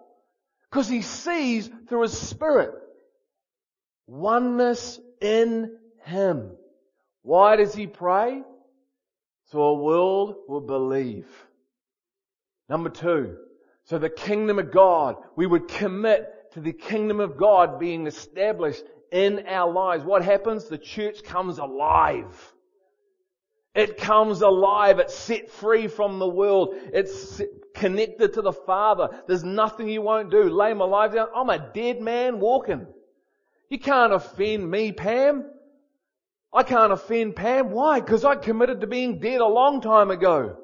Because 0.71 0.89
he 0.89 1.03
sees 1.03 1.69
through 1.89 2.03
his 2.03 2.17
spirit 2.17 2.71
oneness 4.07 4.99
in 5.21 5.77
him. 6.05 6.53
Why 7.23 7.57
does 7.57 7.75
he 7.75 7.87
pray? 7.87 8.43
So 9.47 9.61
a 9.61 9.75
world 9.75 10.37
will 10.49 10.61
believe. 10.61 11.29
Number 12.69 12.89
two, 12.89 13.37
so 13.85 13.99
the 13.99 14.09
kingdom 14.09 14.59
of 14.59 14.71
God, 14.71 15.17
we 15.37 15.47
would 15.47 15.67
commit 15.69 16.33
to 16.53 16.61
the 16.61 16.73
kingdom 16.73 17.21
of 17.21 17.37
God 17.37 17.79
being 17.79 18.07
established 18.07 18.85
in 19.13 19.47
our 19.47 19.73
lives, 19.73 20.05
what 20.05 20.25
happens? 20.25 20.67
The 20.67 20.79
church 20.79 21.23
comes 21.25 21.59
alive. 21.59 22.55
It 23.75 23.99
comes 23.99 24.43
alive. 24.43 24.99
It's 24.99 25.15
set 25.15 25.51
free 25.51 25.87
from 25.87 26.19
the 26.19 26.29
world. 26.29 26.75
It's 26.93 27.41
connected 27.75 28.35
to 28.35 28.43
the 28.43 28.53
Father. 28.53 29.23
There's 29.29 29.45
nothing 29.45 29.89
you 29.89 30.03
won't 30.03 30.31
do. 30.31 30.51
Lay 30.51 30.75
my 30.75 30.85
life 30.85 31.15
down. 31.15 31.29
I'm 31.35 31.51
a 31.51 31.71
dead 31.73 32.01
man 32.01 32.41
walking. 32.41 32.87
You 33.69 33.79
can't 33.79 34.13
offend 34.13 34.69
me, 34.69 34.91
Pam. 34.91 35.45
I 36.53 36.65
can't 36.65 36.93
offend 36.93 37.37
Pam. 37.37 37.71
Why? 37.71 38.01
Because 38.01 38.25
I 38.25 38.35
committed 38.35 38.81
to 38.81 38.89
being 38.89 39.21
dead 39.21 39.41
a 39.41 39.47
long 39.47 39.81
time 39.81 40.11
ago. 40.11 40.57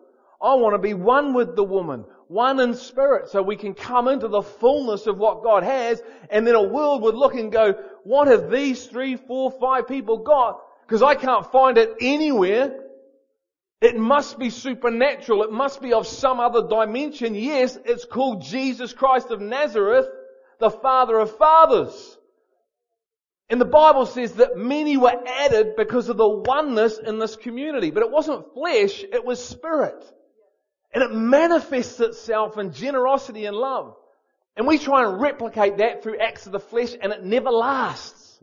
I 0.42 0.54
want 0.54 0.74
to 0.74 0.78
be 0.78 0.94
one 0.94 1.32
with 1.32 1.54
the 1.54 1.64
woman, 1.64 2.04
one 2.28 2.58
in 2.60 2.74
spirit, 2.74 3.28
so 3.28 3.42
we 3.42 3.56
can 3.56 3.74
come 3.74 4.08
into 4.08 4.28
the 4.28 4.42
fullness 4.42 5.06
of 5.06 5.18
what 5.18 5.42
God 5.42 5.62
has, 5.62 6.02
and 6.30 6.46
then 6.46 6.54
a 6.54 6.62
world 6.62 7.02
would 7.02 7.14
look 7.14 7.34
and 7.34 7.52
go, 7.52 7.74
what 8.04 8.28
have 8.28 8.50
these 8.50 8.86
three, 8.86 9.16
four, 9.16 9.50
five 9.60 9.86
people 9.86 10.18
got? 10.18 10.60
Because 10.86 11.02
I 11.02 11.14
can't 11.14 11.50
find 11.50 11.78
it 11.78 11.94
anywhere. 12.00 12.82
It 13.80 13.96
must 13.96 14.38
be 14.38 14.50
supernatural. 14.50 15.42
It 15.42 15.52
must 15.52 15.82
be 15.82 15.92
of 15.92 16.06
some 16.06 16.40
other 16.40 16.66
dimension. 16.66 17.34
Yes, 17.34 17.78
it's 17.84 18.04
called 18.04 18.42
Jesus 18.42 18.92
Christ 18.92 19.30
of 19.30 19.40
Nazareth, 19.40 20.06
the 20.58 20.70
Father 20.70 21.18
of 21.18 21.36
fathers. 21.36 22.16
And 23.48 23.60
the 23.60 23.66
Bible 23.66 24.06
says 24.06 24.32
that 24.34 24.56
many 24.56 24.96
were 24.96 25.14
added 25.26 25.76
because 25.76 26.08
of 26.08 26.16
the 26.16 26.28
oneness 26.28 26.98
in 26.98 27.18
this 27.18 27.36
community. 27.36 27.90
But 27.90 28.02
it 28.02 28.10
wasn't 28.10 28.54
flesh, 28.54 29.04
it 29.04 29.24
was 29.24 29.44
spirit. 29.44 30.02
And 30.96 31.04
it 31.04 31.12
manifests 31.14 32.00
itself 32.00 32.56
in 32.56 32.72
generosity 32.72 33.44
and 33.44 33.54
love. 33.54 33.94
And 34.56 34.66
we 34.66 34.78
try 34.78 35.04
and 35.04 35.20
replicate 35.20 35.76
that 35.76 36.02
through 36.02 36.18
acts 36.18 36.46
of 36.46 36.52
the 36.52 36.58
flesh 36.58 36.94
and 36.98 37.12
it 37.12 37.22
never 37.22 37.50
lasts. 37.50 38.42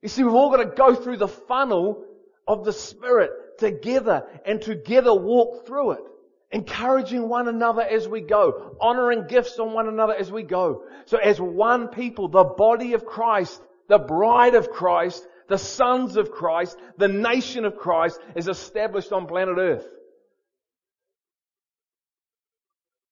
You 0.00 0.08
see, 0.08 0.22
we've 0.22 0.32
all 0.32 0.52
got 0.52 0.62
to 0.62 0.76
go 0.76 0.94
through 0.94 1.16
the 1.16 1.26
funnel 1.26 2.04
of 2.46 2.64
the 2.64 2.72
Spirit 2.72 3.58
together 3.58 4.28
and 4.44 4.62
together 4.62 5.12
walk 5.12 5.66
through 5.66 5.90
it. 5.94 6.04
Encouraging 6.52 7.28
one 7.28 7.48
another 7.48 7.82
as 7.82 8.06
we 8.06 8.20
go. 8.20 8.76
Honoring 8.80 9.26
gifts 9.26 9.58
on 9.58 9.72
one 9.72 9.88
another 9.88 10.14
as 10.14 10.30
we 10.30 10.44
go. 10.44 10.84
So 11.06 11.16
as 11.16 11.40
one 11.40 11.88
people, 11.88 12.28
the 12.28 12.44
body 12.44 12.92
of 12.92 13.04
Christ, 13.04 13.60
the 13.88 13.98
bride 13.98 14.54
of 14.54 14.70
Christ, 14.70 15.26
the 15.48 15.58
sons 15.58 16.16
of 16.16 16.30
Christ, 16.30 16.78
the 16.96 17.08
nation 17.08 17.64
of 17.64 17.76
Christ 17.76 18.20
is 18.36 18.46
established 18.46 19.10
on 19.10 19.26
planet 19.26 19.58
earth. 19.58 19.96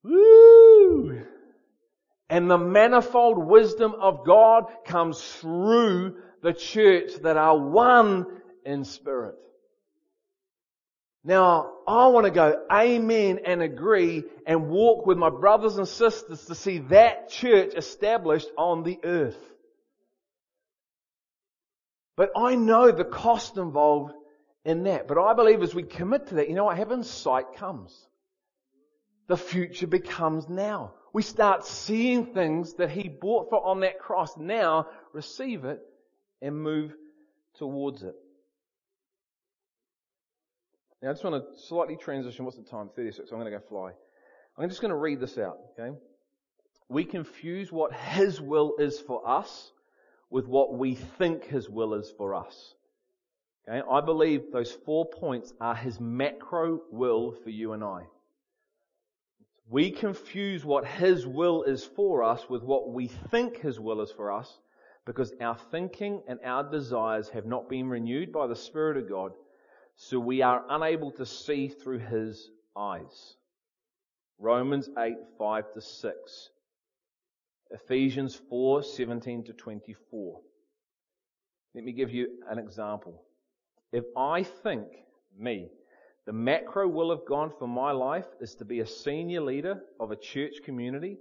Woo! 0.05 1.23
And 2.29 2.51
the 2.51 2.59
manifold 2.59 3.39
wisdom 3.39 3.95
of 4.01 4.25
God 4.25 4.65
comes 4.87 5.21
through 5.21 6.17
the 6.43 6.53
church 6.53 7.13
that 7.23 7.37
are 7.37 7.59
one 7.59 8.27
in 8.65 8.85
spirit. 8.85 9.37
Now, 11.25 11.73
I 11.89 12.09
want 12.09 12.27
to 12.27 12.31
go 12.31 12.65
amen 12.71 13.41
and 13.47 13.63
agree 13.63 14.25
and 14.47 14.69
walk 14.69 15.07
with 15.07 15.17
my 15.17 15.31
brothers 15.31 15.79
and 15.79 15.89
sisters 15.89 16.45
to 16.47 16.55
see 16.55 16.79
that 16.91 17.31
church 17.31 17.73
established 17.75 18.51
on 18.59 18.83
the 18.83 18.99
earth. 19.03 19.39
But 22.17 22.31
I 22.37 22.57
know 22.57 22.91
the 22.91 23.05
cost 23.05 23.57
involved 23.57 24.13
in 24.67 24.85
that. 24.85 25.09
But 25.09 25.19
I 25.19 25.33
believe 25.33 25.63
as 25.63 25.75
we 25.75 25.83
commit 25.83 26.29
to 26.29 26.35
that, 26.37 26.49
you 26.49 26.55
know 26.55 26.65
what 26.65 26.77
happens? 26.77 27.09
Sight 27.09 27.55
comes. 27.57 28.07
The 29.27 29.37
future 29.37 29.87
becomes 29.87 30.49
now. 30.49 30.95
We 31.13 31.23
start 31.23 31.65
seeing 31.65 32.27
things 32.27 32.75
that 32.75 32.91
He 32.91 33.09
bought 33.09 33.49
for 33.51 33.65
on 33.65 33.81
that 33.81 33.99
cross 33.99 34.37
now, 34.37 34.89
receive 35.13 35.65
it, 35.65 35.81
and 36.43 36.61
move 36.61 36.95
towards 37.59 38.03
it. 38.03 38.15
Now 41.03 41.11
I 41.11 41.13
just 41.13 41.25
want 41.25 41.37
to 41.37 41.63
slightly 41.67 41.97
transition. 41.97 42.45
What's 42.45 42.57
the 42.57 42.65
time? 42.65 42.91
36. 42.95 43.31
I'm 43.31 43.39
going 43.39 43.53
to 43.53 43.59
go 43.59 43.65
fly. 43.69 43.93
I'm 44.57 44.69
just 44.69 44.81
going 44.81 44.91
to 44.91 44.97
read 44.97 45.21
this 45.21 45.39
out, 45.39 45.59
okay? 45.79 45.97
We 46.89 47.05
confuse 47.05 47.73
what 47.73 47.93
His 47.93 48.41
will 48.41 48.75
is 48.79 49.01
for 49.01 49.27
us 49.29 49.71
with 50.31 50.47
what 50.47 50.75
we 50.75 50.95
think 50.95 51.45
His 51.45 51.69
will 51.69 51.95
is 51.95 52.13
for 52.17 52.35
us. 52.35 52.75
Okay? 53.69 53.83
I 53.91 54.01
believe 54.01 54.53
those 54.53 54.73
four 54.85 55.07
points 55.07 55.53
are 55.61 55.75
His 55.75 56.01
macro 56.01 56.81
will 56.91 57.33
for 57.43 57.51
you 57.51 57.73
and 57.73 57.83
I. 57.83 58.03
We 59.69 59.91
confuse 59.91 60.65
what 60.65 60.87
His 60.87 61.27
will 61.27 61.63
is 61.63 61.85
for 61.85 62.23
us 62.23 62.49
with 62.49 62.63
what 62.63 62.93
we 62.93 63.09
think 63.09 63.59
His 63.59 63.81
will 63.81 64.01
is 64.01 64.11
for 64.11 64.31
us 64.31 64.59
because 65.07 65.33
our 65.41 65.57
thinking 65.71 66.23
and 66.29 66.39
our 66.45 66.69
desires 66.71 67.29
have 67.31 67.47
not 67.47 67.69
been 67.69 67.89
renewed 67.89 68.33
by 68.33 68.47
the 68.47 68.57
Spirit 68.57 68.97
of 68.97 69.09
God, 69.09 69.33
so 69.97 70.19
we 70.19 70.43
are 70.43 70.65
unable 70.71 71.11
to 71.13 71.27
see 71.27 71.69
through 71.69 71.99
His 71.99 72.51
eyes. 72.77 73.37
Romans 74.39 74.89
8, 74.99 75.15
5 75.39 75.73
to 75.75 75.81
6. 75.81 76.51
Ephesians 77.71 78.35
4, 78.49 78.83
17 78.83 79.45
to 79.45 79.53
24. 79.53 80.41
Let 81.75 81.85
me 81.85 81.93
give 81.93 82.11
you 82.11 82.29
an 82.49 82.59
example. 82.59 83.23
If 83.93 84.05
I 84.17 84.43
think, 84.43 84.87
me, 85.37 85.71
the 86.27 86.33
macro 86.33 86.89
will 86.89 87.11
of 87.11 87.27
God 87.27 87.53
for 87.59 87.69
my 87.69 87.93
life 87.93 88.27
is 88.41 88.55
to 88.57 88.65
be 88.65 88.81
a 88.81 88.87
senior 88.87 89.43
leader 89.43 89.81
of 90.01 90.11
a 90.11 90.17
church 90.17 90.55
community 90.65 91.19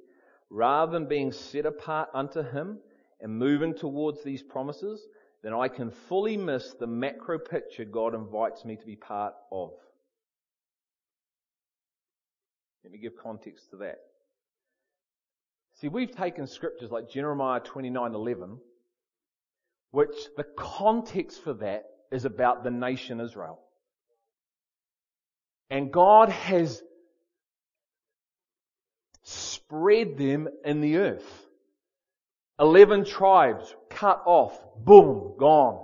rather 0.49 0.91
than 0.91 1.07
being 1.07 1.31
set 1.31 1.65
apart 1.65 2.09
unto 2.13 2.41
Him 2.41 2.77
and 3.19 3.37
moving 3.37 3.73
towards 3.73 4.23
these 4.23 4.43
promises, 4.43 5.01
then 5.41 5.53
I 5.53 5.67
can 5.67 5.91
fully 5.91 6.37
miss 6.37 6.73
the 6.73 6.87
macro 6.87 7.37
picture 7.37 7.83
God 7.83 8.15
invites 8.15 8.63
me 8.63 8.77
to 8.77 8.85
be 8.85 8.95
part 8.95 9.33
of. 9.51 9.71
Let 12.83 12.93
me 12.93 12.99
give 12.99 13.17
context 13.17 13.71
to 13.71 13.77
that. 13.77 13.99
See, 15.75 15.87
we've 15.87 16.15
taken 16.15 16.47
scriptures 16.47 16.91
like 16.91 17.09
Jeremiah 17.09 17.59
29:11, 17.59 18.59
which 19.91 20.15
the 20.37 20.45
context 20.55 21.41
for 21.41 21.53
that 21.55 21.85
is 22.11 22.25
about 22.25 22.63
the 22.63 22.71
nation 22.71 23.19
Israel. 23.19 23.59
And 25.73 25.91
God 25.91 26.29
has 26.29 26.83
spread 29.23 30.19
them 30.19 30.47
in 30.63 30.81
the 30.81 30.97
earth. 30.97 31.47
Eleven 32.59 33.05
tribes 33.05 33.75
cut 33.89 34.21
off. 34.27 34.55
Boom, 34.77 35.33
gone. 35.39 35.83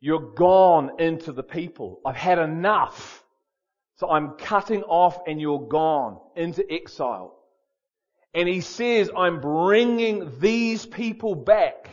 You're 0.00 0.32
gone 0.32 1.00
into 1.00 1.32
the 1.32 1.42
people. 1.42 2.00
I've 2.06 2.16
had 2.16 2.38
enough. 2.38 3.22
So 3.96 4.08
I'm 4.08 4.38
cutting 4.38 4.84
off 4.84 5.18
and 5.26 5.38
you're 5.38 5.68
gone 5.68 6.18
into 6.34 6.64
exile. 6.72 7.36
And 8.32 8.48
he 8.48 8.62
says, 8.62 9.10
I'm 9.14 9.42
bringing 9.42 10.40
these 10.40 10.86
people 10.86 11.34
back 11.34 11.90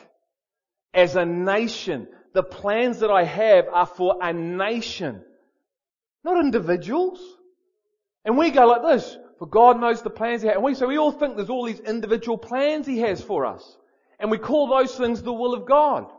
as 0.94 1.18
a 1.18 1.26
nation. 1.26 2.08
The 2.34 2.44
plans 2.44 3.00
that 3.00 3.12
I 3.12 3.26
have 3.26 3.66
are 3.68 3.86
for 3.86 4.20
a 4.22 4.32
nation. 4.32 5.26
Not 6.24 6.40
individuals. 6.40 7.20
And 8.26 8.38
we 8.38 8.52
go 8.52 8.66
like 8.68 8.84
this, 8.84 9.18
for 9.40 9.48
God 9.48 9.80
knows 9.80 10.02
the 10.02 10.10
plans 10.10 10.42
He 10.42 10.48
has. 10.48 10.56
And 10.56 10.64
we, 10.64 10.76
so 10.76 10.88
we 10.88 10.98
all 10.98 11.12
think 11.12 11.36
there's 11.36 11.50
all 11.50 11.66
these 11.66 11.80
individual 11.80 12.38
plans 12.38 12.86
He 12.86 13.00
has 13.00 13.22
for 13.22 13.46
us. 13.46 13.78
And 14.20 14.30
we 14.30 14.38
call 14.38 14.68
those 14.68 14.96
things 14.96 15.22
the 15.22 15.34
will 15.34 15.54
of 15.54 15.66
God. 15.66 16.12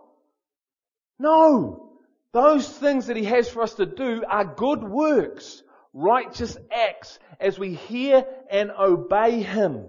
No. 1.19 1.91
Those 2.33 2.69
things 2.69 3.07
that 3.07 3.17
He 3.17 3.25
has 3.25 3.49
for 3.49 3.63
us 3.63 3.75
to 3.75 3.87
do 3.87 4.25
are 4.27 4.45
good 4.45 4.83
works, 4.83 5.63
righteous 5.93 6.57
acts, 6.71 7.19
as 7.39 7.59
we 7.59 7.75
hear 7.75 8.25
and 8.51 8.71
obey 8.71 9.43
Him. 9.43 9.87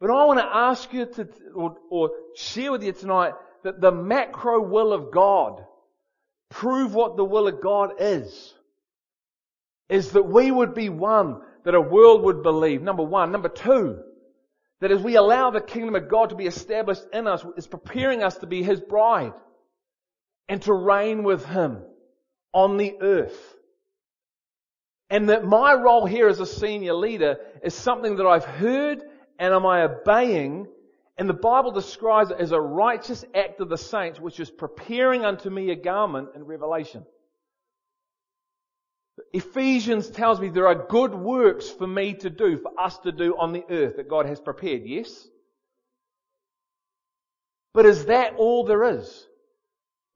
But 0.00 0.10
I 0.10 0.24
want 0.24 0.38
to 0.40 0.46
ask 0.46 0.92
you 0.92 1.06
to, 1.06 1.28
or, 1.54 1.76
or 1.90 2.10
share 2.34 2.72
with 2.72 2.82
you 2.82 2.92
tonight 2.92 3.34
that 3.64 3.80
the 3.80 3.92
macro 3.92 4.60
will 4.60 4.92
of 4.92 5.10
God, 5.12 5.64
prove 6.50 6.94
what 6.94 7.16
the 7.16 7.24
will 7.24 7.48
of 7.48 7.60
God 7.60 7.94
is 7.98 8.54
is 9.88 10.12
that 10.12 10.22
we 10.22 10.50
would 10.50 10.74
be 10.74 10.88
one 10.88 11.40
that 11.64 11.74
a 11.74 11.80
world 11.80 12.22
would 12.22 12.42
believe. 12.42 12.82
Number 12.82 13.02
one. 13.02 13.32
Number 13.32 13.48
two, 13.48 14.02
that 14.80 14.90
as 14.90 15.02
we 15.02 15.16
allow 15.16 15.50
the 15.50 15.60
kingdom 15.60 15.94
of 15.94 16.08
God 16.08 16.30
to 16.30 16.36
be 16.36 16.46
established 16.46 17.04
in 17.12 17.26
us, 17.26 17.44
is 17.56 17.66
preparing 17.66 18.22
us 18.22 18.38
to 18.38 18.46
be 18.46 18.62
His 18.62 18.80
bride 18.80 19.32
and 20.48 20.62
to 20.62 20.72
reign 20.72 21.24
with 21.24 21.44
Him 21.44 21.82
on 22.52 22.76
the 22.76 22.96
earth. 23.00 23.56
And 25.10 25.30
that 25.30 25.44
my 25.44 25.72
role 25.72 26.04
here 26.04 26.28
as 26.28 26.38
a 26.38 26.46
senior 26.46 26.94
leader 26.94 27.38
is 27.62 27.74
something 27.74 28.16
that 28.16 28.26
I've 28.26 28.44
heard 28.44 29.02
and 29.38 29.54
am 29.54 29.64
I 29.64 29.82
obeying? 29.82 30.66
And 31.18 31.28
the 31.28 31.34
Bible 31.34 31.72
describes 31.72 32.30
it 32.30 32.38
as 32.38 32.52
a 32.52 32.60
righteous 32.60 33.24
act 33.34 33.60
of 33.60 33.68
the 33.68 33.76
saints, 33.76 34.20
which 34.20 34.38
is 34.38 34.50
preparing 34.50 35.24
unto 35.24 35.50
me 35.50 35.70
a 35.70 35.76
garment 35.76 36.28
in 36.36 36.44
Revelation. 36.44 37.04
Ephesians 39.32 40.08
tells 40.08 40.40
me 40.40 40.48
there 40.48 40.68
are 40.68 40.86
good 40.86 41.12
works 41.12 41.68
for 41.68 41.88
me 41.88 42.14
to 42.14 42.30
do, 42.30 42.56
for 42.58 42.70
us 42.80 42.98
to 42.98 43.10
do 43.10 43.36
on 43.36 43.52
the 43.52 43.64
earth 43.68 43.96
that 43.96 44.08
God 44.08 44.26
has 44.26 44.40
prepared, 44.40 44.82
yes? 44.84 45.26
But 47.74 47.84
is 47.84 48.06
that 48.06 48.34
all 48.36 48.64
there 48.64 48.84
is? 48.98 49.26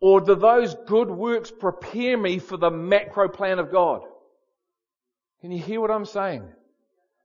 Or 0.00 0.20
do 0.20 0.36
those 0.36 0.74
good 0.86 1.10
works 1.10 1.50
prepare 1.50 2.16
me 2.16 2.38
for 2.38 2.56
the 2.56 2.70
macro 2.70 3.28
plan 3.28 3.58
of 3.58 3.72
God? 3.72 4.02
Can 5.40 5.50
you 5.50 5.60
hear 5.60 5.80
what 5.80 5.90
I'm 5.90 6.04
saying? 6.04 6.48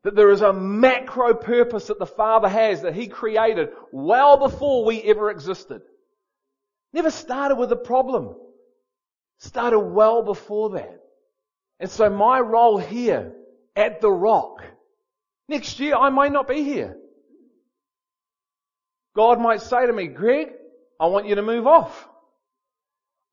That 0.03 0.15
there 0.15 0.29
is 0.29 0.41
a 0.41 0.53
macro 0.53 1.33
purpose 1.33 1.87
that 1.87 1.99
the 1.99 2.05
Father 2.05 2.47
has 2.47 2.83
that 2.83 2.95
He 2.95 3.07
created 3.07 3.69
well 3.91 4.37
before 4.37 4.85
we 4.85 5.01
ever 5.01 5.29
existed. 5.29 5.81
Never 6.93 7.11
started 7.11 7.55
with 7.55 7.71
a 7.71 7.77
problem. 7.77 8.35
Started 9.39 9.79
well 9.79 10.23
before 10.23 10.71
that. 10.71 10.99
And 11.79 11.89
so 11.89 12.09
my 12.09 12.39
role 12.39 12.77
here 12.77 13.33
at 13.75 14.01
the 14.01 14.11
rock, 14.11 14.63
next 15.47 15.79
year 15.79 15.95
I 15.95 16.09
might 16.09 16.31
not 16.31 16.47
be 16.47 16.63
here. 16.63 16.97
God 19.15 19.39
might 19.39 19.61
say 19.61 19.85
to 19.85 19.93
me, 19.93 20.07
Greg, 20.07 20.53
I 20.99 21.07
want 21.07 21.27
you 21.27 21.35
to 21.35 21.41
move 21.41 21.67
off. 21.67 22.07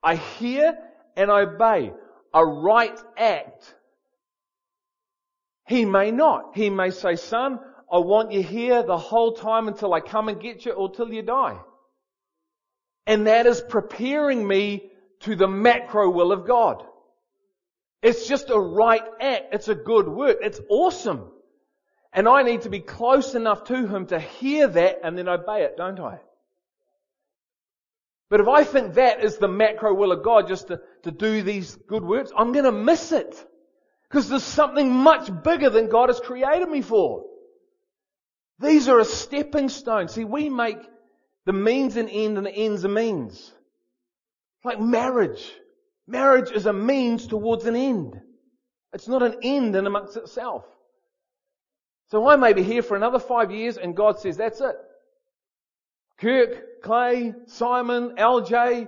I 0.02 0.16
hear 0.16 0.76
and 1.16 1.30
obey 1.30 1.92
a 2.32 2.44
right 2.44 2.98
act. 3.16 3.74
He 5.66 5.84
may 5.84 6.10
not. 6.10 6.52
He 6.54 6.70
may 6.70 6.90
say, 6.90 7.16
son, 7.16 7.58
I 7.90 7.98
want 7.98 8.32
you 8.32 8.42
here 8.42 8.82
the 8.82 8.98
whole 8.98 9.32
time 9.32 9.68
until 9.68 9.94
I 9.94 10.00
come 10.00 10.28
and 10.28 10.40
get 10.40 10.64
you 10.66 10.72
or 10.72 10.90
till 10.90 11.12
you 11.12 11.22
die. 11.22 11.58
And 13.06 13.26
that 13.26 13.46
is 13.46 13.60
preparing 13.60 14.46
me 14.46 14.90
to 15.20 15.36
the 15.36 15.48
macro 15.48 16.10
will 16.10 16.32
of 16.32 16.46
God. 16.46 16.84
It's 18.02 18.26
just 18.26 18.50
a 18.50 18.58
right 18.58 19.04
act. 19.20 19.54
It's 19.54 19.68
a 19.68 19.74
good 19.74 20.08
work. 20.08 20.38
It's 20.42 20.60
awesome. 20.68 21.30
And 22.12 22.28
I 22.28 22.42
need 22.42 22.62
to 22.62 22.70
be 22.70 22.80
close 22.80 23.34
enough 23.34 23.64
to 23.64 23.86
Him 23.86 24.06
to 24.06 24.20
hear 24.20 24.68
that 24.68 25.00
and 25.02 25.16
then 25.16 25.28
obey 25.28 25.64
it, 25.64 25.76
don't 25.76 25.98
I? 25.98 26.20
But 28.30 28.40
if 28.40 28.48
I 28.48 28.64
think 28.64 28.94
that 28.94 29.22
is 29.22 29.38
the 29.38 29.48
macro 29.48 29.94
will 29.94 30.12
of 30.12 30.22
God 30.24 30.48
just 30.48 30.68
to, 30.68 30.80
to 31.02 31.10
do 31.10 31.42
these 31.42 31.76
good 31.76 32.04
works, 32.04 32.32
I'm 32.36 32.52
going 32.52 32.64
to 32.64 32.72
miss 32.72 33.12
it. 33.12 33.46
Because 34.08 34.28
there's 34.28 34.44
something 34.44 34.90
much 34.90 35.30
bigger 35.42 35.70
than 35.70 35.88
God 35.88 36.08
has 36.08 36.20
created 36.20 36.68
me 36.68 36.82
for. 36.82 37.24
These 38.60 38.88
are 38.88 39.00
a 39.00 39.04
stepping 39.04 39.68
stone. 39.68 40.08
See, 40.08 40.24
we 40.24 40.48
make 40.48 40.78
the 41.44 41.52
means 41.52 41.96
an 41.96 42.08
end 42.08 42.38
and 42.38 42.46
the 42.46 42.54
end's 42.54 42.84
a 42.84 42.88
means. 42.88 43.52
Like 44.62 44.80
marriage. 44.80 45.50
Marriage 46.06 46.50
is 46.50 46.66
a 46.66 46.72
means 46.72 47.26
towards 47.26 47.64
an 47.66 47.76
end. 47.76 48.20
It's 48.92 49.08
not 49.08 49.22
an 49.22 49.36
end 49.42 49.74
in 49.74 49.86
amongst 49.86 50.16
itself. 50.16 50.64
So 52.10 52.28
I 52.28 52.36
may 52.36 52.52
be 52.52 52.62
here 52.62 52.82
for 52.82 52.96
another 52.96 53.18
five 53.18 53.50
years 53.50 53.76
and 53.76 53.96
God 53.96 54.20
says, 54.20 54.36
that's 54.36 54.60
it. 54.60 54.76
Kirk, 56.18 56.82
Clay, 56.82 57.34
Simon, 57.46 58.14
LJ, 58.16 58.86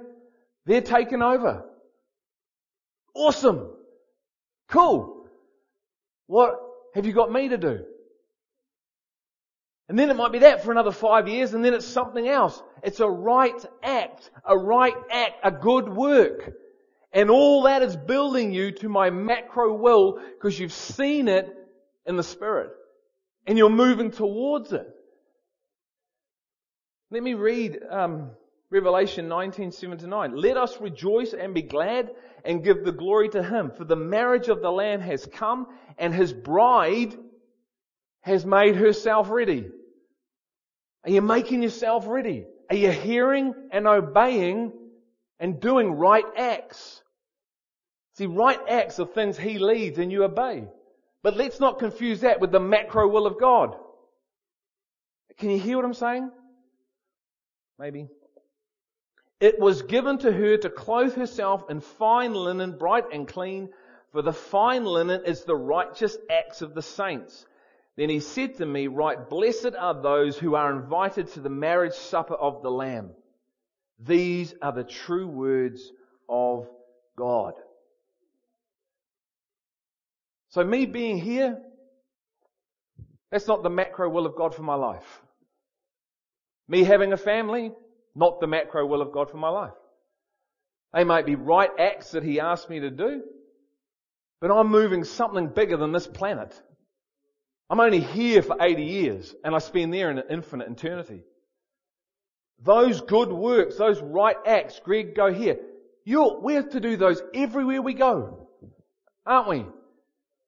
they're 0.64 0.81
taken 0.81 1.23
over. 1.23 1.64
Awesome. 3.14 3.76
Cool. 4.69 5.29
What 6.27 6.55
have 6.95 7.07
you 7.07 7.12
got 7.12 7.31
me 7.31 7.49
to 7.49 7.59
do? 7.59 7.85
And 9.89 9.99
then 9.99 10.11
it 10.11 10.17
might 10.17 10.33
be 10.33 10.41
that 10.41 10.64
for 10.64 10.73
another 10.73 10.91
five 10.91 11.29
years 11.29 11.55
and 11.55 11.64
then 11.64 11.73
it's 11.73 11.87
something 11.87 12.27
else. 12.27 12.61
It's 12.83 13.01
a 13.01 13.09
right 13.09 13.64
act, 13.83 14.31
a 14.45 14.57
right 14.57 14.97
act, 15.11 15.35
a 15.45 15.53
good 15.53 15.89
work. 15.89 16.53
And 17.12 17.31
all 17.31 17.62
that 17.62 17.83
is 17.83 17.97
building 17.97 18.53
you 18.53 18.73
to 18.73 18.89
my 18.89 19.11
macro 19.11 19.75
will 19.75 20.19
because 20.35 20.59
you've 20.59 20.73
seen 20.73 21.29
it 21.29 21.49
in 22.05 22.17
the 22.17 22.23
Spirit. 22.25 22.71
And 23.47 23.57
you're 23.57 23.71
moving 23.71 24.11
towards 24.11 24.73
it. 24.73 24.87
Let 27.12 27.23
me 27.23 27.35
read 27.35 27.79
um, 27.89 28.33
Revelation 28.77 29.27
19, 29.27 29.72
7 29.72 29.99
to 29.99 30.07
9. 30.07 30.37
Let 30.37 30.59
us 30.59 30.79
rejoice 30.81 31.33
and 31.33 31.55
be 31.55 31.62
glad 31.62 32.11
and 32.45 32.62
give 32.62 32.85
the 32.85 32.93
glory 32.93 33.31
to 33.31 33.43
Him. 33.43 33.70
For 33.70 33.85
the 33.85 33.97
marriage 33.97 34.49
of 34.49 34.61
the 34.61 34.70
Lamb 34.70 35.01
has 35.01 35.27
come 35.27 35.66
and 35.99 36.14
His 36.14 36.33
bride 36.33 37.16
has 38.20 38.45
made 38.45 38.77
herself 38.77 39.31
ready. 39.31 39.70
Are 41.05 41.11
you 41.11 41.22
making 41.22 41.62
yourself 41.62 42.07
ready? 42.07 42.45
Are 42.68 42.77
you 42.77 42.91
hearing 42.91 43.55
and 43.72 43.87
obeying 43.87 44.72
and 45.41 45.59
doing 45.59 45.93
right 45.93 46.24
acts? 46.37 47.03
See, 48.18 48.27
right 48.27 48.61
acts 48.68 49.01
are 49.01 49.07
things 49.07 49.39
He 49.39 49.59
leads 49.59 49.99
and 49.99 50.12
you 50.12 50.24
obey. 50.24 50.64
But 51.22 51.37
let's 51.37 51.61
not 51.61 51.79
confuse 51.79 52.20
that 52.20 52.41
with 52.41 52.53
the 52.53 52.61
macro 52.61 53.09
will 53.09 53.27
of 53.27 53.41
God. 53.41 53.74
Can 55.39 55.51
you 55.51 55.59
hear 55.59 55.77
what 55.77 55.87
I'm 55.87 55.95
saying? 55.95 56.31
Maybe. 57.79 58.09
It 59.41 59.59
was 59.59 59.82
given 59.82 60.18
to 60.18 60.32
her 60.32 60.57
to 60.57 60.70
clothe 60.70 61.14
herself 61.14 61.68
in 61.68 61.80
fine 61.80 62.32
linen, 62.32 62.78
bright 62.78 63.12
and 63.12 63.28
clean, 63.28 63.68
for 64.12 64.22
the 64.22 64.32
fine 64.32 64.84
linen 64.84 65.24
is 65.26 65.45
the 65.45 65.57
righteous 65.57 66.16
acts 66.30 66.62
of 66.62 66.74
the 66.74 66.82
saints. 66.82 67.45
Then 67.97 68.09
he 68.09 68.20
said 68.20 68.57
to 68.57 68.66
me, 68.66 68.87
Right, 68.87 69.28
blessed 69.28 69.74
are 69.78 70.01
those 70.01 70.39
who 70.39 70.55
are 70.55 70.74
invited 70.74 71.28
to 71.28 71.41
the 71.41 71.51
marriage 71.51 71.95
supper 71.95 72.34
of 72.34 72.62
the 72.62 72.70
Lamb. 72.70 73.11
These 73.99 74.55
are 74.62 74.72
the 74.72 74.84
true 74.84 75.26
words 75.26 75.93
of 76.28 76.68
God. 77.16 77.55
So 80.51 80.64
me 80.64 80.87
being 80.87 81.18
here, 81.18 81.61
that's 83.30 83.47
not 83.47 83.62
the 83.62 83.70
macro 83.70 84.09
will 84.09 84.24
of 84.24 84.37
God 84.37 84.55
for 84.55 84.62
my 84.62 84.74
life. 84.74 85.22
Me 86.68 86.84
having 86.84 87.12
a 87.12 87.18
family, 87.18 87.72
not 88.17 88.41
the 88.41 88.47
macro 88.47 88.87
will 88.87 89.03
of 89.03 89.12
God 89.12 89.31
for 89.31 89.37
my 89.37 89.51
life. 89.51 89.75
They 90.93 91.05
might 91.05 91.27
be 91.27 91.35
right 91.35 91.71
acts 91.79 92.12
that 92.12 92.25
He 92.25 92.41
asked 92.41 92.71
me 92.71 92.81
to 92.81 92.91
do, 92.91 93.23
but 94.41 94.51
I'm 94.51 94.69
moving 94.69 95.05
something 95.05 95.49
bigger 95.49 95.77
than 95.77 95.93
this 95.93 96.07
planet. 96.07 96.61
I'm 97.69 97.81
only 97.81 98.01
here 98.01 98.43
for 98.43 98.57
80 98.61 98.83
years 98.83 99.35
and 99.45 99.55
I 99.55 99.59
spend 99.59 99.93
there 99.93 100.11
in 100.11 100.19
an 100.19 100.25
infinite 100.31 100.71
eternity. 100.71 101.23
Those 102.62 103.03
good 103.03 103.31
works, 103.31 103.77
those 103.77 104.01
right 104.01 104.37
acts, 104.47 104.81
Greg, 104.83 105.14
go 105.14 105.33
here. 105.33 105.59
You're, 106.05 106.41
we're 106.41 106.62
to 106.62 106.81
do 106.81 106.97
those 106.97 107.21
everywhere 107.35 107.83
we 107.83 107.93
go. 107.93 108.49
Aren't 109.27 109.49
we? 109.49 109.67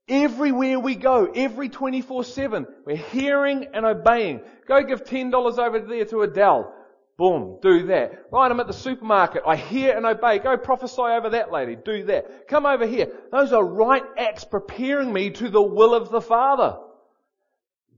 Everywhere 0.09 0.79
we 0.79 0.95
go, 0.95 1.27
every 1.27 1.69
24-7, 1.69 2.65
we're 2.87 2.97
hearing 2.97 3.67
and 3.75 3.85
obeying. 3.85 4.41
Go 4.67 4.83
give 4.83 5.05
$10 5.05 5.59
over 5.59 5.81
there 5.81 6.07
to 6.07 6.23
Adele. 6.23 6.73
Boom, 7.19 7.59
do 7.61 7.87
that. 7.89 8.27
Right, 8.31 8.49
I'm 8.49 8.61
at 8.61 8.69
the 8.69 8.73
supermarket. 8.73 9.43
I 9.45 9.57
hear 9.57 9.97
and 9.97 10.07
obey. 10.07 10.39
Go 10.39 10.57
prophesy 10.57 11.03
over 11.03 11.31
that 11.31 11.51
lady. 11.51 11.75
Do 11.75 12.05
that. 12.05 12.47
Come 12.47 12.65
over 12.65 12.87
here. 12.87 13.09
Those 13.33 13.53
are 13.53 13.65
right 13.65 14.05
acts 14.17 14.45
preparing 14.45 15.13
me 15.13 15.31
to 15.31 15.49
the 15.49 15.61
will 15.61 15.95
of 15.95 16.11
the 16.11 16.21
Father. 16.21 16.79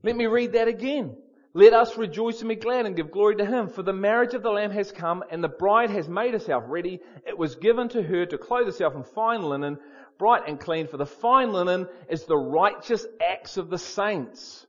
Let 0.01 0.15
me 0.15 0.25
read 0.25 0.53
that 0.53 0.67
again. 0.67 1.15
Let 1.53 1.73
us 1.73 1.97
rejoice 1.97 2.39
and 2.39 2.49
be 2.49 2.55
glad 2.55 2.87
and 2.87 2.95
give 2.95 3.11
glory 3.11 3.35
to 3.35 3.45
Him, 3.45 3.67
for 3.67 3.83
the 3.83 3.93
marriage 3.93 4.33
of 4.33 4.41
the 4.41 4.49
Lamb 4.49 4.71
has 4.71 4.91
come, 4.91 5.23
and 5.29 5.43
the 5.43 5.49
bride 5.49 5.91
has 5.91 6.09
made 6.09 6.33
herself 6.33 6.63
ready. 6.65 6.99
It 7.27 7.37
was 7.37 7.55
given 7.55 7.89
to 7.89 8.01
her 8.01 8.25
to 8.25 8.37
clothe 8.39 8.65
herself 8.65 8.95
in 8.95 9.03
fine 9.03 9.43
linen, 9.43 9.77
bright 10.17 10.47
and 10.47 10.59
clean, 10.59 10.87
for 10.87 10.97
the 10.97 11.05
fine 11.05 11.51
linen 11.51 11.87
is 12.09 12.23
the 12.23 12.37
righteous 12.37 13.05
acts 13.21 13.57
of 13.57 13.69
the 13.69 13.77
saints. 13.77 14.65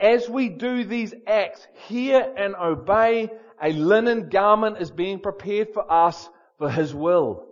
As 0.00 0.28
we 0.28 0.48
do 0.48 0.82
these 0.84 1.12
acts, 1.26 1.66
hear 1.88 2.34
and 2.36 2.56
obey, 2.56 3.30
a 3.62 3.72
linen 3.72 4.28
garment 4.28 4.78
is 4.78 4.90
being 4.90 5.20
prepared 5.20 5.72
for 5.72 5.90
us 5.90 6.28
for 6.58 6.70
His 6.70 6.94
will. 6.94 7.44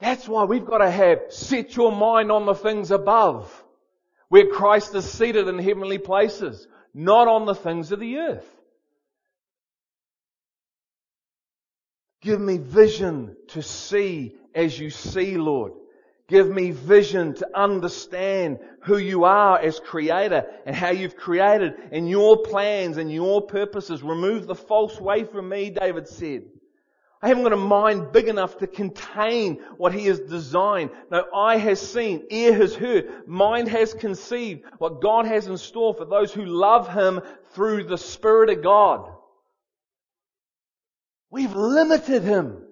That's 0.00 0.26
why 0.26 0.44
we've 0.44 0.64
got 0.64 0.78
to 0.78 0.90
have 0.90 1.20
set 1.28 1.76
your 1.76 1.92
mind 1.92 2.32
on 2.32 2.46
the 2.46 2.54
things 2.54 2.90
above 2.90 3.64
where 4.28 4.46
Christ 4.46 4.94
is 4.94 5.10
seated 5.10 5.48
in 5.48 5.58
heavenly 5.58 5.98
places, 5.98 6.66
not 6.94 7.28
on 7.28 7.46
the 7.46 7.54
things 7.54 7.92
of 7.92 8.00
the 8.00 8.16
earth. 8.18 8.46
Give 12.22 12.40
me 12.40 12.58
vision 12.58 13.36
to 13.48 13.62
see 13.62 14.36
as 14.54 14.78
you 14.78 14.90
see, 14.90 15.36
Lord. 15.36 15.72
Give 16.30 16.48
me 16.48 16.70
vision 16.70 17.34
to 17.34 17.48
understand 17.58 18.60
who 18.84 18.98
you 18.98 19.24
are 19.24 19.58
as 19.58 19.80
creator 19.80 20.46
and 20.64 20.76
how 20.76 20.90
you've 20.90 21.16
created 21.16 21.74
and 21.90 22.08
your 22.08 22.44
plans 22.44 22.98
and 22.98 23.12
your 23.12 23.42
purposes. 23.42 24.04
Remove 24.04 24.46
the 24.46 24.54
false 24.54 25.00
way 25.00 25.24
from 25.24 25.48
me, 25.48 25.70
David 25.70 26.06
said. 26.06 26.44
I 27.20 27.28
haven't 27.28 27.42
got 27.42 27.52
a 27.52 27.56
mind 27.56 28.12
big 28.12 28.28
enough 28.28 28.58
to 28.58 28.68
contain 28.68 29.60
what 29.76 29.92
He 29.92 30.06
has 30.06 30.20
designed. 30.20 30.90
No 31.10 31.24
eye 31.34 31.56
has 31.56 31.80
seen, 31.80 32.24
ear 32.30 32.54
has 32.54 32.76
heard, 32.76 33.26
mind 33.26 33.66
has 33.68 33.92
conceived 33.92 34.62
what 34.78 35.02
God 35.02 35.26
has 35.26 35.48
in 35.48 35.58
store 35.58 35.94
for 35.94 36.04
those 36.04 36.32
who 36.32 36.46
love 36.46 36.88
Him 36.88 37.20
through 37.54 37.84
the 37.84 37.98
Spirit 37.98 38.50
of 38.50 38.62
God. 38.62 39.12
We've 41.28 41.54
limited 41.54 42.22
Him 42.22 42.62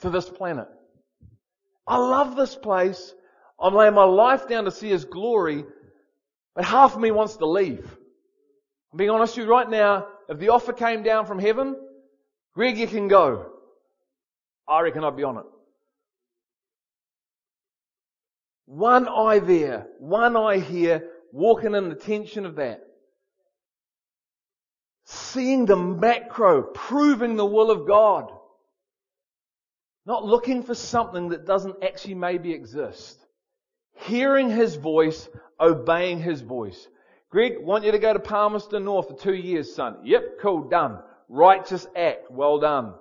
to 0.00 0.10
this 0.10 0.28
planet. 0.28 0.68
I 1.86 1.98
love 1.98 2.36
this 2.36 2.54
place. 2.54 3.14
I'm 3.60 3.74
laying 3.74 3.94
my 3.94 4.04
life 4.04 4.48
down 4.48 4.64
to 4.64 4.70
see 4.70 4.88
His 4.88 5.04
glory, 5.04 5.64
but 6.54 6.64
half 6.64 6.94
of 6.94 7.00
me 7.00 7.10
wants 7.10 7.36
to 7.36 7.46
leave. 7.46 7.84
I'm 8.92 8.98
being 8.98 9.10
honest 9.10 9.36
with 9.36 9.46
you 9.46 9.52
right 9.52 9.68
now. 9.68 10.06
If 10.28 10.38
the 10.38 10.48
offer 10.48 10.72
came 10.72 11.02
down 11.02 11.26
from 11.26 11.38
heaven, 11.38 11.76
Greg, 12.54 12.78
you 12.78 12.86
can 12.86 13.08
go. 13.08 13.52
I 14.68 14.80
reckon 14.80 15.04
I'd 15.04 15.16
be 15.16 15.22
on 15.22 15.38
it. 15.38 15.44
One 18.66 19.06
eye 19.08 19.38
there, 19.38 19.86
one 20.00 20.36
eye 20.36 20.58
here, 20.58 21.08
walking 21.32 21.74
in 21.74 21.88
the 21.88 21.94
tension 21.94 22.44
of 22.44 22.56
that. 22.56 22.80
Seeing 25.04 25.66
the 25.66 25.76
macro, 25.76 26.62
proving 26.62 27.36
the 27.36 27.46
will 27.46 27.70
of 27.70 27.86
God. 27.86 28.32
Not 30.06 30.24
looking 30.24 30.62
for 30.62 30.74
something 30.74 31.30
that 31.30 31.46
doesn't 31.46 31.82
actually 31.82 32.14
maybe 32.14 32.52
exist. 32.52 33.18
Hearing 33.94 34.48
His 34.50 34.76
voice, 34.76 35.28
obeying 35.58 36.20
His 36.20 36.42
voice. 36.42 36.88
Greg, 37.30 37.54
want 37.60 37.84
you 37.84 37.92
to 37.92 37.98
go 37.98 38.12
to 38.12 38.20
Palmerston 38.20 38.84
North 38.84 39.08
for 39.08 39.16
two 39.16 39.34
years, 39.34 39.74
son. 39.74 39.96
Yep, 40.04 40.38
cool, 40.40 40.68
done. 40.68 41.00
Righteous 41.28 41.86
act, 41.96 42.30
well 42.30 42.60
done. 42.60 42.94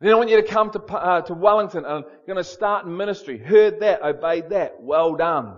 Then 0.00 0.12
I 0.12 0.16
want 0.16 0.30
you 0.30 0.36
to 0.36 0.46
come 0.46 0.70
to, 0.70 0.82
uh, 0.82 1.22
to 1.22 1.34
Wellington 1.34 1.84
and 1.84 2.04
you're 2.04 2.34
going 2.34 2.36
to 2.36 2.44
start 2.44 2.86
in 2.86 2.96
ministry. 2.96 3.38
Heard 3.38 3.80
that, 3.80 4.02
obeyed 4.02 4.50
that, 4.50 4.80
well 4.80 5.14
done. 5.14 5.56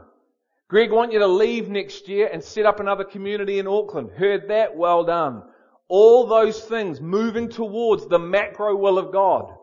Greg, 0.69 0.91
want 0.91 1.13
you 1.13 1.19
to 1.19 1.27
leave 1.27 1.69
next 1.69 2.09
year 2.09 2.29
and 2.33 2.43
set 2.43 2.65
up 2.67 2.81
another 2.81 3.05
community 3.05 3.59
in 3.59 3.67
Auckland. 3.67 4.11
Heard 4.11 4.49
that, 4.49 4.77
well 4.77 5.05
done. 5.05 5.43
All 5.89 6.27
those 6.27 6.61
things 6.61 7.01
moving 7.01 7.49
towards 7.49 8.07
the 8.07 8.19
macro 8.19 8.75
will 8.75 8.99
of 8.99 9.13
God. 9.13 9.56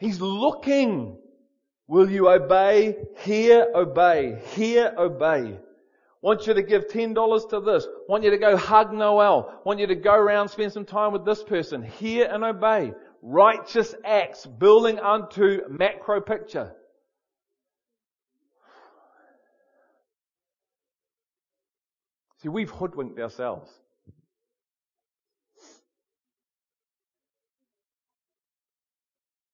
He's 0.00 0.18
looking. 0.18 1.18
Will 1.86 2.10
you 2.10 2.30
obey? 2.30 2.96
Hear, 3.18 3.68
obey. 3.74 4.40
Hear, 4.54 4.94
obey. 4.96 5.58
Want 6.22 6.46
you 6.46 6.54
to 6.54 6.62
give 6.62 6.88
$10 6.88 7.50
to 7.50 7.60
this. 7.60 7.86
Want 8.08 8.24
you 8.24 8.30
to 8.30 8.38
go 8.38 8.56
hug 8.56 8.94
Noel. 8.94 9.60
Want 9.64 9.78
you 9.78 9.86
to 9.86 9.94
go 9.94 10.14
around, 10.14 10.48
spend 10.48 10.72
some 10.72 10.86
time 10.86 11.12
with 11.12 11.26
this 11.26 11.42
person. 11.42 11.82
Hear 11.82 12.28
and 12.30 12.44
obey. 12.44 12.92
Righteous 13.20 13.94
acts 14.02 14.46
building 14.46 14.98
unto 14.98 15.60
macro 15.68 16.22
picture. 16.22 16.74
See, 22.42 22.48
we've 22.48 22.70
hoodwinked 22.70 23.20
ourselves. 23.20 23.70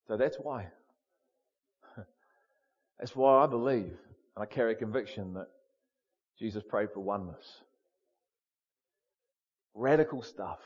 So 0.08 0.16
that's 0.16 0.36
why. 0.36 0.68
That's 2.98 3.14
why 3.14 3.42
I 3.42 3.46
believe, 3.46 3.92
and 4.36 4.42
I 4.42 4.46
carry 4.46 4.74
conviction 4.76 5.34
that 5.34 5.48
Jesus 6.38 6.62
prayed 6.62 6.90
for 6.94 7.00
oneness. 7.00 7.44
Radical 9.74 10.22
stuff. 10.22 10.60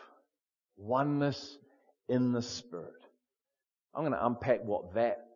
Oneness 0.76 1.58
in 2.08 2.32
the 2.32 2.42
Spirit. 2.42 2.92
I'm 3.94 4.02
going 4.02 4.12
to 4.12 4.26
unpack 4.26 4.62
what 4.64 4.94
that, 4.94 5.26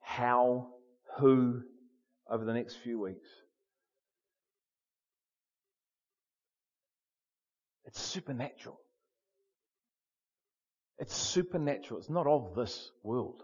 how, 0.00 0.68
who, 1.18 1.62
over 2.28 2.44
the 2.44 2.52
next 2.52 2.76
few 2.76 3.00
weeks. 3.00 3.28
It's 7.84 8.00
supernatural. 8.00 8.78
It's 10.98 11.16
supernatural. 11.16 12.00
It's 12.00 12.10
not 12.10 12.26
of 12.26 12.54
this 12.54 12.90
world. 13.02 13.42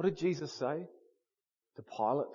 What 0.00 0.08
did 0.08 0.16
Jesus 0.16 0.50
say 0.50 0.86
to 1.76 1.82
Pilate 1.82 2.34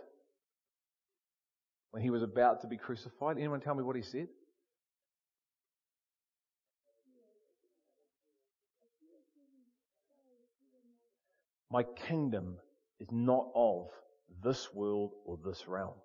when 1.89 2.03
he 2.03 2.11
was 2.11 2.21
about 2.21 2.61
to 2.61 2.67
be 2.67 2.77
crucified? 2.77 3.39
Anyone 3.39 3.59
tell 3.59 3.73
me 3.73 3.81
what 3.81 3.95
he 3.95 4.03
said? 4.03 4.27
My 11.71 11.81
kingdom 12.07 12.57
is 12.99 13.07
not 13.11 13.47
of 13.55 13.87
this 14.43 14.71
world 14.71 15.13
or 15.25 15.39
this 15.43 15.67
realm. 15.67 15.95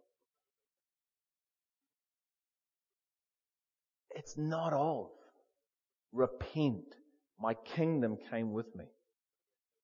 It's 4.12 4.38
not 4.38 4.72
of. 4.72 5.08
Repent. 6.12 6.94
My 7.38 7.52
kingdom 7.52 8.16
came 8.30 8.54
with 8.54 8.74
me. 8.74 8.86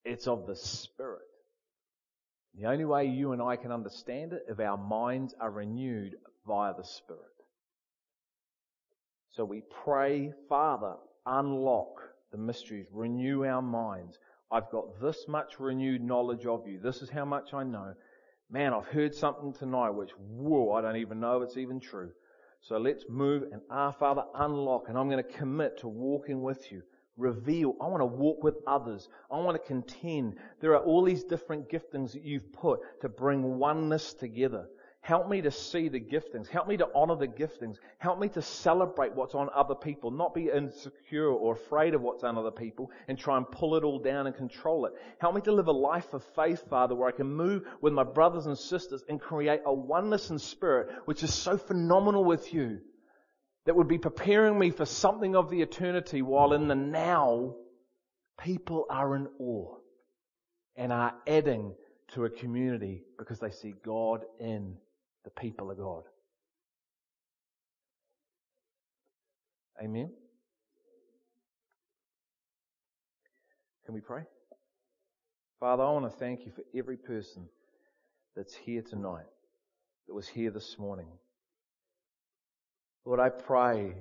It's 0.06 0.26
of 0.26 0.46
the 0.46 0.56
Spirit. 0.56 1.20
The 2.58 2.66
only 2.66 2.84
way 2.84 3.04
you 3.04 3.32
and 3.32 3.42
I 3.42 3.56
can 3.56 3.70
understand 3.70 4.32
it 4.32 4.46
if 4.48 4.58
our 4.60 4.78
minds 4.78 5.34
are 5.40 5.50
renewed 5.50 6.16
via 6.46 6.72
the 6.74 6.84
Spirit. 6.84 7.22
So 9.30 9.44
we 9.44 9.62
pray, 9.84 10.32
Father, 10.48 10.94
unlock 11.26 12.00
the 12.32 12.38
mysteries, 12.38 12.86
renew 12.90 13.44
our 13.44 13.60
minds. 13.60 14.18
I've 14.50 14.70
got 14.70 15.00
this 15.02 15.26
much 15.28 15.60
renewed 15.60 16.02
knowledge 16.02 16.46
of 16.46 16.66
you. 16.66 16.78
This 16.78 17.02
is 17.02 17.10
how 17.10 17.26
much 17.26 17.52
I 17.52 17.62
know. 17.62 17.94
Man, 18.50 18.72
I've 18.72 18.86
heard 18.86 19.14
something 19.14 19.52
tonight 19.52 19.90
which, 19.90 20.12
whoa, 20.12 20.72
I 20.72 20.80
don't 20.80 20.96
even 20.96 21.20
know 21.20 21.42
if 21.42 21.48
it's 21.48 21.56
even 21.58 21.80
true. 21.80 22.10
So 22.62 22.78
let's 22.78 23.04
move 23.08 23.42
and 23.52 23.60
our 23.70 23.92
Father 23.92 24.22
unlock 24.34 24.84
and 24.88 24.96
I'm 24.96 25.10
going 25.10 25.22
to 25.22 25.30
commit 25.30 25.78
to 25.80 25.88
walking 25.88 26.42
with 26.42 26.72
you. 26.72 26.82
Reveal. 27.16 27.74
I 27.80 27.86
want 27.86 28.02
to 28.02 28.06
walk 28.06 28.42
with 28.42 28.56
others. 28.66 29.08
I 29.30 29.38
want 29.38 29.60
to 29.60 29.66
contend. 29.66 30.36
There 30.60 30.72
are 30.72 30.84
all 30.84 31.02
these 31.02 31.24
different 31.24 31.70
giftings 31.70 32.12
that 32.12 32.24
you've 32.24 32.52
put 32.52 32.80
to 33.00 33.08
bring 33.08 33.58
oneness 33.58 34.12
together. 34.12 34.66
Help 35.06 35.28
me 35.28 35.40
to 35.40 35.52
see 35.52 35.88
the 35.88 36.00
giftings. 36.00 36.48
Help 36.48 36.66
me 36.66 36.76
to 36.76 36.88
honor 36.92 37.14
the 37.14 37.28
giftings. 37.28 37.76
Help 37.98 38.18
me 38.18 38.28
to 38.28 38.42
celebrate 38.42 39.14
what's 39.14 39.36
on 39.36 39.48
other 39.54 39.76
people, 39.76 40.10
not 40.10 40.34
be 40.34 40.50
insecure 40.50 41.28
or 41.28 41.54
afraid 41.54 41.94
of 41.94 42.02
what's 42.02 42.24
on 42.24 42.36
other 42.36 42.50
people 42.50 42.90
and 43.06 43.16
try 43.16 43.36
and 43.36 43.48
pull 43.48 43.76
it 43.76 43.84
all 43.84 44.00
down 44.00 44.26
and 44.26 44.34
control 44.34 44.84
it. 44.84 44.94
Help 45.18 45.36
me 45.36 45.40
to 45.42 45.52
live 45.52 45.68
a 45.68 45.72
life 45.72 46.12
of 46.12 46.24
faith, 46.34 46.68
Father, 46.68 46.96
where 46.96 47.08
I 47.08 47.12
can 47.12 47.32
move 47.32 47.62
with 47.80 47.92
my 47.92 48.02
brothers 48.02 48.46
and 48.46 48.58
sisters 48.58 49.04
and 49.08 49.20
create 49.20 49.60
a 49.64 49.72
oneness 49.72 50.30
in 50.30 50.40
spirit, 50.40 50.88
which 51.04 51.22
is 51.22 51.32
so 51.32 51.56
phenomenal 51.56 52.24
with 52.24 52.52
you, 52.52 52.80
that 53.66 53.74
would 53.74 53.88
be 53.88 53.98
preparing 53.98 54.58
me 54.58 54.70
for 54.70 54.86
something 54.86 55.34
of 55.34 55.50
the 55.50 55.60
eternity 55.60 56.22
while 56.22 56.52
in 56.52 56.68
the 56.68 56.74
now, 56.74 57.56
people 58.38 58.86
are 58.88 59.16
in 59.16 59.28
awe 59.40 59.74
and 60.76 60.92
are 60.92 61.14
adding 61.26 61.74
to 62.14 62.24
a 62.24 62.30
community 62.30 63.02
because 63.18 63.40
they 63.40 63.50
see 63.50 63.74
God 63.84 64.24
in 64.38 64.76
the 65.24 65.30
people 65.30 65.70
of 65.72 65.78
God. 65.78 66.04
Amen. 69.82 70.10
Can 73.84 73.94
we 73.94 74.00
pray? 74.00 74.22
Father, 75.58 75.82
I 75.82 75.90
want 75.90 76.10
to 76.10 76.18
thank 76.18 76.46
you 76.46 76.52
for 76.52 76.62
every 76.76 76.96
person 76.96 77.48
that's 78.36 78.54
here 78.54 78.82
tonight, 78.82 79.26
that 80.06 80.14
was 80.14 80.28
here 80.28 80.50
this 80.50 80.78
morning. 80.78 81.08
Lord, 83.06 83.20
I 83.20 83.28
pray 83.28 83.94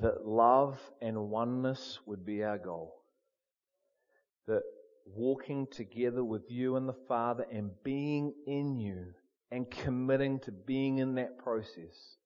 that 0.00 0.24
love 0.24 0.78
and 1.02 1.28
oneness 1.28 1.98
would 2.06 2.24
be 2.24 2.44
our 2.44 2.56
goal. 2.56 2.94
That 4.46 4.62
walking 5.04 5.66
together 5.66 6.22
with 6.22 6.48
you 6.48 6.76
and 6.76 6.88
the 6.88 6.96
Father 7.08 7.44
and 7.52 7.72
being 7.82 8.32
in 8.46 8.78
you 8.78 9.06
and 9.50 9.68
committing 9.68 10.38
to 10.40 10.52
being 10.52 10.98
in 10.98 11.16
that 11.16 11.38
process. 11.38 12.16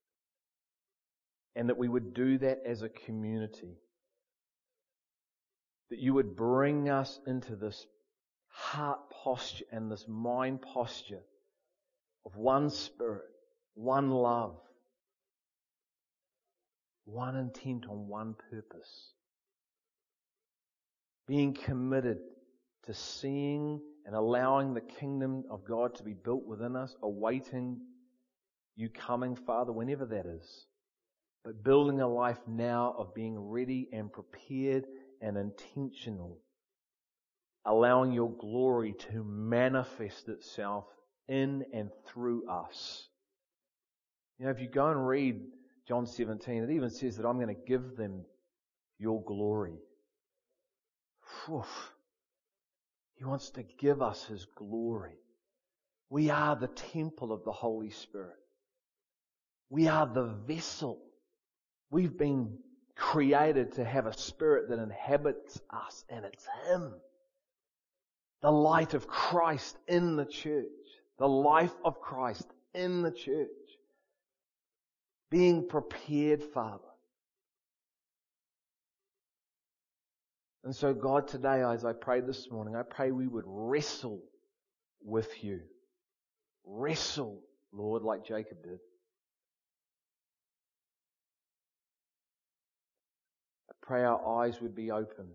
And 1.57 1.71
that 1.71 1.79
we 1.79 1.89
would 1.89 2.13
do 2.13 2.37
that 2.39 2.59
as 2.67 2.83
a 2.83 2.91
community. 2.91 3.79
That 5.89 5.99
you 5.99 6.13
would 6.13 6.37
bring 6.37 6.91
us 6.91 7.19
into 7.27 7.57
this 7.57 7.87
heart 8.49 9.01
posture 9.11 9.65
and 9.73 9.91
this 9.91 10.05
mind 10.07 10.61
posture 10.61 11.23
of 12.27 12.37
one 12.37 12.69
spirit, 12.69 13.31
one 13.75 14.11
love, 14.11 14.59
one 17.13 17.37
intent 17.37 17.87
on 17.89 18.09
one 18.09 18.35
purpose. 18.51 19.13
Being 21.27 21.55
committed 21.55 22.19
to 22.87 22.95
seeing 22.95 23.81
and 24.07 24.15
allowing 24.15 24.75
the 24.75 24.81
kingdom 24.81 25.45
of 25.51 25.65
God 25.65 25.95
to 25.97 26.03
be 26.03 26.15
built 26.15 26.47
within 26.47 26.77
us, 26.77 26.97
awaiting 27.03 27.81
you 28.77 28.89
coming, 28.89 29.37
Father, 29.37 29.73
whenever 29.73 30.07
that 30.07 30.27
is. 30.27 30.67
But 31.45 31.63
building 31.63 32.01
a 32.01 32.09
life 32.09 32.41
now 32.47 32.95
of 32.99 33.15
being 33.15 33.39
ready 33.39 33.89
and 33.93 34.13
prepared 34.13 34.87
and 35.21 35.37
intentional. 35.37 36.39
Allowing 37.65 38.13
your 38.13 38.31
glory 38.31 38.95
to 39.11 39.25
manifest 39.25 40.29
itself 40.29 40.85
in 41.29 41.65
and 41.73 41.91
through 42.07 42.49
us. 42.49 43.09
You 44.39 44.47
know, 44.47 44.51
if 44.51 44.61
you 44.61 44.69
go 44.69 44.89
and 44.89 45.07
read 45.07 45.41
John 45.91 46.07
17, 46.07 46.63
it 46.63 46.71
even 46.71 46.89
says 46.89 47.17
that 47.17 47.27
I'm 47.27 47.35
going 47.35 47.49
to 47.49 47.63
give 47.67 47.97
them 47.97 48.25
your 49.01 49.25
glory. 49.25 49.75
Whew. 51.45 51.65
He 53.17 53.25
wants 53.25 53.51
to 53.51 53.65
give 53.77 54.01
us 54.01 54.25
His 54.25 54.47
glory. 54.55 55.17
We 56.09 56.31
are 56.31 56.55
the 56.55 56.69
temple 56.69 57.33
of 57.33 57.43
the 57.43 57.51
Holy 57.51 57.91
Spirit. 57.91 58.37
We 59.69 59.89
are 59.89 60.07
the 60.07 60.33
vessel. 60.47 61.03
We've 61.91 62.17
been 62.17 62.59
created 62.95 63.73
to 63.73 63.85
have 63.85 64.07
a 64.07 64.17
spirit 64.17 64.69
that 64.69 64.79
inhabits 64.79 65.61
us, 65.71 66.05
and 66.09 66.25
it's 66.25 66.47
Him. 66.69 66.93
The 68.43 68.53
light 68.53 68.95
of 68.95 69.09
Christ 69.09 69.77
in 69.89 70.15
the 70.15 70.25
church. 70.25 70.67
The 71.19 71.27
life 71.27 71.75
of 71.85 72.01
Christ 72.01 72.47
in 72.75 73.03
the 73.03 73.11
church 73.11 73.49
being 75.31 75.67
prepared, 75.69 76.43
Father. 76.43 76.83
And 80.65 80.77
so, 80.77 80.93
God, 80.93 81.29
today, 81.29 81.63
as 81.63 81.85
I 81.85 81.93
pray 81.93 82.21
this 82.21 82.51
morning, 82.51 82.77
I 82.77 82.83
pray 82.83 83.13
we 83.13 83.27
would 83.27 83.45
wrestle 83.47 84.21
with 85.03 85.43
you. 85.43 85.61
Wrestle, 86.67 87.41
Lord, 87.73 88.03
like 88.03 88.27
Jacob 88.27 88.63
did. 88.63 88.79
I 93.71 93.73
pray 93.81 94.05
our 94.05 94.43
eyes 94.43 94.61
would 94.61 94.75
be 94.75 94.91
opened. 94.91 95.35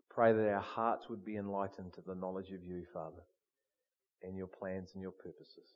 I 0.00 0.02
pray 0.12 0.32
that 0.32 0.48
our 0.48 0.60
hearts 0.60 1.08
would 1.08 1.24
be 1.24 1.36
enlightened 1.36 1.92
to 1.92 2.00
the 2.04 2.16
knowledge 2.16 2.50
of 2.50 2.64
you, 2.64 2.84
Father 2.92 3.22
and 4.22 4.36
your 4.36 4.46
plans 4.48 4.90
and 4.94 5.02
your 5.02 5.12
purposes. 5.12 5.74